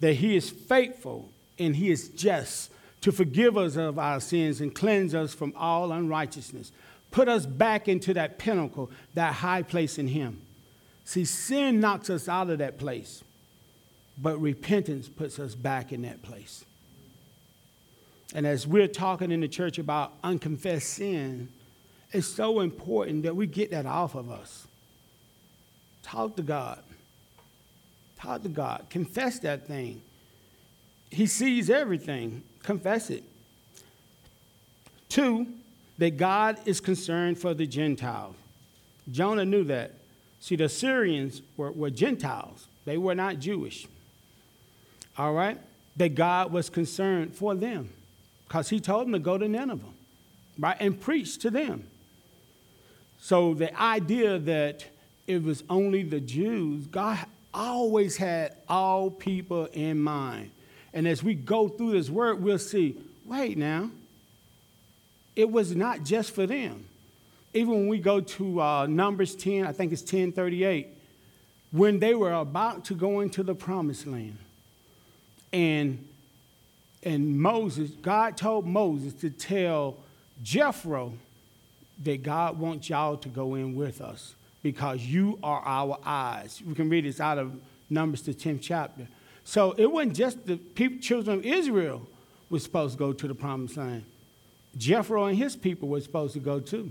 That 0.00 0.14
He 0.14 0.36
is 0.36 0.50
faithful 0.50 1.28
and 1.58 1.76
He 1.76 1.90
is 1.90 2.08
just 2.10 2.70
to 3.02 3.12
forgive 3.12 3.56
us 3.56 3.76
of 3.76 3.98
our 3.98 4.20
sins 4.20 4.60
and 4.60 4.74
cleanse 4.74 5.14
us 5.14 5.34
from 5.34 5.52
all 5.56 5.92
unrighteousness. 5.92 6.72
Put 7.10 7.28
us 7.28 7.46
back 7.46 7.88
into 7.88 8.14
that 8.14 8.38
pinnacle, 8.38 8.90
that 9.14 9.34
high 9.34 9.62
place 9.62 9.98
in 9.98 10.08
Him. 10.08 10.40
See, 11.04 11.24
sin 11.24 11.80
knocks 11.80 12.10
us 12.10 12.28
out 12.28 12.50
of 12.50 12.58
that 12.58 12.78
place, 12.78 13.22
but 14.18 14.40
repentance 14.40 15.08
puts 15.08 15.38
us 15.38 15.54
back 15.54 15.92
in 15.92 16.02
that 16.02 16.22
place. 16.22 16.64
And 18.34 18.46
as 18.46 18.66
we're 18.66 18.88
talking 18.88 19.30
in 19.30 19.40
the 19.40 19.48
church 19.48 19.78
about 19.78 20.12
unconfessed 20.24 20.94
sin, 20.94 21.48
it's 22.12 22.26
so 22.26 22.60
important 22.60 23.22
that 23.22 23.36
we 23.36 23.46
get 23.46 23.70
that 23.70 23.86
off 23.86 24.14
of 24.14 24.30
us. 24.30 24.66
Talk 26.02 26.36
to 26.36 26.42
God. 26.42 26.82
Talk 28.18 28.42
to 28.42 28.48
God. 28.48 28.86
Confess 28.90 29.38
that 29.40 29.66
thing. 29.66 30.02
He 31.10 31.26
sees 31.26 31.70
everything 31.70 32.42
confess 32.66 33.10
it. 33.10 33.22
Two, 35.08 35.46
that 35.98 36.18
God 36.18 36.58
is 36.66 36.80
concerned 36.80 37.38
for 37.38 37.54
the 37.54 37.66
Gentiles. 37.66 38.34
Jonah 39.10 39.44
knew 39.44 39.64
that. 39.64 39.92
See, 40.40 40.56
the 40.56 40.68
Syrians 40.68 41.40
were, 41.56 41.70
were 41.72 41.90
Gentiles, 41.90 42.66
they 42.84 42.98
were 42.98 43.14
not 43.14 43.38
Jewish. 43.38 43.86
All 45.16 45.32
right? 45.32 45.58
That 45.96 46.14
God 46.14 46.52
was 46.52 46.68
concerned 46.68 47.34
for 47.34 47.54
them 47.54 47.88
because 48.46 48.68
he 48.68 48.80
told 48.80 49.06
them 49.06 49.12
to 49.12 49.18
go 49.18 49.36
to 49.38 49.48
Nineveh, 49.48 49.84
right? 50.58 50.76
And 50.80 51.00
preach 51.00 51.38
to 51.38 51.50
them. 51.50 51.86
So 53.18 53.54
the 53.54 53.78
idea 53.80 54.38
that 54.38 54.84
it 55.26 55.42
was 55.42 55.64
only 55.68 56.02
the 56.02 56.20
Jews, 56.20 56.86
God 56.86 57.18
always 57.52 58.16
had 58.16 58.54
all 58.68 59.10
people 59.10 59.66
in 59.72 59.98
mind. 59.98 60.50
And 60.92 61.08
as 61.08 61.22
we 61.22 61.34
go 61.34 61.68
through 61.68 61.92
this 61.92 62.08
word, 62.08 62.42
we'll 62.42 62.58
see 62.58 62.96
wait 63.26 63.58
now, 63.58 63.90
it 65.34 65.50
was 65.50 65.74
not 65.74 66.04
just 66.04 66.34
for 66.34 66.46
them. 66.46 66.86
Even 67.52 67.72
when 67.72 67.88
we 67.88 67.98
go 67.98 68.20
to 68.20 68.60
uh, 68.60 68.86
Numbers 68.86 69.34
10, 69.34 69.66
I 69.66 69.72
think 69.72 69.92
it's 69.92 70.02
1038, 70.02 70.88
when 71.72 71.98
they 71.98 72.14
were 72.14 72.32
about 72.32 72.84
to 72.86 72.94
go 72.94 73.20
into 73.20 73.42
the 73.42 73.54
promised 73.54 74.06
land, 74.06 74.38
and, 75.52 76.06
and 77.06 77.40
Moses, 77.40 77.90
God 78.02 78.36
told 78.36 78.66
Moses 78.66 79.12
to 79.20 79.30
tell 79.30 79.96
Jethro 80.42 81.12
that 82.02 82.24
God 82.24 82.58
wants 82.58 82.90
y'all 82.90 83.16
to 83.18 83.28
go 83.28 83.54
in 83.54 83.76
with 83.76 84.00
us 84.00 84.34
because 84.60 85.00
you 85.00 85.38
are 85.40 85.60
our 85.60 86.00
eyes. 86.04 86.60
We 86.66 86.74
can 86.74 86.88
read 86.88 87.04
this 87.04 87.20
out 87.20 87.38
of 87.38 87.52
Numbers, 87.88 88.22
the 88.22 88.34
10th 88.34 88.60
chapter. 88.60 89.06
So 89.44 89.72
it 89.78 89.86
wasn't 89.86 90.16
just 90.16 90.44
the 90.46 90.56
people, 90.56 90.98
children 90.98 91.38
of 91.38 91.46
Israel 91.46 92.02
were 92.50 92.58
supposed 92.58 92.94
to 92.94 92.98
go 92.98 93.12
to 93.12 93.28
the 93.28 93.34
promised 93.36 93.76
land. 93.76 94.04
Jethro 94.76 95.26
and 95.26 95.38
his 95.38 95.54
people 95.54 95.88
were 95.88 96.00
supposed 96.00 96.32
to 96.34 96.40
go 96.40 96.58
too. 96.58 96.90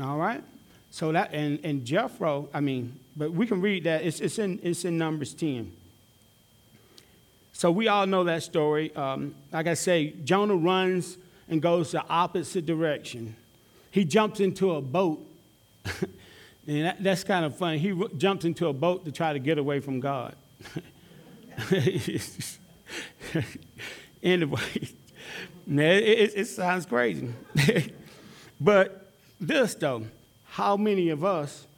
All 0.00 0.18
right? 0.18 0.44
So 0.92 1.10
that, 1.10 1.34
and, 1.34 1.58
and 1.64 1.84
Jethro, 1.84 2.48
I 2.54 2.60
mean, 2.60 2.96
but 3.16 3.32
we 3.32 3.44
can 3.44 3.60
read 3.60 3.82
that. 3.84 4.04
It's, 4.04 4.20
it's, 4.20 4.38
in, 4.38 4.60
it's 4.62 4.84
in 4.84 4.98
Numbers 4.98 5.34
10. 5.34 5.72
So 7.62 7.70
we 7.70 7.86
all 7.86 8.08
know 8.08 8.24
that 8.24 8.42
story. 8.42 8.92
Um, 8.96 9.36
like 9.52 9.68
I 9.68 9.74
say, 9.74 10.14
Jonah 10.24 10.56
runs 10.56 11.16
and 11.48 11.62
goes 11.62 11.92
the 11.92 12.04
opposite 12.08 12.66
direction. 12.66 13.36
He 13.92 14.04
jumps 14.04 14.40
into 14.40 14.72
a 14.72 14.80
boat. 14.80 15.24
and 16.66 16.86
that, 16.86 17.00
that's 17.00 17.22
kind 17.22 17.44
of 17.44 17.56
funny. 17.56 17.78
He 17.78 17.96
jumps 18.16 18.44
into 18.44 18.66
a 18.66 18.72
boat 18.72 19.04
to 19.04 19.12
try 19.12 19.32
to 19.32 19.38
get 19.38 19.58
away 19.58 19.78
from 19.78 20.00
God. 20.00 20.34
anyway, 24.24 24.60
it, 25.68 26.32
it 26.34 26.48
sounds 26.48 26.84
crazy. 26.84 27.32
but 28.60 29.12
this, 29.40 29.76
though, 29.76 30.02
how 30.46 30.76
many 30.76 31.10
of 31.10 31.24
us 31.24 31.68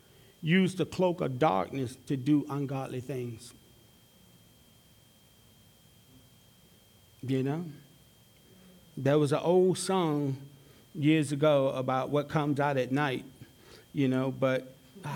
use 0.40 0.76
the 0.76 0.86
cloak 0.86 1.20
of 1.20 1.38
darkness 1.38 1.98
to 2.06 2.16
do 2.16 2.46
ungodly 2.48 3.02
things? 3.02 3.52
You 7.26 7.42
know? 7.42 7.64
There 8.96 9.18
was 9.18 9.32
an 9.32 9.40
old 9.42 9.78
song 9.78 10.36
years 10.94 11.32
ago 11.32 11.70
about 11.70 12.10
what 12.10 12.28
comes 12.28 12.60
out 12.60 12.76
at 12.76 12.92
night, 12.92 13.24
you 13.92 14.08
know, 14.08 14.30
but. 14.30 14.74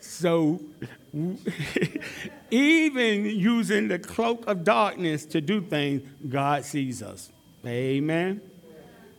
so, 0.00 0.60
even 2.50 3.26
using 3.26 3.88
the 3.88 3.98
cloak 3.98 4.46
of 4.46 4.62
darkness 4.64 5.24
to 5.26 5.40
do 5.40 5.60
things, 5.60 6.02
God 6.28 6.64
sees 6.64 7.02
us. 7.02 7.30
Amen. 7.64 8.40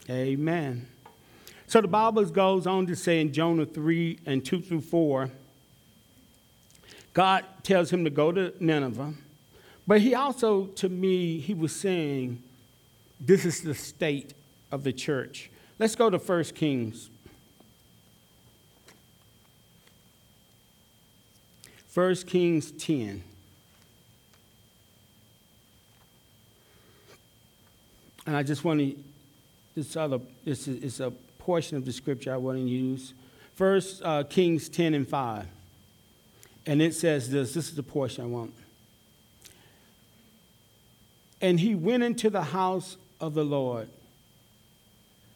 Amen. 0.09 0.88
So 1.68 1.82
the 1.82 1.88
Bible 1.89 2.24
goes 2.26 2.65
on 2.65 2.88
to 2.88 2.95
say 2.95 3.20
in 3.20 3.34
Jonah 3.34 3.65
3 3.65 4.20
and 4.26 4.45
2 4.45 4.61
through 4.61 4.82
4, 4.82 5.30
God 7.18 7.45
tells 7.63 7.91
him 7.91 8.03
to 8.03 8.11
go 8.11 8.32
to 8.32 8.53
Nineveh. 8.59 9.11
But 9.88 10.01
he 10.01 10.13
also, 10.13 10.65
to 10.65 10.88
me, 10.88 11.39
he 11.39 11.55
was 11.55 11.76
saying, 11.76 12.43
this 13.20 13.43
is 13.43 13.63
the 13.63 13.74
state 13.74 14.36
of 14.72 14.84
the 14.84 14.93
church. 14.93 15.49
Let's 15.80 15.95
go 15.95 16.11
to 16.11 16.20
1 16.20 16.43
Kings 16.53 17.09
1 21.95 22.15
Kings 22.28 22.72
10. 22.74 23.24
And 28.28 28.36
I 28.36 28.43
just 28.43 28.63
want 28.63 28.80
to, 28.80 28.95
this 29.74 29.95
other, 29.95 30.20
this 30.45 30.68
is, 30.68 30.99
a 30.99 31.09
portion 31.39 31.78
of 31.78 31.86
the 31.86 31.91
scripture 31.91 32.32
I 32.32 32.38
want 32.38 32.59
to 32.59 32.63
use. 32.63 33.15
First 33.55 34.03
uh, 34.03 34.24
Kings 34.26 34.70
10 34.70 34.93
and 34.93 35.07
5. 35.07 35.47
And 36.68 36.82
it 36.82 36.93
says 36.93 37.32
this 37.32 37.53
this 37.53 37.70
is 37.70 37.76
the 37.76 37.84
portion 37.84 38.24
I 38.24 38.28
want. 38.28 38.53
And 41.41 41.59
he 41.59 41.74
went 41.74 42.03
into 42.03 42.30
the 42.30 42.41
house 42.43 42.97
of 43.20 43.34
the 43.34 43.43
Lord, 43.43 43.88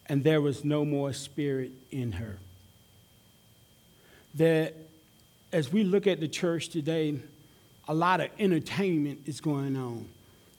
and 0.08 0.24
there 0.24 0.42
was 0.42 0.66
no 0.66 0.84
more 0.84 1.14
spirit 1.14 1.72
in 1.90 2.12
her. 2.14 2.38
That 4.36 4.74
as 5.52 5.72
we 5.72 5.84
look 5.84 6.06
at 6.06 6.20
the 6.20 6.28
church 6.28 6.70
today, 6.70 7.20
a 7.88 7.94
lot 7.94 8.20
of 8.20 8.30
entertainment 8.38 9.22
is 9.26 9.42
going 9.42 9.76
on, 9.76 10.08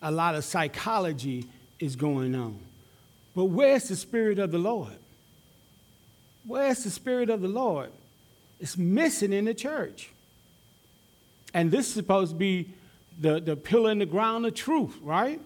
a 0.00 0.10
lot 0.10 0.34
of 0.34 0.44
psychology 0.44 1.46
is 1.78 1.96
going 1.96 2.34
on. 2.34 2.58
But 3.34 3.46
where's 3.46 3.88
the 3.88 3.96
Spirit 3.96 4.38
of 4.38 4.52
the 4.52 4.58
Lord? 4.58 4.92
Where's 6.46 6.84
the 6.84 6.90
Spirit 6.90 7.30
of 7.30 7.40
the 7.40 7.48
Lord? 7.48 7.90
It's 8.60 8.76
missing 8.76 9.32
in 9.32 9.46
the 9.46 9.54
church. 9.54 10.10
And 11.54 11.70
this 11.70 11.88
is 11.88 11.94
supposed 11.94 12.32
to 12.32 12.36
be 12.36 12.72
the, 13.20 13.40
the 13.40 13.56
pillar 13.56 13.90
in 13.90 13.98
the 13.98 14.06
ground 14.06 14.46
of 14.46 14.54
truth, 14.54 14.96
right? 15.02 15.40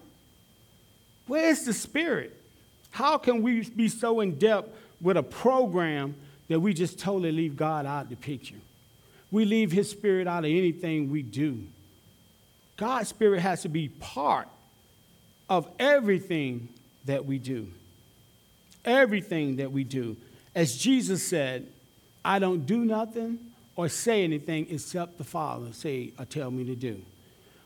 Where's 1.27 1.63
the 1.63 1.73
Spirit? 1.73 2.35
How 2.91 3.17
can 3.17 3.41
we 3.41 3.61
be 3.61 3.89
so 3.89 4.21
in 4.21 4.37
depth 4.37 4.69
with 5.01 5.17
a 5.17 5.23
program 5.23 6.15
that 6.47 6.59
we 6.59 6.73
just 6.73 6.99
totally 6.99 7.31
leave 7.31 7.57
God 7.57 7.85
out 7.85 8.03
of 8.03 8.09
the 8.09 8.15
picture? 8.15 8.55
We 9.29 9.43
leave 9.45 9.71
His 9.71 9.89
Spirit 9.89 10.27
out 10.27 10.45
of 10.45 10.51
anything 10.51 11.11
we 11.11 11.21
do. 11.21 11.63
God's 12.77 13.09
Spirit 13.09 13.41
has 13.41 13.63
to 13.63 13.69
be 13.69 13.89
part 13.89 14.47
of 15.49 15.67
everything 15.79 16.69
that 17.05 17.25
we 17.25 17.37
do. 17.37 17.67
Everything 18.85 19.57
that 19.57 19.71
we 19.71 19.83
do. 19.83 20.15
As 20.55 20.77
Jesus 20.77 21.25
said, 21.25 21.67
I 22.23 22.39
don't 22.39 22.65
do 22.65 22.85
nothing 22.85 23.39
or 23.77 23.87
say 23.87 24.23
anything 24.23 24.67
except 24.69 25.17
the 25.17 25.23
Father 25.23 25.71
say 25.71 26.11
or 26.19 26.25
tell 26.25 26.51
me 26.51 26.65
to 26.65 26.75
do. 26.75 27.01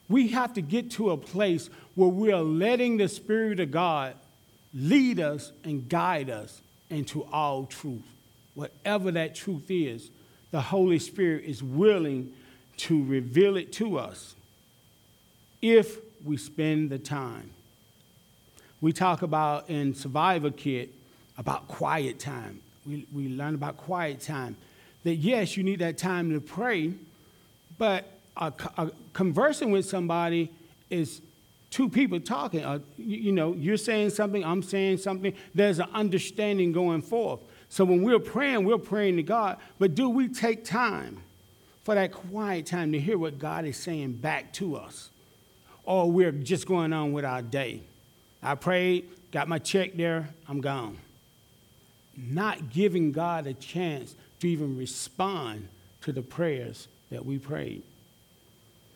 We 0.07 0.27
have 0.27 0.53
to 0.55 0.61
get 0.61 0.91
to 0.91 1.11
a 1.11 1.17
place 1.17 1.69
where 1.95 2.09
we 2.09 2.31
are 2.33 2.41
letting 2.41 2.97
the 2.97 3.07
Spirit 3.07 3.61
of 3.61 3.71
God 3.71 4.13
lead 4.73 5.21
us 5.21 5.53
and 5.63 5.87
guide 5.87 6.29
us 6.29 6.61
into 6.89 7.23
all 7.31 7.65
truth. 7.65 8.03
Whatever 8.53 9.11
that 9.11 9.33
truth 9.35 9.71
is, 9.71 10.09
the 10.51 10.59
Holy 10.59 10.99
Spirit 10.99 11.45
is 11.45 11.63
willing 11.63 12.33
to 12.75 13.03
reveal 13.05 13.55
it 13.55 13.71
to 13.73 13.97
us 13.97 14.35
if 15.61 15.97
we 16.25 16.35
spend 16.35 16.89
the 16.89 16.99
time. 16.99 17.51
We 18.81 18.91
talk 18.91 19.21
about 19.21 19.69
in 19.69 19.95
Survivor 19.95 20.51
Kit 20.51 20.89
about 21.37 21.69
quiet 21.69 22.19
time. 22.19 22.59
We, 22.85 23.07
we 23.13 23.29
learn 23.29 23.55
about 23.55 23.77
quiet 23.77 24.19
time. 24.19 24.57
That 25.03 25.15
yes, 25.15 25.57
you 25.57 25.63
need 25.63 25.79
that 25.79 25.97
time 25.97 26.31
to 26.31 26.39
pray, 26.39 26.93
but 27.77 28.05
a, 28.37 28.53
a 28.77 28.91
conversing 29.13 29.71
with 29.71 29.85
somebody 29.85 30.51
is 30.89 31.21
two 31.69 31.89
people 31.89 32.19
talking. 32.19 32.63
Uh, 32.63 32.79
you, 32.97 33.17
you, 33.17 33.31
know, 33.31 33.53
you're 33.53 33.77
saying 33.77 34.11
something, 34.11 34.43
I'm 34.43 34.61
saying 34.61 34.97
something. 34.97 35.33
There's 35.55 35.79
an 35.79 35.87
understanding 35.93 36.71
going 36.71 37.01
forth. 37.01 37.39
So 37.69 37.85
when 37.85 38.03
we're 38.03 38.19
praying, 38.19 38.65
we're 38.65 38.77
praying 38.77 39.15
to 39.15 39.23
God. 39.23 39.57
But 39.79 39.95
do 39.95 40.09
we 40.09 40.27
take 40.27 40.65
time 40.65 41.23
for 41.83 41.95
that 41.95 42.11
quiet 42.11 42.65
time 42.65 42.91
to 42.91 42.99
hear 42.99 43.17
what 43.17 43.39
God 43.39 43.65
is 43.65 43.77
saying 43.77 44.13
back 44.13 44.53
to 44.53 44.75
us? 44.75 45.09
Or 45.83 46.11
we're 46.11 46.31
just 46.31 46.67
going 46.67 46.93
on 46.93 47.13
with 47.13 47.25
our 47.25 47.41
day? 47.41 47.81
I 48.43 48.55
prayed, 48.55 49.09
got 49.31 49.47
my 49.47 49.57
check 49.57 49.95
there, 49.95 50.29
I'm 50.47 50.61
gone. 50.61 50.97
Not 52.17 52.71
giving 52.71 53.11
God 53.11 53.47
a 53.47 53.53
chance 53.53 54.15
to 54.41 54.49
even 54.49 54.77
respond 54.77 55.67
to 56.01 56.11
the 56.11 56.21
prayers 56.21 56.87
that 57.11 57.25
we 57.25 57.37
prayed. 57.37 57.83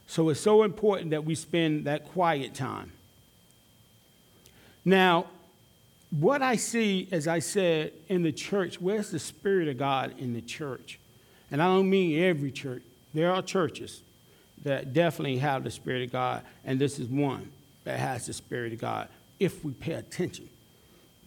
So 0.08 0.30
it's 0.30 0.40
so 0.40 0.64
important 0.64 1.12
that 1.12 1.24
we 1.24 1.36
spend 1.36 1.86
that 1.86 2.06
quiet 2.06 2.54
time. 2.54 2.92
Now, 4.84 5.28
what 6.12 6.42
I 6.42 6.56
see, 6.56 7.08
as 7.12 7.28
I 7.28 7.40
said, 7.40 7.92
in 8.08 8.24
the 8.24 8.32
church, 8.32 8.80
where's 8.80 9.10
the 9.10 9.20
Spirit 9.20 9.68
of 9.68 9.78
God 9.78 10.14
in 10.18 10.34
the 10.34 10.42
church? 10.42 11.00
And 11.52 11.62
I 11.62 11.66
don't 11.66 11.90
mean 11.90 12.24
every 12.24 12.52
church. 12.52 12.84
There 13.14 13.32
are 13.32 13.42
churches 13.42 14.02
that 14.64 14.94
definitely 14.94 15.38
have 15.38 15.64
the 15.64 15.72
Spirit 15.72 16.04
of 16.04 16.12
God, 16.12 16.44
and 16.64 16.80
this 16.80 17.00
is 17.00 17.08
one 17.08 17.52
that 17.84 18.00
has 18.00 18.26
the 18.28 18.34
Spirit 18.34 18.74
of 18.74 18.80
God. 18.80 19.10
If 19.40 19.64
we 19.64 19.74
pay 19.74 19.94
attention 19.94 20.50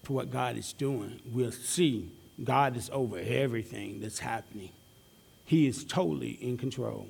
to 0.05 0.13
what 0.13 0.31
God 0.31 0.57
is 0.57 0.73
doing, 0.73 1.21
we'll 1.27 1.53
see 1.53 2.11
God 2.43 2.77
is 2.77 2.91
over 2.93 3.19
everything 3.19 4.01
that's 4.01 4.19
happening. 4.19 4.71
He 5.45 5.67
is 5.67 5.85
totally 5.85 6.31
in 6.31 6.57
control. 6.57 7.09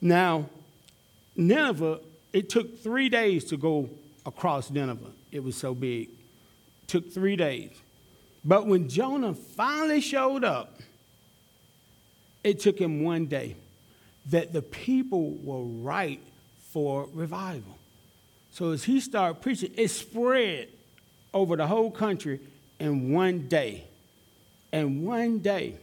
Now, 0.00 0.48
Nineveh, 1.36 2.00
it 2.32 2.48
took 2.48 2.82
three 2.82 3.08
days 3.08 3.44
to 3.46 3.56
go 3.56 3.90
across 4.24 4.70
Nineveh. 4.70 5.10
It 5.30 5.42
was 5.42 5.56
so 5.56 5.74
big. 5.74 6.08
It 6.08 6.88
took 6.88 7.12
three 7.12 7.36
days. 7.36 7.72
But 8.44 8.66
when 8.66 8.88
Jonah 8.88 9.34
finally 9.34 10.00
showed 10.00 10.44
up, 10.44 10.80
it 12.42 12.60
took 12.60 12.78
him 12.78 13.04
one 13.04 13.26
day 13.26 13.56
that 14.30 14.52
the 14.52 14.62
people 14.62 15.32
were 15.42 15.62
right 15.62 16.20
for 16.70 17.08
revival. 17.12 17.78
So 18.50 18.72
as 18.72 18.84
he 18.84 19.00
started 19.00 19.40
preaching, 19.40 19.72
it 19.76 19.88
spread 19.88 20.68
over 21.32 21.56
the 21.56 21.66
whole 21.66 21.90
country 21.90 22.40
in 22.82 23.12
one 23.12 23.46
day. 23.46 23.84
And 24.72 25.06
one 25.06 25.38
day. 25.38 25.76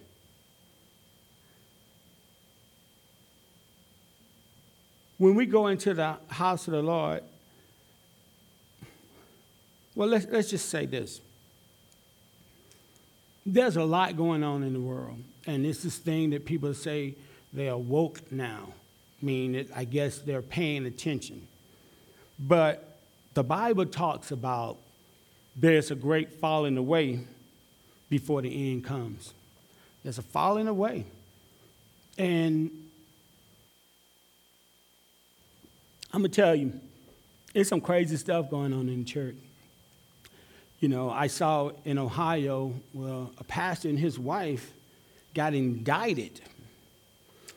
When 5.18 5.36
we 5.36 5.46
go 5.46 5.68
into 5.68 5.94
the 5.94 6.18
house 6.28 6.68
of 6.68 6.74
the 6.74 6.82
Lord, 6.82 7.24
well, 9.96 10.10
let's, 10.10 10.28
let's 10.30 10.50
just 10.50 10.70
say 10.70 10.86
this. 10.86 11.22
There's 13.46 13.78
a 13.78 13.84
lot 13.84 14.18
going 14.18 14.44
on 14.44 14.64
in 14.64 14.74
the 14.74 14.80
world, 14.80 15.24
and 15.48 15.66
it's 15.66 15.84
this 15.84 15.98
thing 15.98 16.30
that 16.32 16.46
people 16.46 16.74
say 16.74 17.16
they 17.54 17.70
are 17.70 17.78
woke 17.78 18.32
now, 18.32 18.74
I 18.74 18.76
meaning 19.22 19.68
I 19.76 19.86
guess 19.86 20.20
they're 20.20 20.42
paying 20.42 20.86
attention. 20.86 21.48
But 22.38 23.00
the 23.34 23.44
Bible 23.44 23.86
talks 23.86 24.32
about 24.32 24.78
there's 25.60 25.92
a 25.92 25.96
great 25.96 26.34
falling 26.34 26.78
away 26.78 27.20
before 28.10 28.42
the 28.42 28.72
end 28.72 28.86
comes. 28.86 29.34
There's 30.04 30.18
a 30.18 30.24
falling 30.24 30.68
away. 30.68 31.06
And 32.18 32.72
I'm 36.14 36.22
going 36.22 36.32
to 36.32 36.36
tell 36.42 36.56
you, 36.56 36.80
there's 37.54 37.68
some 37.68 37.82
crazy 37.82 38.16
stuff 38.16 38.50
going 38.50 38.74
on 38.74 38.88
in 38.88 39.00
the 39.00 39.04
church. 39.04 39.36
You 40.80 40.88
know, 40.88 41.10
I 41.10 41.28
saw 41.28 41.72
in 41.84 41.98
Ohio, 41.98 42.74
well, 42.94 43.32
a 43.38 43.44
pastor 43.44 43.90
and 43.90 44.00
his 44.00 44.18
wife 44.18 44.72
got 45.34 45.54
indicted. 45.54 46.40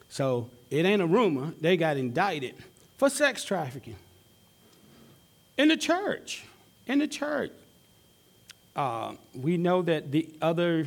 So 0.08 0.50
it 0.70 0.84
ain't 0.84 1.02
a 1.02 1.06
rumor, 1.06 1.52
they 1.60 1.76
got 1.76 1.96
indicted 1.96 2.56
for 2.98 3.08
sex 3.08 3.44
trafficking 3.44 3.96
in 5.56 5.68
the 5.68 5.76
church. 5.76 6.44
In 6.88 6.98
the 6.98 7.06
church. 7.06 7.52
Uh, 8.74 9.14
we 9.34 9.56
know 9.56 9.82
that 9.82 10.10
the 10.10 10.28
other 10.40 10.86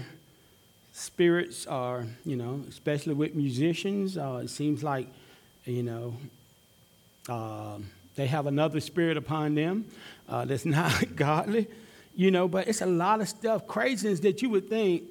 spirits 0.92 1.68
are, 1.68 2.06
you 2.26 2.36
know, 2.36 2.64
especially 2.68 3.14
with 3.14 3.36
musicians, 3.36 4.18
uh, 4.18 4.42
it 4.44 4.50
seems 4.50 4.84
like, 4.84 5.08
you 5.66 5.84
know, 5.84 6.16
uh, 7.30 7.78
they 8.16 8.28
have 8.28 8.48
another 8.48 8.80
spirit 8.80 9.18
upon 9.18 9.56
them 9.56 9.86
uh, 10.30 10.46
that's 10.46 10.66
not 10.78 11.16
godly 11.16 11.68
you 12.16 12.32
know, 12.32 12.48
but 12.48 12.68
it's 12.68 12.82
a 12.82 12.86
lot 12.86 13.22
of 13.22 13.28
stuff, 13.28 13.68
craziness 13.68 14.22
that 14.22 14.42
you 14.42 14.50
would 14.50 14.70
think, 14.70 15.04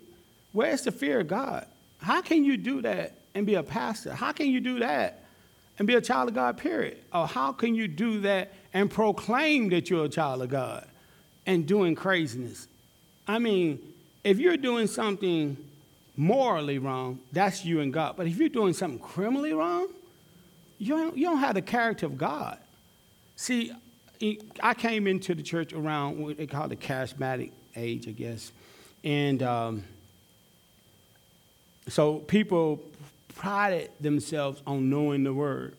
where's 0.52 0.82
the 0.82 0.92
fear 0.92 1.20
of 1.20 1.28
God? 1.28 1.66
How 1.98 2.22
can 2.22 2.44
you 2.44 2.56
do 2.56 2.82
that 2.82 3.12
and 3.34 3.46
be 3.46 3.54
a 3.54 3.62
pastor? 3.62 4.14
How 4.14 4.32
can 4.32 4.46
you 4.46 4.60
do 4.60 4.78
that 4.80 5.24
and 5.78 5.86
be 5.86 5.94
a 5.94 6.00
child 6.00 6.28
of 6.28 6.34
God, 6.34 6.56
period? 6.56 6.98
Or 7.12 7.26
how 7.26 7.52
can 7.52 7.74
you 7.74 7.88
do 7.88 8.20
that 8.22 8.52
and 8.72 8.90
proclaim 8.90 9.68
that 9.68 9.90
you're 9.90 10.06
a 10.06 10.08
child 10.08 10.42
of 10.42 10.48
God 10.48 10.86
and 11.46 11.66
doing 11.66 11.94
craziness? 11.94 12.68
I 13.26 13.38
mean, 13.38 13.80
if 14.22 14.38
you're 14.38 14.56
doing 14.56 14.86
something 14.86 15.56
morally 16.16 16.78
wrong, 16.78 17.20
that's 17.32 17.64
you 17.64 17.80
and 17.80 17.92
God. 17.92 18.16
But 18.16 18.26
if 18.26 18.36
you're 18.36 18.48
doing 18.48 18.72
something 18.72 18.98
criminally 18.98 19.52
wrong, 19.52 19.88
you 20.78 20.96
don't, 20.96 21.16
you 21.16 21.26
don't 21.26 21.38
have 21.38 21.54
the 21.54 21.62
character 21.62 22.06
of 22.06 22.18
God. 22.18 22.58
See, 23.36 23.72
I 24.60 24.74
came 24.74 25.06
into 25.06 25.34
the 25.34 25.42
church 25.42 25.72
around 25.72 26.18
what 26.18 26.36
they 26.36 26.46
call 26.46 26.68
the 26.68 26.76
charismatic 26.76 27.50
age, 27.76 28.08
I 28.08 28.12
guess. 28.12 28.52
And 29.02 29.42
um, 29.42 29.84
so 31.88 32.18
people 32.20 32.80
prided 33.34 33.90
themselves 34.00 34.62
on 34.66 34.88
knowing 34.88 35.24
the 35.24 35.34
word. 35.34 35.76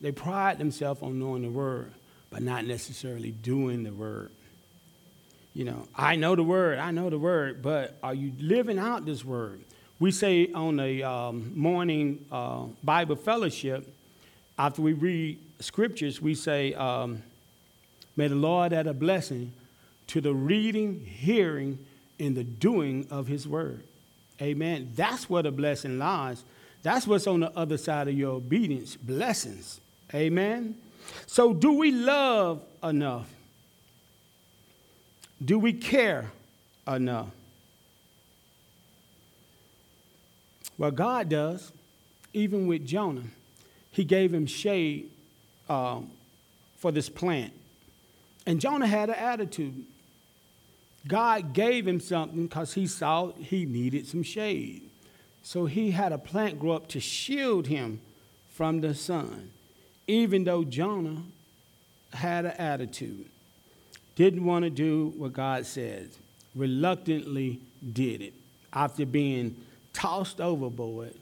They 0.00 0.12
pride 0.12 0.58
themselves 0.58 1.02
on 1.02 1.18
knowing 1.18 1.42
the 1.42 1.50
word, 1.50 1.92
but 2.30 2.42
not 2.42 2.66
necessarily 2.66 3.30
doing 3.30 3.84
the 3.84 3.92
word. 3.92 4.30
You 5.54 5.64
know, 5.64 5.86
I 5.94 6.16
know 6.16 6.34
the 6.34 6.42
word, 6.42 6.78
I 6.78 6.90
know 6.90 7.08
the 7.08 7.18
word, 7.18 7.62
but 7.62 7.96
are 8.02 8.12
you 8.12 8.32
living 8.40 8.78
out 8.78 9.06
this 9.06 9.24
word? 9.24 9.62
We 10.00 10.10
say 10.10 10.50
on 10.52 10.76
the 10.76 11.04
um, 11.04 11.52
morning 11.54 12.26
uh, 12.32 12.64
Bible 12.82 13.14
fellowship, 13.14 13.88
after 14.58 14.82
we 14.82 14.92
read 14.92 15.38
scriptures, 15.60 16.20
we 16.20 16.34
say, 16.34 16.74
um, 16.74 17.22
May 18.16 18.28
the 18.28 18.34
Lord 18.34 18.72
add 18.72 18.86
a 18.88 18.94
blessing 18.94 19.52
to 20.08 20.20
the 20.20 20.34
reading, 20.34 21.04
hearing, 21.04 21.78
and 22.18 22.36
the 22.36 22.44
doing 22.44 23.06
of 23.10 23.26
his 23.26 23.46
word. 23.46 23.82
Amen. 24.40 24.92
That's 24.94 25.30
where 25.30 25.42
the 25.42 25.50
blessing 25.50 25.98
lies. 25.98 26.44
That's 26.82 27.06
what's 27.06 27.26
on 27.26 27.40
the 27.40 27.56
other 27.56 27.76
side 27.76 28.08
of 28.08 28.14
your 28.14 28.34
obedience 28.34 28.96
blessings. 28.96 29.80
Amen. 30.12 30.76
So, 31.26 31.52
do 31.52 31.72
we 31.72 31.90
love 31.90 32.62
enough? 32.82 33.33
Do 35.42 35.58
we 35.58 35.72
care 35.72 36.30
enough? 36.86 37.30
Well, 40.76 40.90
God 40.90 41.28
does. 41.28 41.72
Even 42.32 42.66
with 42.66 42.84
Jonah, 42.84 43.22
He 43.92 44.04
gave 44.04 44.34
him 44.34 44.46
shade 44.46 45.10
um, 45.68 46.10
for 46.76 46.90
this 46.90 47.08
plant. 47.08 47.52
And 48.44 48.60
Jonah 48.60 48.86
had 48.86 49.08
an 49.08 49.14
attitude. 49.14 49.84
God 51.06 51.52
gave 51.52 51.86
him 51.86 52.00
something 52.00 52.46
because 52.46 52.74
he 52.74 52.86
saw 52.86 53.32
he 53.32 53.66
needed 53.66 54.06
some 54.06 54.22
shade. 54.22 54.82
So 55.42 55.66
he 55.66 55.90
had 55.90 56.12
a 56.12 56.18
plant 56.18 56.58
grow 56.58 56.72
up 56.72 56.88
to 56.88 57.00
shield 57.00 57.66
him 57.66 58.00
from 58.50 58.80
the 58.80 58.94
sun, 58.94 59.50
even 60.06 60.44
though 60.44 60.64
Jonah 60.64 61.22
had 62.12 62.46
an 62.46 62.52
attitude 62.52 63.26
didn't 64.16 64.44
want 64.44 64.64
to 64.64 64.70
do 64.70 65.12
what 65.16 65.32
God 65.32 65.66
said, 65.66 66.10
reluctantly 66.54 67.60
did 67.92 68.20
it 68.20 68.34
after 68.72 69.04
being 69.04 69.56
tossed 69.92 70.40
overboard 70.40 71.14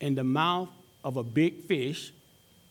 in 0.00 0.14
the 0.14 0.24
mouth 0.24 0.68
of 1.04 1.16
a 1.16 1.22
big 1.22 1.64
fish. 1.64 2.12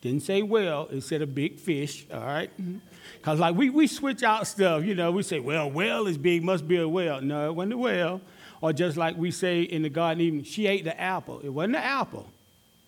Didn't 0.02 0.22
say 0.22 0.42
well, 0.42 0.88
it 0.92 1.02
said 1.02 1.22
a 1.22 1.28
big 1.28 1.60
fish, 1.60 2.06
all 2.14 2.20
right? 2.20 2.52
Mm-hmm. 2.62 2.78
Because, 3.18 3.40
like, 3.40 3.56
we, 3.56 3.70
we 3.70 3.88
switch 3.88 4.22
out 4.24 4.46
stuff, 4.46 4.84
you 4.84 4.94
know, 4.96 5.12
we 5.12 5.24
say, 5.24 5.40
well, 5.40 5.70
well 5.70 6.08
is 6.08 6.18
big, 6.18 6.44
must 6.44 6.68
be 6.68 6.78
a 6.78 6.88
whale. 6.88 7.20
No, 7.22 7.50
it 7.50 7.56
wasn't 7.56 7.74
a 7.74 7.78
whale. 7.78 8.22
Or 8.62 8.74
just 8.74 8.98
like 8.98 9.18
we 9.18 9.32
say 9.32 9.62
in 9.62 9.82
the 9.82 9.90
Garden 9.90 10.22
Eden, 10.22 10.44
she 10.44 10.68
ate 10.68 10.84
the 10.84 11.00
apple. 11.00 11.40
It 11.44 11.50
wasn't 11.50 11.76
an 11.78 11.84
apple, 11.84 12.28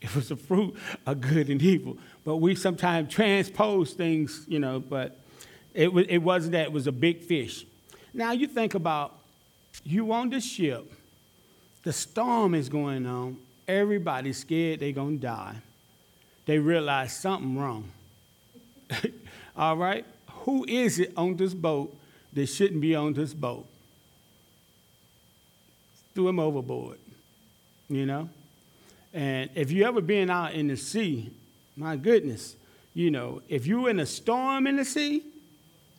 it 0.02 0.14
was 0.16 0.32
a 0.32 0.36
fruit 0.36 0.76
of 1.06 1.22
good 1.22 1.50
and 1.50 1.62
evil. 1.62 1.98
But 2.24 2.38
we 2.38 2.56
sometimes 2.56 3.14
transpose 3.14 3.94
things, 3.94 4.46
you 4.48 4.60
know, 4.60 4.80
but 4.80 5.19
it, 5.80 5.94
was, 5.94 6.06
it 6.10 6.18
wasn't 6.18 6.52
that, 6.52 6.64
it 6.64 6.72
was 6.74 6.88
a 6.88 6.92
big 6.92 7.22
fish. 7.22 7.66
Now, 8.14 8.34
you 8.34 8.48
think 8.48 8.74
about 8.76 9.16
you 9.86 10.12
on 10.12 10.30
the 10.30 10.42
ship, 10.42 10.92
the 11.84 11.94
storm 11.94 12.54
is 12.54 12.68
going 12.68 13.06
on, 13.06 13.38
everybody's 13.66 14.40
scared 14.40 14.82
they're 14.82 14.92
going 14.92 15.20
to 15.20 15.26
die. 15.26 15.56
They 16.46 16.60
realize 16.60 17.16
something 17.16 17.58
wrong. 17.58 17.90
All 19.56 19.78
right? 19.78 20.06
Who 20.42 20.66
is 20.68 21.00
it 21.00 21.14
on 21.16 21.38
this 21.38 21.54
boat 21.54 21.96
that 22.34 22.48
shouldn't 22.48 22.82
be 22.82 22.94
on 22.94 23.14
this 23.14 23.34
boat? 23.34 23.66
Threw 26.14 26.28
him 26.28 26.42
overboard, 26.42 26.98
you 27.88 28.06
know? 28.06 28.30
And 29.14 29.50
if 29.56 29.72
you 29.72 29.86
ever 29.86 30.02
been 30.02 30.30
out 30.30 30.52
in 30.52 30.68
the 30.68 30.76
sea, 30.76 31.32
my 31.78 31.96
goodness, 31.96 32.58
you 32.94 33.12
know, 33.12 33.42
if 33.48 33.66
you're 33.66 33.90
in 33.90 34.02
a 34.02 34.06
storm 34.06 34.68
in 34.68 34.76
the 34.76 34.84
sea, 34.84 35.24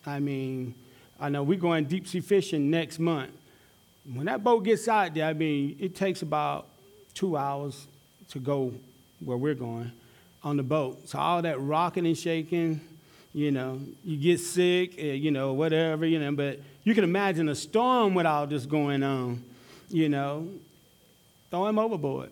I 0.05 0.19
mean, 0.19 0.73
I 1.19 1.29
know 1.29 1.43
we're 1.43 1.59
going 1.59 1.85
deep 1.85 2.07
sea 2.07 2.19
fishing 2.19 2.69
next 2.69 2.99
month. 2.99 3.31
When 4.11 4.25
that 4.25 4.43
boat 4.43 4.63
gets 4.63 4.87
out 4.87 5.13
there, 5.13 5.25
I 5.25 5.33
mean, 5.33 5.77
it 5.79 5.95
takes 5.95 6.23
about 6.23 6.67
two 7.13 7.37
hours 7.37 7.87
to 8.29 8.39
go 8.39 8.73
where 9.23 9.37
we're 9.37 9.53
going 9.53 9.91
on 10.43 10.57
the 10.57 10.63
boat. 10.63 11.07
So 11.07 11.19
all 11.19 11.41
that 11.43 11.59
rocking 11.61 12.07
and 12.07 12.17
shaking, 12.17 12.81
you 13.33 13.51
know, 13.51 13.79
you 14.03 14.17
get 14.17 14.39
sick, 14.39 14.95
eh, 14.97 15.13
you 15.13 15.29
know, 15.29 15.53
whatever, 15.53 16.05
you 16.05 16.19
know, 16.19 16.31
but 16.31 16.59
you 16.83 16.95
can 16.95 17.03
imagine 17.03 17.47
a 17.49 17.55
storm 17.55 18.15
with 18.15 18.25
all 18.25 18.47
this 18.47 18.65
going 18.65 19.03
on, 19.03 19.43
you 19.89 20.09
know, 20.09 20.49
throw 21.51 21.67
him 21.67 21.77
overboard. 21.77 22.31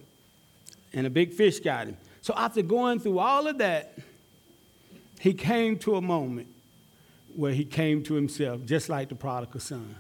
And 0.91 1.05
a 1.05 1.09
big 1.09 1.34
fish 1.34 1.59
got 1.59 1.86
him. 1.86 1.97
So 2.22 2.34
after 2.36 2.63
going 2.63 2.99
through 2.99 3.20
all 3.20 3.45
of 3.45 3.59
that, 3.59 3.95
he 5.20 5.34
came 5.34 5.78
to 5.80 5.95
a 5.95 6.01
moment 6.01 6.47
where 7.40 7.54
he 7.54 7.64
came 7.64 8.04
to 8.04 8.16
himself, 8.16 8.66
just 8.66 8.90
like 8.90 9.08
the 9.08 9.16
prodigal 9.16 9.62
son. 9.62 9.96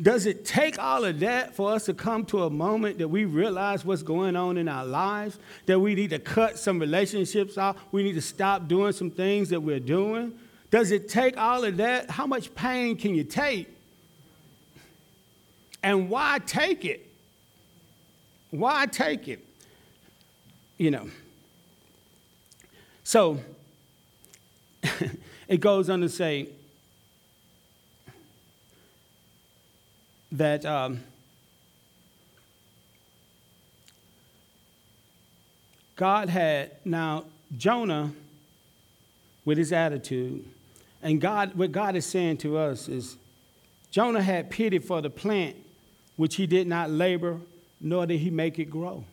Does 0.00 0.24
it 0.24 0.46
take 0.46 0.78
all 0.78 1.04
of 1.04 1.20
that 1.20 1.54
for 1.54 1.72
us 1.72 1.84
to 1.84 1.92
come 1.92 2.24
to 2.26 2.44
a 2.44 2.50
moment 2.50 2.96
that 2.98 3.08
we 3.08 3.26
realize 3.26 3.84
what's 3.84 4.02
going 4.02 4.36
on 4.36 4.56
in 4.56 4.68
our 4.68 4.86
lives? 4.86 5.38
That 5.66 5.78
we 5.78 5.94
need 5.94 6.10
to 6.10 6.18
cut 6.18 6.58
some 6.58 6.78
relationships 6.78 7.58
off? 7.58 7.76
We 7.92 8.02
need 8.02 8.14
to 8.14 8.22
stop 8.22 8.68
doing 8.68 8.92
some 8.92 9.10
things 9.10 9.50
that 9.50 9.60
we're 9.60 9.80
doing? 9.80 10.32
Does 10.70 10.92
it 10.92 11.10
take 11.10 11.36
all 11.36 11.62
of 11.62 11.76
that? 11.76 12.10
How 12.10 12.26
much 12.26 12.54
pain 12.54 12.96
can 12.96 13.14
you 13.14 13.22
take? 13.22 13.68
And 15.82 16.08
why 16.08 16.38
take 16.46 16.86
it? 16.86 17.06
Why 18.50 18.86
take 18.86 19.28
it? 19.28 19.44
You 20.78 20.90
know. 20.90 21.10
So, 23.04 23.40
it 25.48 25.60
goes 25.60 25.90
on 25.90 26.00
to 26.00 26.08
say, 26.08 26.48
that 30.32 30.64
um, 30.64 31.00
God 35.94 36.28
had 36.28 36.72
now 36.84 37.24
Jonah 37.56 38.12
with 39.44 39.58
his 39.58 39.72
attitude, 39.72 40.44
and 41.02 41.20
God, 41.20 41.54
what 41.54 41.70
God 41.70 41.96
is 41.96 42.06
saying 42.06 42.38
to 42.38 42.56
us 42.56 42.88
is, 42.88 43.16
Jonah 43.90 44.22
had 44.22 44.50
pity 44.50 44.78
for 44.78 45.02
the 45.02 45.10
plant 45.10 45.54
which 46.16 46.36
he 46.36 46.46
did 46.46 46.66
not 46.66 46.90
labor, 46.90 47.38
nor 47.80 48.06
did 48.06 48.20
he 48.20 48.30
make 48.30 48.58
it 48.58 48.66
grow. 48.66 49.04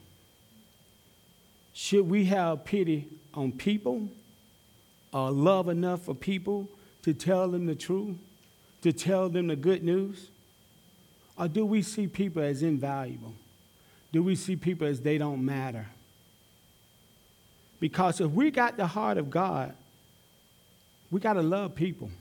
Should 1.73 2.09
we 2.09 2.25
have 2.25 2.63
pity 2.63 3.07
on 3.33 3.51
people, 3.51 4.07
or 5.11 5.31
love 5.31 5.67
enough 5.67 6.03
for 6.03 6.13
people 6.13 6.69
to 7.01 7.13
tell 7.13 7.49
them 7.49 7.65
the 7.65 7.75
truth, 7.75 8.15
to 8.83 8.93
tell 8.93 9.27
them 9.27 9.47
the 9.47 9.55
good 9.55 9.83
news? 9.83 10.29
Or 11.39 11.47
do 11.47 11.65
we 11.65 11.81
see 11.81 12.05
people 12.05 12.43
as 12.43 12.61
invaluable? 12.61 13.33
Do 14.11 14.21
we 14.21 14.35
see 14.35 14.57
people 14.57 14.85
as 14.85 14.99
they 14.99 15.17
don't 15.17 15.43
matter? 15.43 15.87
Because 17.79 18.19
if 18.19 18.29
we 18.29 18.51
got 18.51 18.75
the 18.75 18.85
heart 18.85 19.17
of 19.17 19.29
God, 19.29 19.73
we 21.09 21.21
got 21.21 21.33
to 21.33 21.41
love 21.41 21.75
people. 21.75 22.11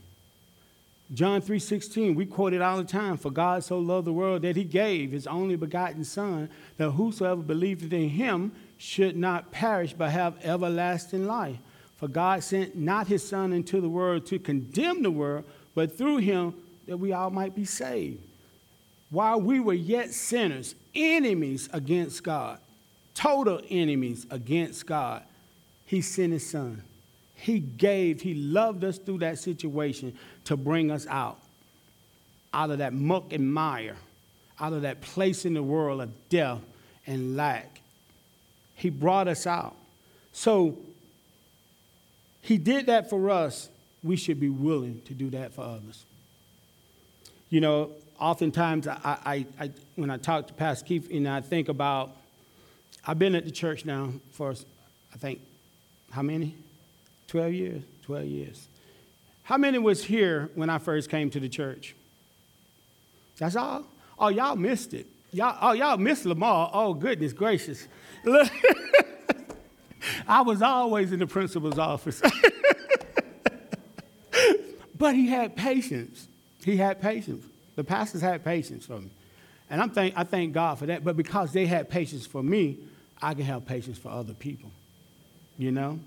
John 1.12 1.40
3:16, 1.42 2.14
we 2.14 2.26
quote 2.26 2.52
it 2.52 2.62
all 2.62 2.76
the 2.76 2.84
time, 2.84 3.16
for 3.16 3.30
God 3.30 3.64
so 3.64 3.80
loved 3.80 4.06
the 4.06 4.12
world 4.12 4.42
that 4.42 4.54
he 4.54 4.62
gave 4.62 5.10
his 5.10 5.26
only 5.26 5.56
begotten 5.56 6.04
son 6.04 6.48
that 6.76 6.92
whosoever 6.92 7.42
believeth 7.42 7.92
in 7.92 8.10
him 8.10 8.52
should 8.76 9.16
not 9.16 9.50
perish 9.50 9.94
but 9.94 10.10
have 10.10 10.36
everlasting 10.44 11.26
life. 11.26 11.56
For 11.96 12.06
God 12.06 12.44
sent 12.44 12.76
not 12.76 13.08
his 13.08 13.26
son 13.26 13.52
into 13.52 13.80
the 13.80 13.88
world 13.88 14.26
to 14.26 14.38
condemn 14.38 15.02
the 15.02 15.10
world, 15.10 15.44
but 15.74 15.96
through 15.96 16.18
him 16.18 16.54
that 16.86 16.98
we 16.98 17.12
all 17.12 17.30
might 17.30 17.56
be 17.56 17.64
saved 17.64 18.27
while 19.10 19.40
we 19.40 19.60
were 19.60 19.74
yet 19.74 20.12
sinners, 20.12 20.74
enemies 20.94 21.68
against 21.72 22.22
God, 22.22 22.58
total 23.14 23.60
enemies 23.70 24.26
against 24.30 24.86
God, 24.86 25.22
He 25.86 26.02
sent 26.02 26.32
His 26.32 26.48
Son. 26.48 26.82
He 27.34 27.58
gave, 27.58 28.20
He 28.20 28.34
loved 28.34 28.84
us 28.84 28.98
through 28.98 29.18
that 29.18 29.38
situation 29.38 30.16
to 30.44 30.56
bring 30.56 30.90
us 30.90 31.06
out, 31.06 31.38
out 32.52 32.70
of 32.70 32.78
that 32.78 32.92
muck 32.92 33.32
and 33.32 33.52
mire, 33.52 33.96
out 34.60 34.72
of 34.72 34.82
that 34.82 35.00
place 35.00 35.44
in 35.44 35.54
the 35.54 35.62
world 35.62 36.00
of 36.00 36.10
death 36.28 36.60
and 37.06 37.36
lack. 37.36 37.80
He 38.74 38.90
brought 38.90 39.26
us 39.26 39.46
out. 39.46 39.74
So, 40.32 40.76
He 42.42 42.58
did 42.58 42.86
that 42.86 43.08
for 43.08 43.30
us. 43.30 43.70
We 44.02 44.16
should 44.16 44.38
be 44.38 44.50
willing 44.50 45.00
to 45.06 45.14
do 45.14 45.30
that 45.30 45.54
for 45.54 45.62
others. 45.62 46.04
You 47.50 47.60
know, 47.60 47.90
oftentimes 48.18 48.86
I, 48.86 48.98
I, 49.04 49.46
I, 49.60 49.70
when 49.96 50.10
I 50.10 50.16
talk 50.16 50.46
to 50.48 50.54
Pastor 50.54 50.86
Keith, 50.86 51.10
know, 51.10 51.34
I 51.34 51.40
think 51.40 51.68
about, 51.68 52.16
I've 53.06 53.18
been 53.18 53.34
at 53.34 53.44
the 53.44 53.50
church 53.50 53.84
now 53.84 54.12
for, 54.32 54.54
I 55.12 55.16
think, 55.16 55.40
how 56.10 56.22
many? 56.22 56.54
12 57.28 57.52
years? 57.52 57.82
12 58.02 58.24
years. 58.24 58.68
How 59.42 59.56
many 59.56 59.78
was 59.78 60.04
here 60.04 60.50
when 60.54 60.70
I 60.70 60.78
first 60.78 61.10
came 61.10 61.30
to 61.30 61.40
the 61.40 61.48
church? 61.48 61.94
That's 63.38 63.56
all? 63.56 63.84
Oh, 64.18 64.28
y'all 64.28 64.56
missed 64.56 64.94
it. 64.94 65.06
Y'all, 65.32 65.56
oh, 65.60 65.72
y'all 65.72 65.96
missed 65.96 66.26
Lamar. 66.26 66.70
Oh, 66.72 66.94
goodness 66.94 67.32
gracious. 67.32 67.86
I 70.26 70.40
was 70.42 70.62
always 70.62 71.12
in 71.12 71.20
the 71.20 71.26
principal's 71.26 71.78
office. 71.78 72.20
but 74.98 75.14
he 75.14 75.28
had 75.28 75.54
patience. 75.54 76.26
He 76.64 76.76
had 76.76 77.00
patience. 77.00 77.44
The 77.78 77.84
pastors 77.84 78.20
had 78.22 78.44
patience 78.44 78.86
for 78.86 78.98
me. 78.98 79.08
And 79.70 79.80
I'm 79.80 79.90
thank, 79.90 80.12
I 80.16 80.24
thank 80.24 80.52
God 80.52 80.80
for 80.80 80.86
that. 80.86 81.04
But 81.04 81.16
because 81.16 81.52
they 81.52 81.64
had 81.64 81.88
patience 81.88 82.26
for 82.26 82.42
me, 82.42 82.76
I 83.22 83.34
can 83.34 83.44
have 83.44 83.66
patience 83.66 83.96
for 83.96 84.08
other 84.08 84.34
people. 84.34 84.72
You 85.56 85.70
know? 85.70 86.00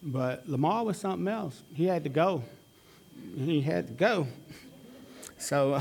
But 0.00 0.48
Lamar 0.48 0.84
was 0.84 0.98
something 0.98 1.26
else. 1.26 1.60
He 1.74 1.86
had 1.86 2.04
to 2.04 2.08
go. 2.08 2.44
He 3.36 3.60
had 3.62 3.88
to 3.88 3.94
go. 3.94 4.28
So, 5.38 5.80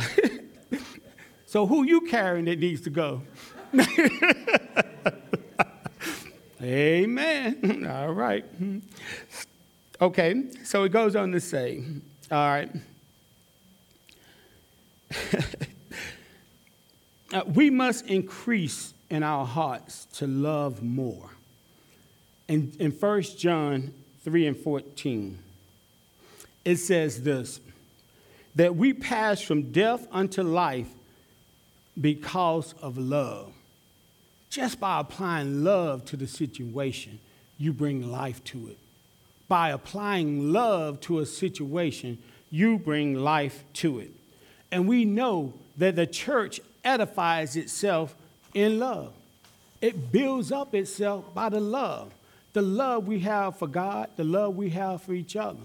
so 1.45 1.67
who 1.67 1.83
you 1.83 2.01
carrying 2.01 2.45
that 2.45 2.57
needs 2.57 2.81
to 2.81 2.89
go? 2.89 3.21
Amen. 6.63 7.87
All 7.87 8.11
right. 8.11 8.43
Hmm. 8.43 8.79
Okay, 10.01 10.45
so 10.63 10.83
it 10.83 10.89
goes 10.89 11.15
on 11.15 11.31
to 11.31 11.39
say, 11.39 11.83
all 12.31 12.49
right. 12.49 12.71
uh, 17.33 17.43
we 17.47 17.69
must 17.69 18.05
increase 18.07 18.93
in 19.09 19.23
our 19.23 19.45
hearts 19.45 20.05
to 20.13 20.27
love 20.27 20.81
more. 20.81 21.29
In, 22.47 22.73
in 22.79 22.91
1 22.91 23.21
John 23.37 23.93
3 24.23 24.47
and 24.47 24.57
14, 24.57 25.37
it 26.65 26.77
says 26.77 27.23
this 27.23 27.59
that 28.55 28.75
we 28.75 28.93
pass 28.93 29.41
from 29.41 29.71
death 29.71 30.05
unto 30.11 30.43
life 30.43 30.89
because 31.99 32.73
of 32.81 32.97
love. 32.97 33.53
Just 34.49 34.77
by 34.77 34.99
applying 34.99 35.63
love 35.63 36.03
to 36.05 36.17
the 36.17 36.27
situation, 36.27 37.17
you 37.57 37.71
bring 37.71 38.11
life 38.11 38.43
to 38.43 38.67
it. 38.67 38.77
By 39.47 39.69
applying 39.69 40.51
love 40.51 40.99
to 41.01 41.19
a 41.19 41.25
situation, 41.25 42.17
you 42.49 42.77
bring 42.77 43.15
life 43.15 43.63
to 43.75 43.99
it. 43.99 44.11
And 44.71 44.87
we 44.87 45.05
know 45.05 45.53
that 45.77 45.95
the 45.95 46.07
church 46.07 46.61
edifies 46.83 47.55
itself 47.55 48.15
in 48.53 48.79
love. 48.79 49.13
It 49.81 50.11
builds 50.11 50.51
up 50.51 50.75
itself 50.75 51.33
by 51.33 51.49
the 51.49 51.59
love. 51.59 52.13
The 52.53 52.61
love 52.61 53.07
we 53.07 53.19
have 53.19 53.57
for 53.57 53.67
God, 53.67 54.09
the 54.15 54.23
love 54.23 54.55
we 54.55 54.69
have 54.71 55.01
for 55.01 55.13
each 55.13 55.35
other. 55.35 55.61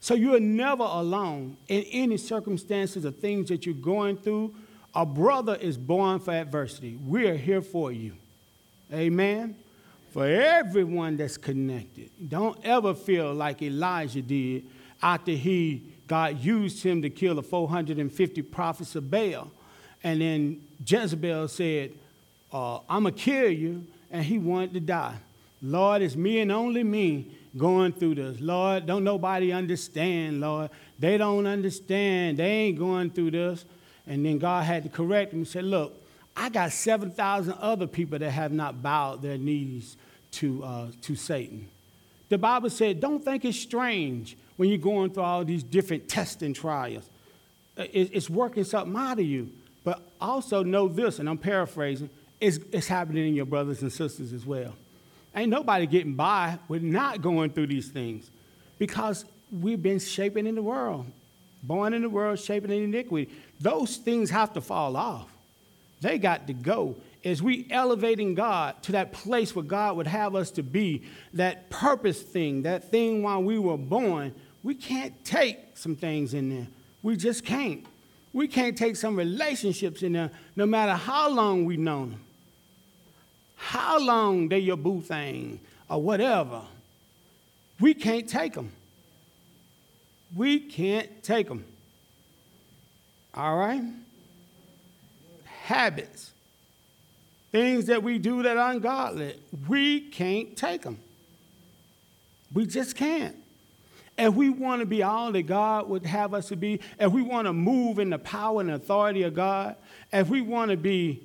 So 0.00 0.14
you're 0.14 0.40
never 0.40 0.84
alone 0.84 1.56
in 1.68 1.82
any 1.90 2.16
circumstances 2.16 3.04
or 3.06 3.10
things 3.10 3.48
that 3.48 3.66
you're 3.66 3.74
going 3.74 4.16
through. 4.16 4.54
A 4.94 5.06
brother 5.06 5.54
is 5.56 5.76
born 5.76 6.20
for 6.20 6.32
adversity. 6.32 6.98
We're 7.04 7.36
here 7.36 7.62
for 7.62 7.92
you. 7.92 8.14
Amen. 8.92 9.56
For 10.10 10.26
everyone 10.26 11.16
that's 11.16 11.36
connected. 11.36 12.10
Don't 12.28 12.58
ever 12.64 12.94
feel 12.94 13.32
like 13.32 13.62
Elijah 13.62 14.22
did 14.22 14.64
after 15.02 15.32
he 15.32 15.82
God 16.06 16.40
used 16.40 16.82
him 16.82 17.02
to 17.02 17.10
kill 17.10 17.36
the 17.36 17.42
450 17.42 18.42
prophets 18.42 18.94
of 18.96 19.10
Baal. 19.10 19.50
And 20.04 20.20
then 20.20 20.62
Jezebel 20.84 21.48
said, 21.48 21.92
uh, 22.52 22.80
I'm 22.88 23.02
going 23.04 23.14
to 23.14 23.20
kill 23.20 23.50
you. 23.50 23.86
And 24.10 24.24
he 24.24 24.38
wanted 24.38 24.74
to 24.74 24.80
die. 24.80 25.16
Lord, 25.62 26.02
it's 26.02 26.16
me 26.16 26.40
and 26.40 26.52
only 26.52 26.84
me 26.84 27.30
going 27.56 27.92
through 27.92 28.16
this. 28.16 28.40
Lord, 28.40 28.86
don't 28.86 29.04
nobody 29.04 29.52
understand, 29.52 30.40
Lord. 30.40 30.70
They 30.98 31.16
don't 31.16 31.46
understand. 31.46 32.38
They 32.38 32.50
ain't 32.50 32.78
going 32.78 33.10
through 33.10 33.30
this. 33.30 33.64
And 34.06 34.24
then 34.26 34.38
God 34.38 34.64
had 34.64 34.82
to 34.82 34.88
correct 34.88 35.32
him 35.32 35.40
and 35.40 35.48
say, 35.48 35.62
Look, 35.62 35.94
I 36.36 36.48
got 36.48 36.72
7,000 36.72 37.54
other 37.60 37.86
people 37.86 38.18
that 38.18 38.30
have 38.30 38.52
not 38.52 38.82
bowed 38.82 39.22
their 39.22 39.38
knees 39.38 39.96
to, 40.32 40.64
uh, 40.64 40.86
to 41.02 41.14
Satan. 41.14 41.68
The 42.28 42.38
Bible 42.38 42.70
said, 42.70 43.00
Don't 43.00 43.24
think 43.24 43.44
it's 43.44 43.58
strange 43.58 44.36
when 44.62 44.68
you're 44.68 44.78
going 44.78 45.10
through 45.10 45.24
all 45.24 45.44
these 45.44 45.64
different 45.64 46.08
tests 46.08 46.40
and 46.40 46.54
trials. 46.54 47.10
It's 47.76 48.30
working 48.30 48.62
something 48.62 48.96
out 48.96 49.18
of 49.18 49.24
you. 49.24 49.50
But 49.82 50.00
also 50.20 50.62
know 50.62 50.86
this, 50.86 51.18
and 51.18 51.28
I'm 51.28 51.36
paraphrasing, 51.36 52.08
it's, 52.40 52.60
it's 52.70 52.86
happening 52.86 53.26
in 53.26 53.34
your 53.34 53.44
brothers 53.44 53.82
and 53.82 53.92
sisters 53.92 54.32
as 54.32 54.46
well. 54.46 54.72
Ain't 55.34 55.50
nobody 55.50 55.84
getting 55.88 56.14
by 56.14 56.60
with 56.68 56.80
not 56.80 57.22
going 57.22 57.50
through 57.50 57.66
these 57.66 57.88
things 57.88 58.30
because 58.78 59.24
we've 59.50 59.82
been 59.82 59.98
shaping 59.98 60.46
in 60.46 60.54
the 60.54 60.62
world, 60.62 61.06
born 61.64 61.92
in 61.92 62.02
the 62.02 62.08
world, 62.08 62.38
shaping 62.38 62.70
in 62.70 62.84
iniquity. 62.84 63.32
Those 63.58 63.96
things 63.96 64.30
have 64.30 64.52
to 64.52 64.60
fall 64.60 64.96
off. 64.96 65.28
They 66.02 66.18
got 66.18 66.46
to 66.46 66.52
go. 66.52 66.94
As 67.24 67.42
we 67.42 67.66
elevating 67.68 68.36
God 68.36 68.80
to 68.84 68.92
that 68.92 69.12
place 69.12 69.56
where 69.56 69.64
God 69.64 69.96
would 69.96 70.06
have 70.06 70.36
us 70.36 70.52
to 70.52 70.62
be, 70.62 71.02
that 71.34 71.68
purpose 71.68 72.22
thing, 72.22 72.62
that 72.62 72.92
thing 72.92 73.24
while 73.24 73.42
we 73.42 73.58
were 73.58 73.76
born, 73.76 74.32
we 74.62 74.74
can't 74.74 75.24
take 75.24 75.58
some 75.74 75.96
things 75.96 76.34
in 76.34 76.50
there. 76.50 76.66
We 77.02 77.16
just 77.16 77.44
can't. 77.44 77.84
We 78.32 78.48
can't 78.48 78.78
take 78.78 78.96
some 78.96 79.16
relationships 79.16 80.02
in 80.02 80.12
there, 80.12 80.30
no 80.56 80.66
matter 80.66 80.92
how 80.92 81.28
long 81.28 81.64
we've 81.64 81.78
known 81.78 82.12
them, 82.12 82.24
how 83.56 83.98
long 83.98 84.48
they 84.48 84.60
your 84.60 84.76
boo 84.76 85.00
thing, 85.00 85.60
or 85.90 86.00
whatever. 86.00 86.62
We 87.80 87.94
can't 87.94 88.28
take 88.28 88.54
them. 88.54 88.72
We 90.34 90.60
can't 90.60 91.22
take 91.22 91.48
them. 91.48 91.64
All 93.34 93.56
right? 93.56 93.82
Habits, 95.64 96.32
things 97.50 97.86
that 97.86 98.02
we 98.02 98.18
do 98.18 98.42
that 98.42 98.56
are 98.56 98.72
ungodly, 98.72 99.36
we 99.68 100.08
can't 100.08 100.56
take 100.56 100.82
them. 100.82 100.98
We 102.54 102.66
just 102.66 102.96
can't. 102.96 103.41
If 104.18 104.34
we 104.34 104.50
want 104.50 104.80
to 104.80 104.86
be 104.86 105.02
all 105.02 105.32
that 105.32 105.42
God 105.42 105.88
would 105.88 106.04
have 106.04 106.34
us 106.34 106.48
to 106.48 106.56
be, 106.56 106.80
if 106.98 107.12
we 107.12 107.22
want 107.22 107.46
to 107.46 107.52
move 107.52 107.98
in 107.98 108.10
the 108.10 108.18
power 108.18 108.60
and 108.60 108.70
authority 108.70 109.22
of 109.22 109.34
God, 109.34 109.76
if 110.12 110.28
we 110.28 110.42
want 110.42 110.70
to 110.70 110.76
be, 110.76 111.22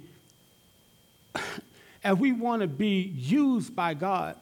if 2.03 2.17
we 2.17 2.31
want 2.31 2.61
to 2.61 2.67
be 2.67 3.01
used 3.01 3.75
by 3.75 3.93
God, 3.93 4.35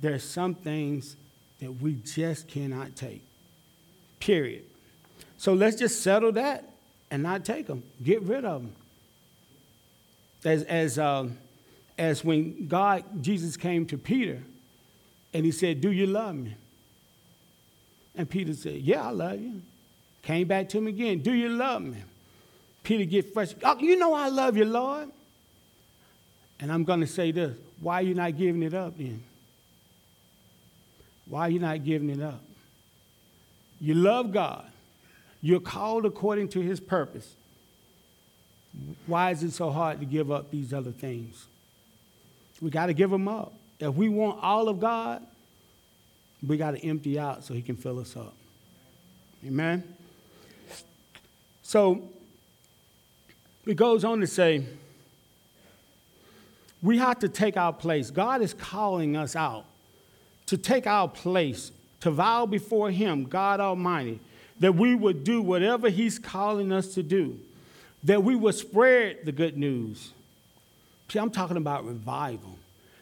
there's 0.00 0.22
some 0.22 0.54
things 0.54 1.16
that 1.60 1.72
we 1.72 1.94
just 1.94 2.46
cannot 2.46 2.94
take. 2.94 3.22
Period. 4.20 4.64
So 5.36 5.54
let's 5.54 5.76
just 5.76 6.02
settle 6.02 6.32
that 6.32 6.70
and 7.10 7.22
not 7.22 7.44
take 7.44 7.66
them. 7.66 7.82
Get 8.02 8.22
rid 8.22 8.44
of 8.44 8.62
them. 8.62 8.72
As, 10.44 10.62
as, 10.64 10.98
um, 10.98 11.36
as 11.96 12.24
when 12.24 12.68
God, 12.68 13.22
Jesus 13.22 13.56
came 13.56 13.86
to 13.86 13.98
Peter 13.98 14.40
and 15.34 15.44
he 15.44 15.50
said, 15.50 15.80
Do 15.80 15.90
you 15.90 16.06
love 16.06 16.36
me? 16.36 16.54
And 18.18 18.28
Peter 18.28 18.52
said, 18.52 18.80
Yeah, 18.82 19.06
I 19.06 19.10
love 19.10 19.40
you. 19.40 19.62
Came 20.22 20.48
back 20.48 20.68
to 20.70 20.78
him 20.78 20.88
again. 20.88 21.20
Do 21.20 21.32
you 21.32 21.48
love 21.48 21.80
me? 21.80 22.02
Peter 22.82 23.04
get 23.04 23.32
fresh. 23.32 23.54
Oh, 23.62 23.78
you 23.78 23.96
know 23.96 24.12
I 24.12 24.28
love 24.28 24.56
you, 24.56 24.64
Lord. 24.64 25.08
And 26.60 26.72
I'm 26.72 26.84
going 26.84 27.00
to 27.00 27.06
say 27.06 27.30
this. 27.30 27.56
Why 27.80 28.00
are 28.00 28.02
you 28.02 28.14
not 28.14 28.36
giving 28.36 28.62
it 28.64 28.74
up 28.74 28.98
then? 28.98 29.22
Why 31.26 31.42
are 31.42 31.50
you 31.50 31.60
not 31.60 31.84
giving 31.84 32.10
it 32.10 32.20
up? 32.20 32.42
You 33.80 33.94
love 33.94 34.32
God. 34.32 34.64
You're 35.40 35.60
called 35.60 36.04
according 36.04 36.48
to 36.50 36.60
his 36.60 36.80
purpose. 36.80 37.34
Why 39.06 39.30
is 39.30 39.44
it 39.44 39.52
so 39.52 39.70
hard 39.70 40.00
to 40.00 40.06
give 40.06 40.32
up 40.32 40.50
these 40.50 40.72
other 40.72 40.90
things? 40.90 41.46
We 42.60 42.70
got 42.70 42.86
to 42.86 42.94
give 42.94 43.10
them 43.10 43.28
up. 43.28 43.52
If 43.78 43.94
we 43.94 44.08
want 44.08 44.42
all 44.42 44.68
of 44.68 44.80
God, 44.80 45.22
we 46.46 46.56
got 46.56 46.72
to 46.72 46.86
empty 46.86 47.18
out 47.18 47.44
so 47.44 47.54
he 47.54 47.62
can 47.62 47.76
fill 47.76 47.98
us 47.98 48.16
up. 48.16 48.34
Amen? 49.46 49.82
So 51.62 52.08
it 53.66 53.76
goes 53.76 54.04
on 54.04 54.20
to 54.20 54.26
say, 54.26 54.64
we 56.82 56.98
have 56.98 57.18
to 57.20 57.28
take 57.28 57.56
our 57.56 57.72
place. 57.72 58.10
God 58.10 58.40
is 58.40 58.54
calling 58.54 59.16
us 59.16 59.34
out 59.34 59.64
to 60.46 60.56
take 60.56 60.86
our 60.86 61.08
place, 61.08 61.72
to 62.00 62.10
vow 62.10 62.46
before 62.46 62.90
Him, 62.90 63.24
God 63.24 63.60
Almighty, 63.60 64.20
that 64.60 64.74
we 64.74 64.94
would 64.94 65.24
do 65.24 65.42
whatever 65.42 65.90
He's 65.90 66.18
calling 66.18 66.72
us 66.72 66.94
to 66.94 67.02
do, 67.02 67.38
that 68.04 68.22
we 68.22 68.34
would 68.34 68.54
spread 68.54 69.18
the 69.24 69.32
good 69.32 69.58
news. 69.58 70.12
See, 71.08 71.18
I'm 71.18 71.30
talking 71.30 71.56
about 71.56 71.84
revival. 71.84 72.58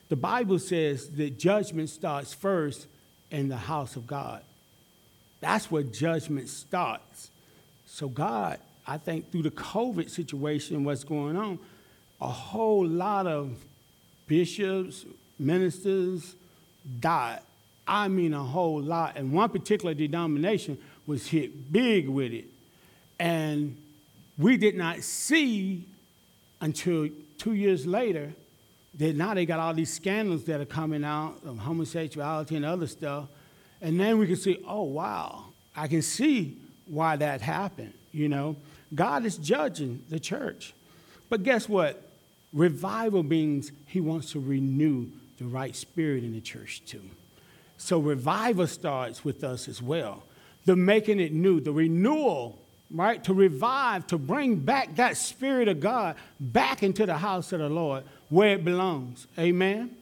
The 0.09 0.16
Bible 0.16 0.59
says 0.59 1.09
that 1.11 1.39
judgment 1.39 1.89
starts 1.89 2.34
first 2.34 2.87
in 3.30 3.48
the 3.48 3.56
house 3.56 3.96
of 3.96 4.06
God. 4.06 4.42
That's 5.40 5.70
where 5.70 5.82
judgment 5.82 6.48
starts. 6.48 7.30
So, 7.86 8.08
God, 8.08 8.58
I 8.86 8.98
think 8.98 9.30
through 9.30 9.42
the 9.42 9.50
COVID 9.50 10.10
situation, 10.10 10.84
what's 10.84 11.04
going 11.04 11.36
on, 11.36 11.58
a 12.20 12.28
whole 12.28 12.86
lot 12.86 13.26
of 13.26 13.56
bishops, 14.26 15.04
ministers 15.38 16.34
died. 17.00 17.40
I 17.86 18.08
mean, 18.08 18.34
a 18.34 18.42
whole 18.42 18.80
lot. 18.80 19.16
And 19.16 19.32
one 19.32 19.50
particular 19.50 19.94
denomination 19.94 20.78
was 21.06 21.26
hit 21.26 21.72
big 21.72 22.08
with 22.08 22.32
it. 22.32 22.46
And 23.18 23.76
we 24.38 24.56
did 24.56 24.74
not 24.74 25.02
see 25.02 25.84
until 26.60 27.08
two 27.38 27.54
years 27.54 27.86
later 27.86 28.32
then 28.97 29.18
now 29.18 29.34
they 29.34 29.44
got 29.44 29.61
all 29.61 29.74
these 29.74 29.92
scandals 29.92 30.44
that 30.44 30.61
are 30.61 30.66
coming 30.66 31.05
out 31.05 31.36
of 31.44 31.59
homosexuality 31.59 32.57
and 32.57 32.64
other 32.64 32.86
stuff. 32.86 33.28
And 33.82 34.01
then 34.01 34.18
we 34.18 34.26
can 34.26 34.36
see, 34.36 34.64
oh, 34.66 34.84
wow, 34.84 35.44
I 35.76 35.86
can 35.86 36.01
see 36.03 36.57
why 36.86 37.16
that 37.16 37.42
happened. 37.42 37.92
You 38.12 38.28
know, 38.28 38.57
God 38.94 39.26
is 39.26 39.36
judging 39.36 40.03
the 40.09 40.18
church. 40.18 40.72
But 41.28 41.42
guess 41.42 41.68
what? 41.68 42.11
Revival 42.53 43.22
means 43.22 43.70
He 43.86 44.01
wants 44.01 44.32
to 44.32 44.40
renew 44.40 45.09
the 45.38 45.44
right 45.44 45.76
spirit 45.76 46.24
in 46.24 46.32
the 46.32 46.40
church 46.40 46.82
too. 46.86 47.03
So 47.76 47.99
revival 47.99 48.66
starts 48.66 49.24
with 49.24 49.44
us 49.44 49.68
as 49.68 49.82
well. 49.82 50.22
The 50.64 50.74
making 50.74 51.20
it 51.20 51.32
new, 51.32 51.61
the 51.61 51.72
renewal 51.72 52.59
right? 52.90 53.22
To 53.24 53.34
revive, 53.34 54.07
to 54.09 54.18
bring 54.18 54.57
back 54.57 54.97
that 54.97 55.16
Spirit 55.16 55.68
of 55.68 55.80
God 55.80 56.16
back 56.38 56.82
into 56.82 57.07
the 57.07 57.18
house 57.18 57.53
of 57.53 57.61
the 57.61 57.68
Lord 57.68 58.05
where 58.28 58.54
it 58.54 58.64
belongs. 58.64 59.26
Amen? 59.38 59.94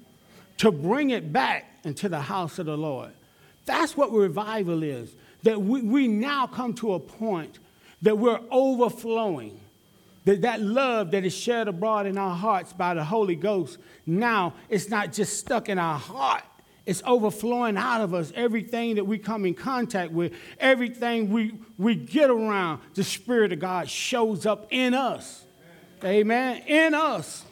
To 0.59 0.71
bring 0.73 1.11
it 1.11 1.33
back 1.33 1.71
into 1.85 2.09
the 2.09 2.21
house 2.21 2.59
of 2.59 2.67
the 2.67 2.77
Lord. 2.77 3.11
That's 3.67 3.97
what 3.97 4.13
revival 4.13 4.83
is. 4.83 5.15
That 5.43 5.61
we, 5.61 5.83
we 5.83 6.09
now 6.09 6.47
come 6.47 6.75
to 6.75 6.95
a 6.95 7.01
point 7.01 7.59
that 8.03 8.17
we're 8.17 8.41
overflowing. 8.51 9.59
that, 10.25 10.43
that 10.43 10.61
love 10.61 11.11
that 11.13 11.25
is 11.25 11.35
shed 11.35 11.69
abroad 11.69 12.07
in 12.07 12.19
our 12.19 12.35
hearts 12.35 12.73
by 12.73 12.95
the 12.95 13.05
Holy 13.05 13.37
Ghost, 13.37 13.79
now 14.07 14.55
it's 14.69 14.89
not 14.89 15.13
just 15.13 15.39
stuck 15.39 15.69
in 15.69 15.79
our 15.79 15.99
heart. 15.99 16.43
It's 16.87 17.03
overflowing 17.07 17.79
out 17.79 18.03
of 18.03 18.13
us. 18.13 18.33
Everything 18.35 18.97
that 18.97 19.05
we 19.05 19.19
come 19.19 19.47
in 19.47 19.55
contact 19.55 20.13
with, 20.13 20.33
everything 20.61 21.31
we, 21.31 21.55
we 21.79 21.95
get 21.95 22.29
around, 22.29 22.81
the 22.95 23.05
Spirit 23.05 23.53
of 23.53 23.59
God 23.59 23.89
shows 23.89 24.45
up 24.45 24.67
in 24.71 24.93
us. 24.93 25.45
Amen. 26.03 26.63
In 26.67 26.95
us. 26.95 27.44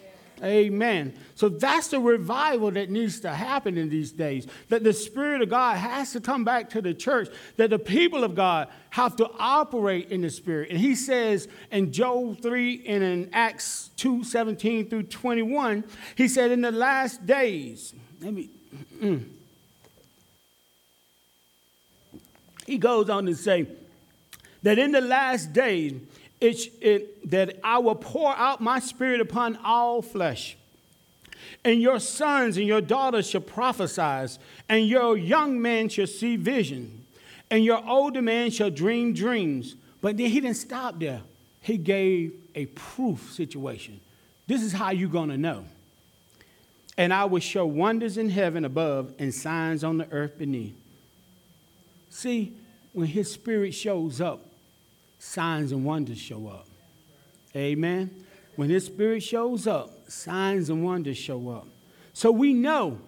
Amen. 0.42 1.14
So 1.36 1.48
that's 1.48 1.88
the 1.88 2.00
revival 2.00 2.72
that 2.72 2.90
needs 2.90 3.20
to 3.20 3.30
happen 3.30 3.78
in 3.78 3.88
these 3.88 4.10
days. 4.10 4.46
That 4.70 4.82
the 4.82 4.92
Spirit 4.92 5.40
of 5.40 5.48
God 5.48 5.76
has 5.76 6.12
to 6.12 6.20
come 6.20 6.44
back 6.44 6.70
to 6.70 6.82
the 6.82 6.94
church, 6.94 7.28
that 7.58 7.70
the 7.70 7.78
people 7.78 8.24
of 8.24 8.34
God 8.34 8.68
have 8.90 9.14
to 9.16 9.30
operate 9.38 10.10
in 10.10 10.22
the 10.22 10.30
Spirit. 10.30 10.70
And 10.70 10.78
he 10.80 10.96
says 10.96 11.46
in 11.70 11.92
Joel 11.92 12.34
3 12.34 12.84
and 12.86 13.04
in 13.04 13.30
Acts 13.32 13.90
2 13.96 14.24
17 14.24 14.90
through 14.90 15.04
21, 15.04 15.84
he 16.16 16.26
said, 16.26 16.50
In 16.50 16.60
the 16.60 16.72
last 16.72 17.24
days, 17.24 17.94
let 18.20 18.34
me. 18.34 18.50
He 22.66 22.78
goes 22.78 23.10
on 23.10 23.26
to 23.26 23.34
say 23.34 23.66
that 24.62 24.78
in 24.78 24.92
the 24.92 25.00
last 25.00 25.52
days, 25.52 26.00
it, 26.42 26.72
it, 26.80 27.30
that 27.30 27.60
I 27.62 27.78
will 27.78 27.94
pour 27.94 28.34
out 28.36 28.60
my 28.60 28.80
spirit 28.80 29.20
upon 29.20 29.56
all 29.64 30.02
flesh. 30.02 30.56
And 31.64 31.80
your 31.80 32.00
sons 32.00 32.56
and 32.56 32.66
your 32.66 32.80
daughters 32.80 33.30
shall 33.30 33.40
prophesy, 33.40 34.38
and 34.68 34.86
your 34.86 35.16
young 35.16 35.62
men 35.62 35.88
shall 35.88 36.08
see 36.08 36.34
vision, 36.36 37.06
and 37.50 37.64
your 37.64 37.80
older 37.88 38.20
men 38.20 38.50
shall 38.50 38.70
dream 38.70 39.14
dreams. 39.14 39.76
But 40.00 40.16
then 40.16 40.26
he 40.26 40.40
didn't 40.40 40.56
stop 40.56 40.98
there. 40.98 41.20
He 41.60 41.78
gave 41.78 42.34
a 42.56 42.66
proof 42.66 43.32
situation. 43.32 44.00
This 44.48 44.62
is 44.62 44.72
how 44.72 44.90
you're 44.90 45.08
going 45.08 45.28
to 45.28 45.38
know. 45.38 45.64
And 46.98 47.14
I 47.14 47.24
will 47.26 47.40
show 47.40 47.64
wonders 47.64 48.18
in 48.18 48.28
heaven 48.28 48.64
above 48.64 49.12
and 49.20 49.32
signs 49.32 49.84
on 49.84 49.98
the 49.98 50.10
earth 50.10 50.36
beneath. 50.38 50.74
See, 52.10 52.52
when 52.92 53.06
his 53.06 53.30
spirit 53.32 53.74
shows 53.74 54.20
up, 54.20 54.51
signs 55.22 55.70
and 55.70 55.84
wonders 55.84 56.18
show 56.18 56.48
up. 56.48 56.66
Amen. 57.54 58.10
When 58.56 58.68
His 58.68 58.84
Spirit 58.84 59.22
shows 59.22 59.68
up, 59.68 60.10
signs 60.10 60.68
and 60.68 60.84
wonders 60.84 61.16
show 61.16 61.48
up. 61.48 61.68
So 62.12 62.32
we 62.32 62.52
know 62.52 62.98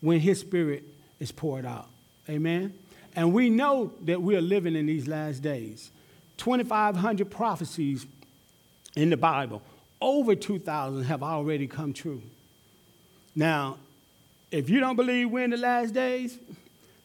when 0.00 0.20
His 0.20 0.40
Spirit 0.40 0.84
is 1.20 1.30
poured 1.30 1.66
out. 1.66 1.88
Amen. 2.30 2.72
And 3.14 3.34
we 3.34 3.50
know 3.50 3.92
that 4.04 4.22
we 4.22 4.36
are 4.36 4.40
living 4.40 4.74
in 4.74 4.86
these 4.86 5.06
last 5.06 5.42
days. 5.42 5.90
2,500 6.38 7.30
prophecies 7.30 8.06
in 8.96 9.10
the 9.10 9.16
Bible, 9.16 9.62
over 10.00 10.34
2,000 10.34 11.04
have 11.04 11.22
already 11.22 11.66
come 11.66 11.92
true. 11.92 12.22
Now, 13.36 13.76
if 14.50 14.70
you 14.70 14.80
don't 14.80 14.96
believe 14.96 15.30
we're 15.30 15.44
in 15.44 15.50
the 15.50 15.58
last 15.58 15.92
days, 15.92 16.38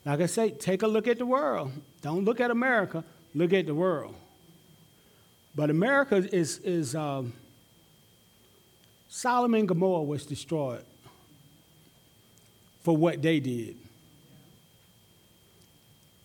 like 0.05 0.21
I 0.21 0.25
say, 0.27 0.51
take 0.51 0.81
a 0.81 0.87
look 0.87 1.07
at 1.09 1.17
the 1.17 1.25
world. 1.25 1.73
Don't 2.01 2.23
look 2.23 2.39
at 2.39 2.51
America. 2.51 3.03
Look 3.37 3.53
at 3.53 3.67
the 3.67 3.75
world. 3.75 4.15
But 5.55 5.69
America 5.69 6.15
is, 6.15 6.57
is 6.59 6.95
um, 6.95 7.33
Sodom 9.07 9.53
and 9.53 9.67
Gomorrah 9.67 10.01
was 10.01 10.25
destroyed 10.25 10.83
for 12.81 12.97
what 12.97 13.21
they 13.21 13.39
did. 13.39 13.77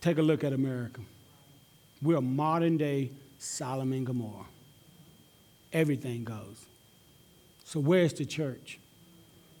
Take 0.01 0.17
a 0.17 0.23
look 0.23 0.43
at 0.43 0.53
America. 0.53 1.01
We're 2.01 2.19
modern 2.19 2.77
day 2.77 3.11
Sodom 3.37 3.93
and 3.93 4.07
Gomorrah. 4.07 4.47
Everything 5.71 6.23
goes. 6.23 6.65
So, 7.63 7.79
where's 7.79 8.13
the 8.13 8.25
church? 8.25 8.79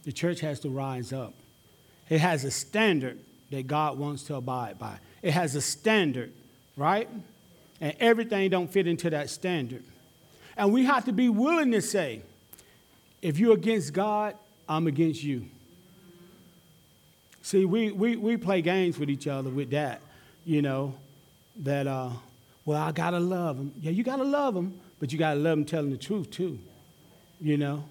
The 0.05 0.11
church 0.11 0.39
has 0.39 0.59
to 0.61 0.69
rise 0.69 1.13
up. 1.13 1.35
It 2.09 2.19
has 2.19 2.45
a 2.45 2.51
standard 2.51 3.19
that 3.51 3.67
God 3.67 3.99
wants 3.99 4.23
to 4.23 4.35
abide 4.35 4.79
by. 4.79 4.97
It 5.21 5.31
has 5.31 5.55
a 5.55 5.61
standard, 5.61 6.33
right? 6.75 7.07
And 7.83 7.93
everything 7.99 8.49
don't 8.49 8.71
fit 8.71 8.87
into 8.87 9.09
that 9.09 9.29
standard. 9.29 9.83
And 10.55 10.71
we 10.71 10.85
have 10.85 11.03
to 11.03 11.11
be 11.11 11.27
willing 11.27 11.73
to 11.73 11.81
say, 11.81 12.21
if 13.21 13.37
you're 13.37 13.55
against 13.55 13.91
God, 13.91 14.35
I'm 14.69 14.87
against 14.87 15.21
you. 15.21 15.47
See, 17.41 17.65
we, 17.65 17.91
we, 17.91 18.15
we 18.15 18.37
play 18.37 18.61
games 18.61 18.97
with 18.97 19.09
each 19.09 19.27
other 19.27 19.49
with 19.49 19.71
that, 19.71 19.99
you 20.45 20.61
know, 20.61 20.95
that, 21.57 21.85
uh, 21.85 22.11
well, 22.63 22.81
I 22.81 22.93
got 22.93 23.09
to 23.09 23.19
love 23.19 23.57
them. 23.57 23.73
Yeah, 23.81 23.91
you 23.91 24.01
got 24.01 24.15
to 24.15 24.23
love 24.23 24.53
them, 24.53 24.79
but 25.01 25.11
you 25.11 25.19
got 25.19 25.33
to 25.33 25.39
love 25.41 25.57
them 25.57 25.65
telling 25.65 25.91
the 25.91 25.97
truth 25.97 26.31
too, 26.31 26.57
you 27.41 27.57
know. 27.57 27.83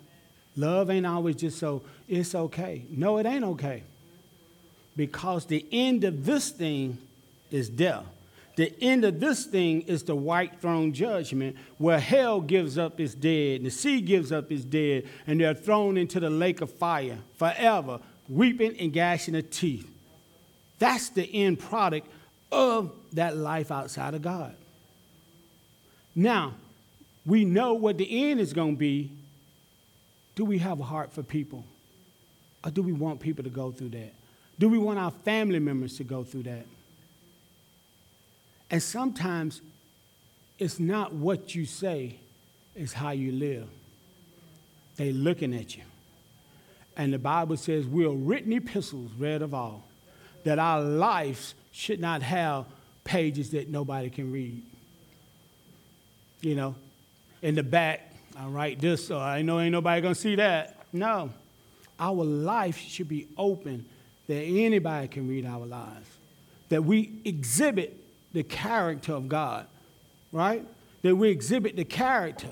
Love 0.57 0.88
ain't 0.88 1.05
always 1.05 1.36
just 1.36 1.59
so, 1.59 1.82
it's 2.09 2.34
okay. 2.34 2.86
No, 2.88 3.18
it 3.18 3.26
ain't 3.26 3.45
okay. 3.45 3.82
Because 4.97 5.45
the 5.45 5.66
end 5.70 6.05
of 6.05 6.24
this 6.24 6.49
thing 6.49 6.97
is 7.51 7.68
death. 7.68 8.07
The 8.57 8.74
end 8.82 9.05
of 9.05 9.18
this 9.18 9.46
thing 9.46 9.82
is 9.82 10.03
the 10.03 10.14
white 10.14 10.61
throne 10.61 10.92
judgment, 10.92 11.57
where 11.78 11.98
hell 11.98 12.40
gives 12.40 12.76
up 12.76 13.00
its 13.00 13.14
dead, 13.14 13.57
and 13.57 13.66
the 13.66 13.70
sea 13.70 14.00
gives 14.00 14.30
up 14.30 14.53
its 14.53 14.64
dead, 14.64 15.09
and 15.26 15.40
they're 15.40 15.55
thrown 15.55 15.96
into 15.96 16.20
the 16.20 16.28
lake 16.28 16.61
of 16.61 16.70
fire 16.70 17.18
forever, 17.36 17.98
weeping 18.28 18.76
and 18.78 18.92
gashing 18.92 19.34
of 19.36 19.48
teeth. 19.50 19.88
That's 20.78 21.09
the 21.09 21.24
end 21.32 21.61
product 21.61 22.09
of 22.50 22.92
that 23.14 23.36
life 23.36 23.70
outside 23.70 24.14
of 24.14 24.22
God. 24.22 24.55
Now, 26.14 26.55
we 27.24 27.44
know 27.44 27.74
what 27.74 27.96
the 27.96 28.30
end 28.30 28.40
is 28.40 28.53
going 28.53 28.74
to 28.74 28.78
be. 28.78 29.11
Do 30.34 30.44
we 30.44 30.59
have 30.59 30.80
a 30.80 30.84
heart 30.84 31.12
for 31.12 31.22
people? 31.22 31.64
Or 32.64 32.70
do 32.70 32.82
we 32.82 32.92
want 32.92 33.20
people 33.20 33.44
to 33.44 33.50
go 33.50 33.70
through 33.70 33.90
that? 33.90 34.12
Do 34.59 34.68
we 34.68 34.78
want 34.78 34.98
our 34.98 35.11
family 35.11 35.59
members 35.59 35.96
to 35.96 36.05
go 36.05 36.22
through 36.22 36.44
that? 36.44 36.66
And 38.72 38.82
sometimes 38.82 39.60
it's 40.58 40.80
not 40.80 41.12
what 41.12 41.54
you 41.54 41.66
say, 41.66 42.16
it's 42.74 42.94
how 42.94 43.10
you 43.10 43.30
live. 43.30 43.68
They 44.96 45.12
looking 45.12 45.54
at 45.54 45.76
you. 45.76 45.82
And 46.96 47.12
the 47.12 47.18
Bible 47.18 47.58
says 47.58 47.86
we're 47.86 48.08
written 48.08 48.52
epistles 48.54 49.10
read 49.18 49.42
of 49.42 49.52
all, 49.52 49.84
that 50.44 50.58
our 50.58 50.80
lives 50.80 51.54
should 51.70 52.00
not 52.00 52.22
have 52.22 52.64
pages 53.04 53.50
that 53.50 53.68
nobody 53.68 54.08
can 54.08 54.32
read. 54.32 54.62
You 56.40 56.54
know, 56.54 56.74
in 57.42 57.54
the 57.54 57.62
back, 57.62 58.10
I 58.36 58.46
write 58.46 58.80
this 58.80 59.06
so 59.06 59.18
I 59.18 59.42
know 59.42 59.60
ain't 59.60 59.72
nobody 59.72 60.00
gonna 60.00 60.14
see 60.14 60.36
that. 60.36 60.86
No. 60.92 61.30
Our 62.00 62.24
life 62.24 62.78
should 62.78 63.08
be 63.08 63.28
open 63.36 63.84
that 64.28 64.42
anybody 64.42 65.08
can 65.08 65.28
read 65.28 65.44
our 65.44 65.66
lives. 65.66 66.08
That 66.70 66.84
we 66.84 67.12
exhibit 67.24 68.01
the 68.32 68.42
character 68.42 69.12
of 69.12 69.28
God, 69.28 69.66
right? 70.32 70.64
That 71.02 71.16
we 71.16 71.28
exhibit 71.28 71.76
the 71.76 71.84
character. 71.84 72.48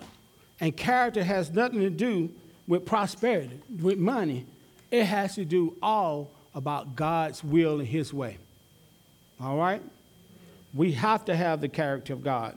And 0.60 0.76
character 0.76 1.24
has 1.24 1.50
nothing 1.50 1.80
to 1.80 1.90
do 1.90 2.30
with 2.66 2.84
prosperity, 2.84 3.60
with 3.80 3.98
money. 3.98 4.46
It 4.90 5.04
has 5.04 5.34
to 5.36 5.44
do 5.44 5.76
all 5.82 6.30
about 6.54 6.96
God's 6.96 7.42
will 7.42 7.78
and 7.78 7.88
His 7.88 8.12
way. 8.12 8.38
All 9.40 9.56
right? 9.56 9.82
We 10.74 10.92
have 10.92 11.24
to 11.26 11.36
have 11.36 11.60
the 11.60 11.68
character 11.68 12.12
of 12.12 12.22
God. 12.22 12.56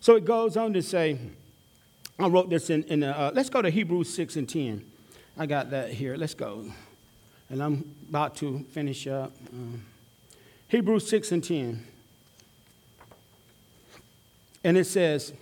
So 0.00 0.16
it 0.16 0.24
goes 0.24 0.56
on 0.56 0.72
to 0.74 0.82
say, 0.82 1.18
I 2.18 2.28
wrote 2.28 2.50
this 2.50 2.70
in, 2.70 2.84
in 2.84 3.02
uh, 3.02 3.30
let's 3.34 3.48
go 3.48 3.62
to 3.62 3.70
Hebrews 3.70 4.12
6 4.14 4.36
and 4.36 4.48
10. 4.48 4.84
I 5.38 5.46
got 5.46 5.70
that 5.70 5.90
here. 5.90 6.16
Let's 6.16 6.34
go. 6.34 6.64
And 7.48 7.62
I'm 7.62 7.94
about 8.08 8.36
to 8.36 8.64
finish 8.70 9.06
up. 9.06 9.32
Um, 9.52 9.82
Hebrews 10.68 11.08
6 11.08 11.32
and 11.32 11.42
10. 11.42 11.86
And 14.62 14.76
it 14.76 14.84
says, 14.84 15.32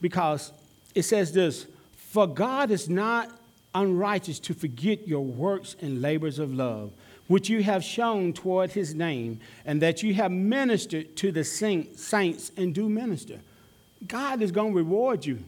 because 0.00 0.52
it 0.94 1.02
says 1.02 1.32
this 1.32 1.66
For 1.96 2.26
God 2.26 2.70
is 2.70 2.88
not 2.88 3.30
unrighteous 3.74 4.38
to 4.40 4.54
forget 4.54 5.08
your 5.08 5.24
works 5.24 5.76
and 5.80 6.00
labors 6.00 6.38
of 6.38 6.54
love, 6.54 6.92
which 7.26 7.48
you 7.48 7.62
have 7.62 7.82
shown 7.82 8.32
toward 8.32 8.70
his 8.72 8.94
name, 8.94 9.40
and 9.64 9.82
that 9.82 10.02
you 10.02 10.14
have 10.14 10.30
ministered 10.30 11.16
to 11.16 11.32
the 11.32 11.44
saints 11.44 12.52
and 12.56 12.74
do 12.74 12.88
minister. 12.88 13.40
God 14.06 14.42
is 14.42 14.52
going 14.52 14.72
to 14.72 14.76
reward 14.76 15.24
you 15.24 15.40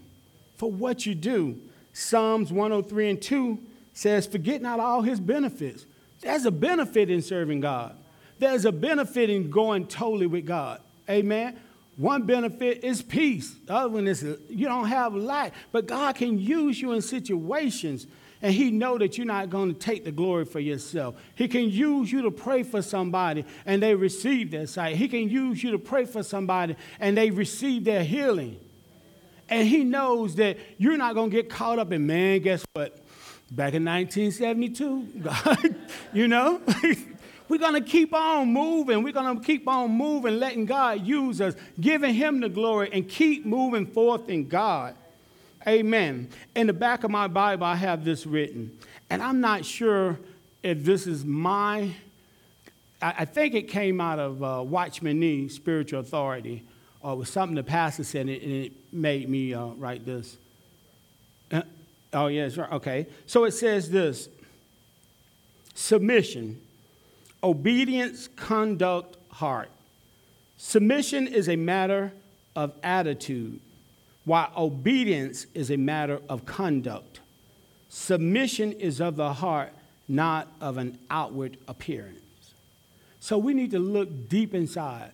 for 0.57 0.71
what 0.71 1.07
you 1.07 1.15
do. 1.15 1.59
Psalms 1.93 2.53
103 2.53 3.11
and 3.11 3.23
2 3.23 3.59
says, 3.93 4.27
Forget 4.27 4.63
not 4.63 4.81
all 4.81 5.03
his 5.03 5.21
benefits. 5.21 5.87
There's 6.21 6.47
a 6.47 6.51
benefit 6.51 7.11
in 7.11 7.23
serving 7.23 7.61
God, 7.61 7.95
there's 8.39 8.65
a 8.65 8.73
benefit 8.73 9.31
in 9.31 9.51
going 9.51 9.87
totally 9.87 10.27
with 10.27 10.47
God. 10.47 10.81
Amen. 11.09 11.59
One 11.97 12.25
benefit 12.25 12.85
is 12.85 13.01
peace. 13.01 13.55
The 13.67 13.75
other 13.75 13.89
one 13.89 14.07
is 14.07 14.23
you 14.23 14.67
don't 14.67 14.89
have 14.89 15.15
lack. 15.15 15.55
But 15.73 15.87
God 15.87 16.17
can 16.17 16.39
use 16.39 16.81
you 16.81 16.93
in 16.93 17.01
situations 17.01 18.07
and 18.43 18.53
he 18.53 18.71
know 18.71 18.99
that 18.99 19.17
you're 19.17 19.27
not 19.27 19.49
going 19.49 19.73
to 19.73 19.79
take 19.79 20.05
the 20.05 20.13
glory 20.13 20.45
for 20.45 20.61
yourself. 20.61 21.17
He 21.35 21.49
can 21.49 21.71
use 21.71 22.13
you 22.13 22.23
to 22.23 22.31
pray 22.31 22.63
for 22.63 22.83
somebody 22.83 23.47
and 23.65 23.83
they 23.83 23.95
receive 23.95 24.51
their 24.51 24.67
sight. 24.67 24.97
He 24.97 25.09
can 25.09 25.29
use 25.29 25.63
you 25.63 25.71
to 25.73 25.79
pray 25.79 26.05
for 26.05 26.23
somebody 26.23 26.77
and 27.01 27.17
they 27.17 27.31
receive 27.31 27.85
their 27.85 28.05
healing. 28.05 28.61
And 29.49 29.67
He 29.67 29.85
knows 29.85 30.35
that 30.37 30.59
you're 30.77 30.99
not 30.99 31.15
going 31.15 31.31
to 31.31 31.37
get 31.37 31.49
caught 31.49 31.79
up 31.79 31.93
in, 31.93 32.07
man, 32.07 32.41
guess 32.41 32.65
what? 32.75 32.99
Back 33.51 33.75
in 33.75 33.85
1972, 33.85 35.21
God, 35.23 35.77
you 36.13 36.29
know? 36.29 36.61
We're 37.49 37.59
going 37.59 37.75
to 37.75 37.89
keep 37.89 38.13
on 38.13 38.53
moving. 38.53 39.03
We're 39.03 39.13
going 39.13 39.39
to 39.39 39.45
keep 39.45 39.69
on 39.69 39.91
moving, 39.91 40.39
letting 40.39 40.67
God 40.67 41.07
use 41.07 41.41
us, 41.41 41.55
giving 41.81 42.15
Him 42.15 42.41
the 42.41 42.49
glory, 42.49 42.91
and 42.93 43.09
keep 43.09 43.47
moving 43.47 43.87
forth 43.87 44.29
in 44.29 44.49
God. 44.49 44.97
Amen. 45.67 46.29
In 46.55 46.67
the 46.67 46.73
back 46.73 47.05
of 47.05 47.11
my 47.11 47.27
Bible, 47.27 47.67
I 47.67 47.77
have 47.77 48.05
this 48.05 48.27
written. 48.27 48.77
And 49.11 49.23
I'm 49.23 49.41
not 49.41 49.65
sure 49.65 50.19
if 50.63 50.85
this 50.85 51.07
is 51.07 51.25
my, 51.25 51.95
I, 53.01 53.25
think 53.25 53.55
it 53.55 53.69
came 53.69 54.01
out 54.01 54.19
of 54.19 54.43
uh, 54.43 54.63
Watchman 54.65 55.21
Nee, 55.21 55.49
Spiritual 55.49 56.01
Authority, 56.01 56.65
or 57.01 57.17
was 57.17 57.29
something 57.29 57.55
the 57.55 57.63
pastor 57.63 58.05
said, 58.05 58.23
and 58.23 58.31
it, 58.31 58.43
and 58.43 58.53
it 58.53 58.73
made 58.93 59.29
me 59.29 59.55
uh, 59.55 59.67
write 59.67 60.05
this. 60.05 60.37
Uh, 61.53 61.63
oh, 62.13 62.27
yes, 62.27 62.57
right. 62.57 62.73
Okay. 62.73 63.07
So 63.27 63.45
it 63.45 63.53
says 63.53 63.91
this 63.91 64.29
submission 65.75 66.61
obedience, 67.43 68.29
conduct, 68.37 69.17
heart. 69.31 69.71
Submission 70.57 71.27
is 71.27 71.49
a 71.49 71.57
matter 71.57 72.13
of 72.55 72.73
attitude, 72.83 73.61
while 74.25 74.51
obedience 74.57 75.47
is 75.55 75.71
a 75.71 75.77
matter 75.77 76.21
of 76.29 76.47
conduct. 76.47 77.21
Submission 77.89 78.73
is 78.73 79.01
of 79.01 79.17
the 79.17 79.35
heart, 79.35 79.73
not 80.09 80.49
of 80.61 80.79
an 80.79 80.99
outward 81.11 81.57
appearance. 81.69 82.19
So 83.21 83.39
we 83.39 83.55
need 83.55 83.71
to 83.73 83.79
look 83.79 84.29
deep 84.29 84.55
inside 84.55 85.13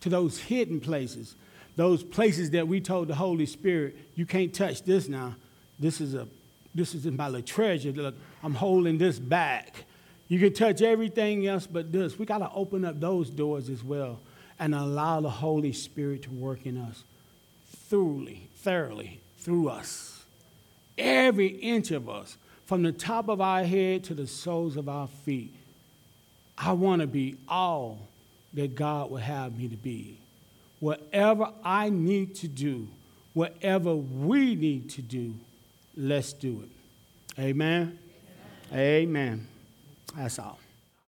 to 0.00 0.08
those 0.08 0.38
hidden 0.38 0.80
places, 0.80 1.34
those 1.76 2.02
places 2.02 2.50
that 2.50 2.66
we 2.66 2.80
told 2.80 3.08
the 3.08 3.14
Holy 3.14 3.46
Spirit, 3.46 3.96
you 4.14 4.26
can't 4.26 4.52
touch 4.52 4.82
this 4.82 5.08
now. 5.08 5.36
This 5.78 6.00
is 6.00 6.14
a 6.14 6.26
this 6.74 6.94
is 6.94 7.06
in 7.06 7.16
my 7.16 7.26
little 7.26 7.42
treasure. 7.42 7.90
Look, 7.90 8.14
I'm 8.42 8.54
holding 8.54 8.98
this 8.98 9.18
back. 9.18 9.84
You 10.30 10.38
can 10.38 10.52
touch 10.52 10.80
everything 10.80 11.44
else 11.48 11.66
but 11.66 11.90
this. 11.90 12.16
We 12.16 12.24
got 12.24 12.38
to 12.38 12.50
open 12.54 12.84
up 12.84 13.00
those 13.00 13.28
doors 13.28 13.68
as 13.68 13.82
well 13.82 14.20
and 14.60 14.76
allow 14.76 15.20
the 15.20 15.28
Holy 15.28 15.72
Spirit 15.72 16.22
to 16.22 16.30
work 16.30 16.66
in 16.66 16.78
us 16.78 17.02
thoroughly, 17.88 18.48
thoroughly, 18.58 19.20
through 19.38 19.70
us. 19.70 20.24
Every 20.96 21.48
inch 21.48 21.90
of 21.90 22.08
us, 22.08 22.36
from 22.64 22.84
the 22.84 22.92
top 22.92 23.28
of 23.28 23.40
our 23.40 23.64
head 23.64 24.04
to 24.04 24.14
the 24.14 24.28
soles 24.28 24.76
of 24.76 24.88
our 24.88 25.08
feet. 25.08 25.52
I 26.56 26.74
want 26.74 27.00
to 27.00 27.08
be 27.08 27.36
all 27.48 27.98
that 28.54 28.76
God 28.76 29.10
would 29.10 29.22
have 29.22 29.58
me 29.58 29.66
to 29.66 29.76
be. 29.76 30.20
Whatever 30.78 31.48
I 31.64 31.88
need 31.88 32.36
to 32.36 32.46
do, 32.46 32.86
whatever 33.34 33.96
we 33.96 34.54
need 34.54 34.90
to 34.90 35.02
do, 35.02 35.34
let's 35.96 36.32
do 36.32 36.62
it. 36.62 37.40
Amen. 37.40 37.98
Amen. 38.72 38.78
Amen. 38.80 39.49
That's 40.16 40.38
all. 40.38 40.59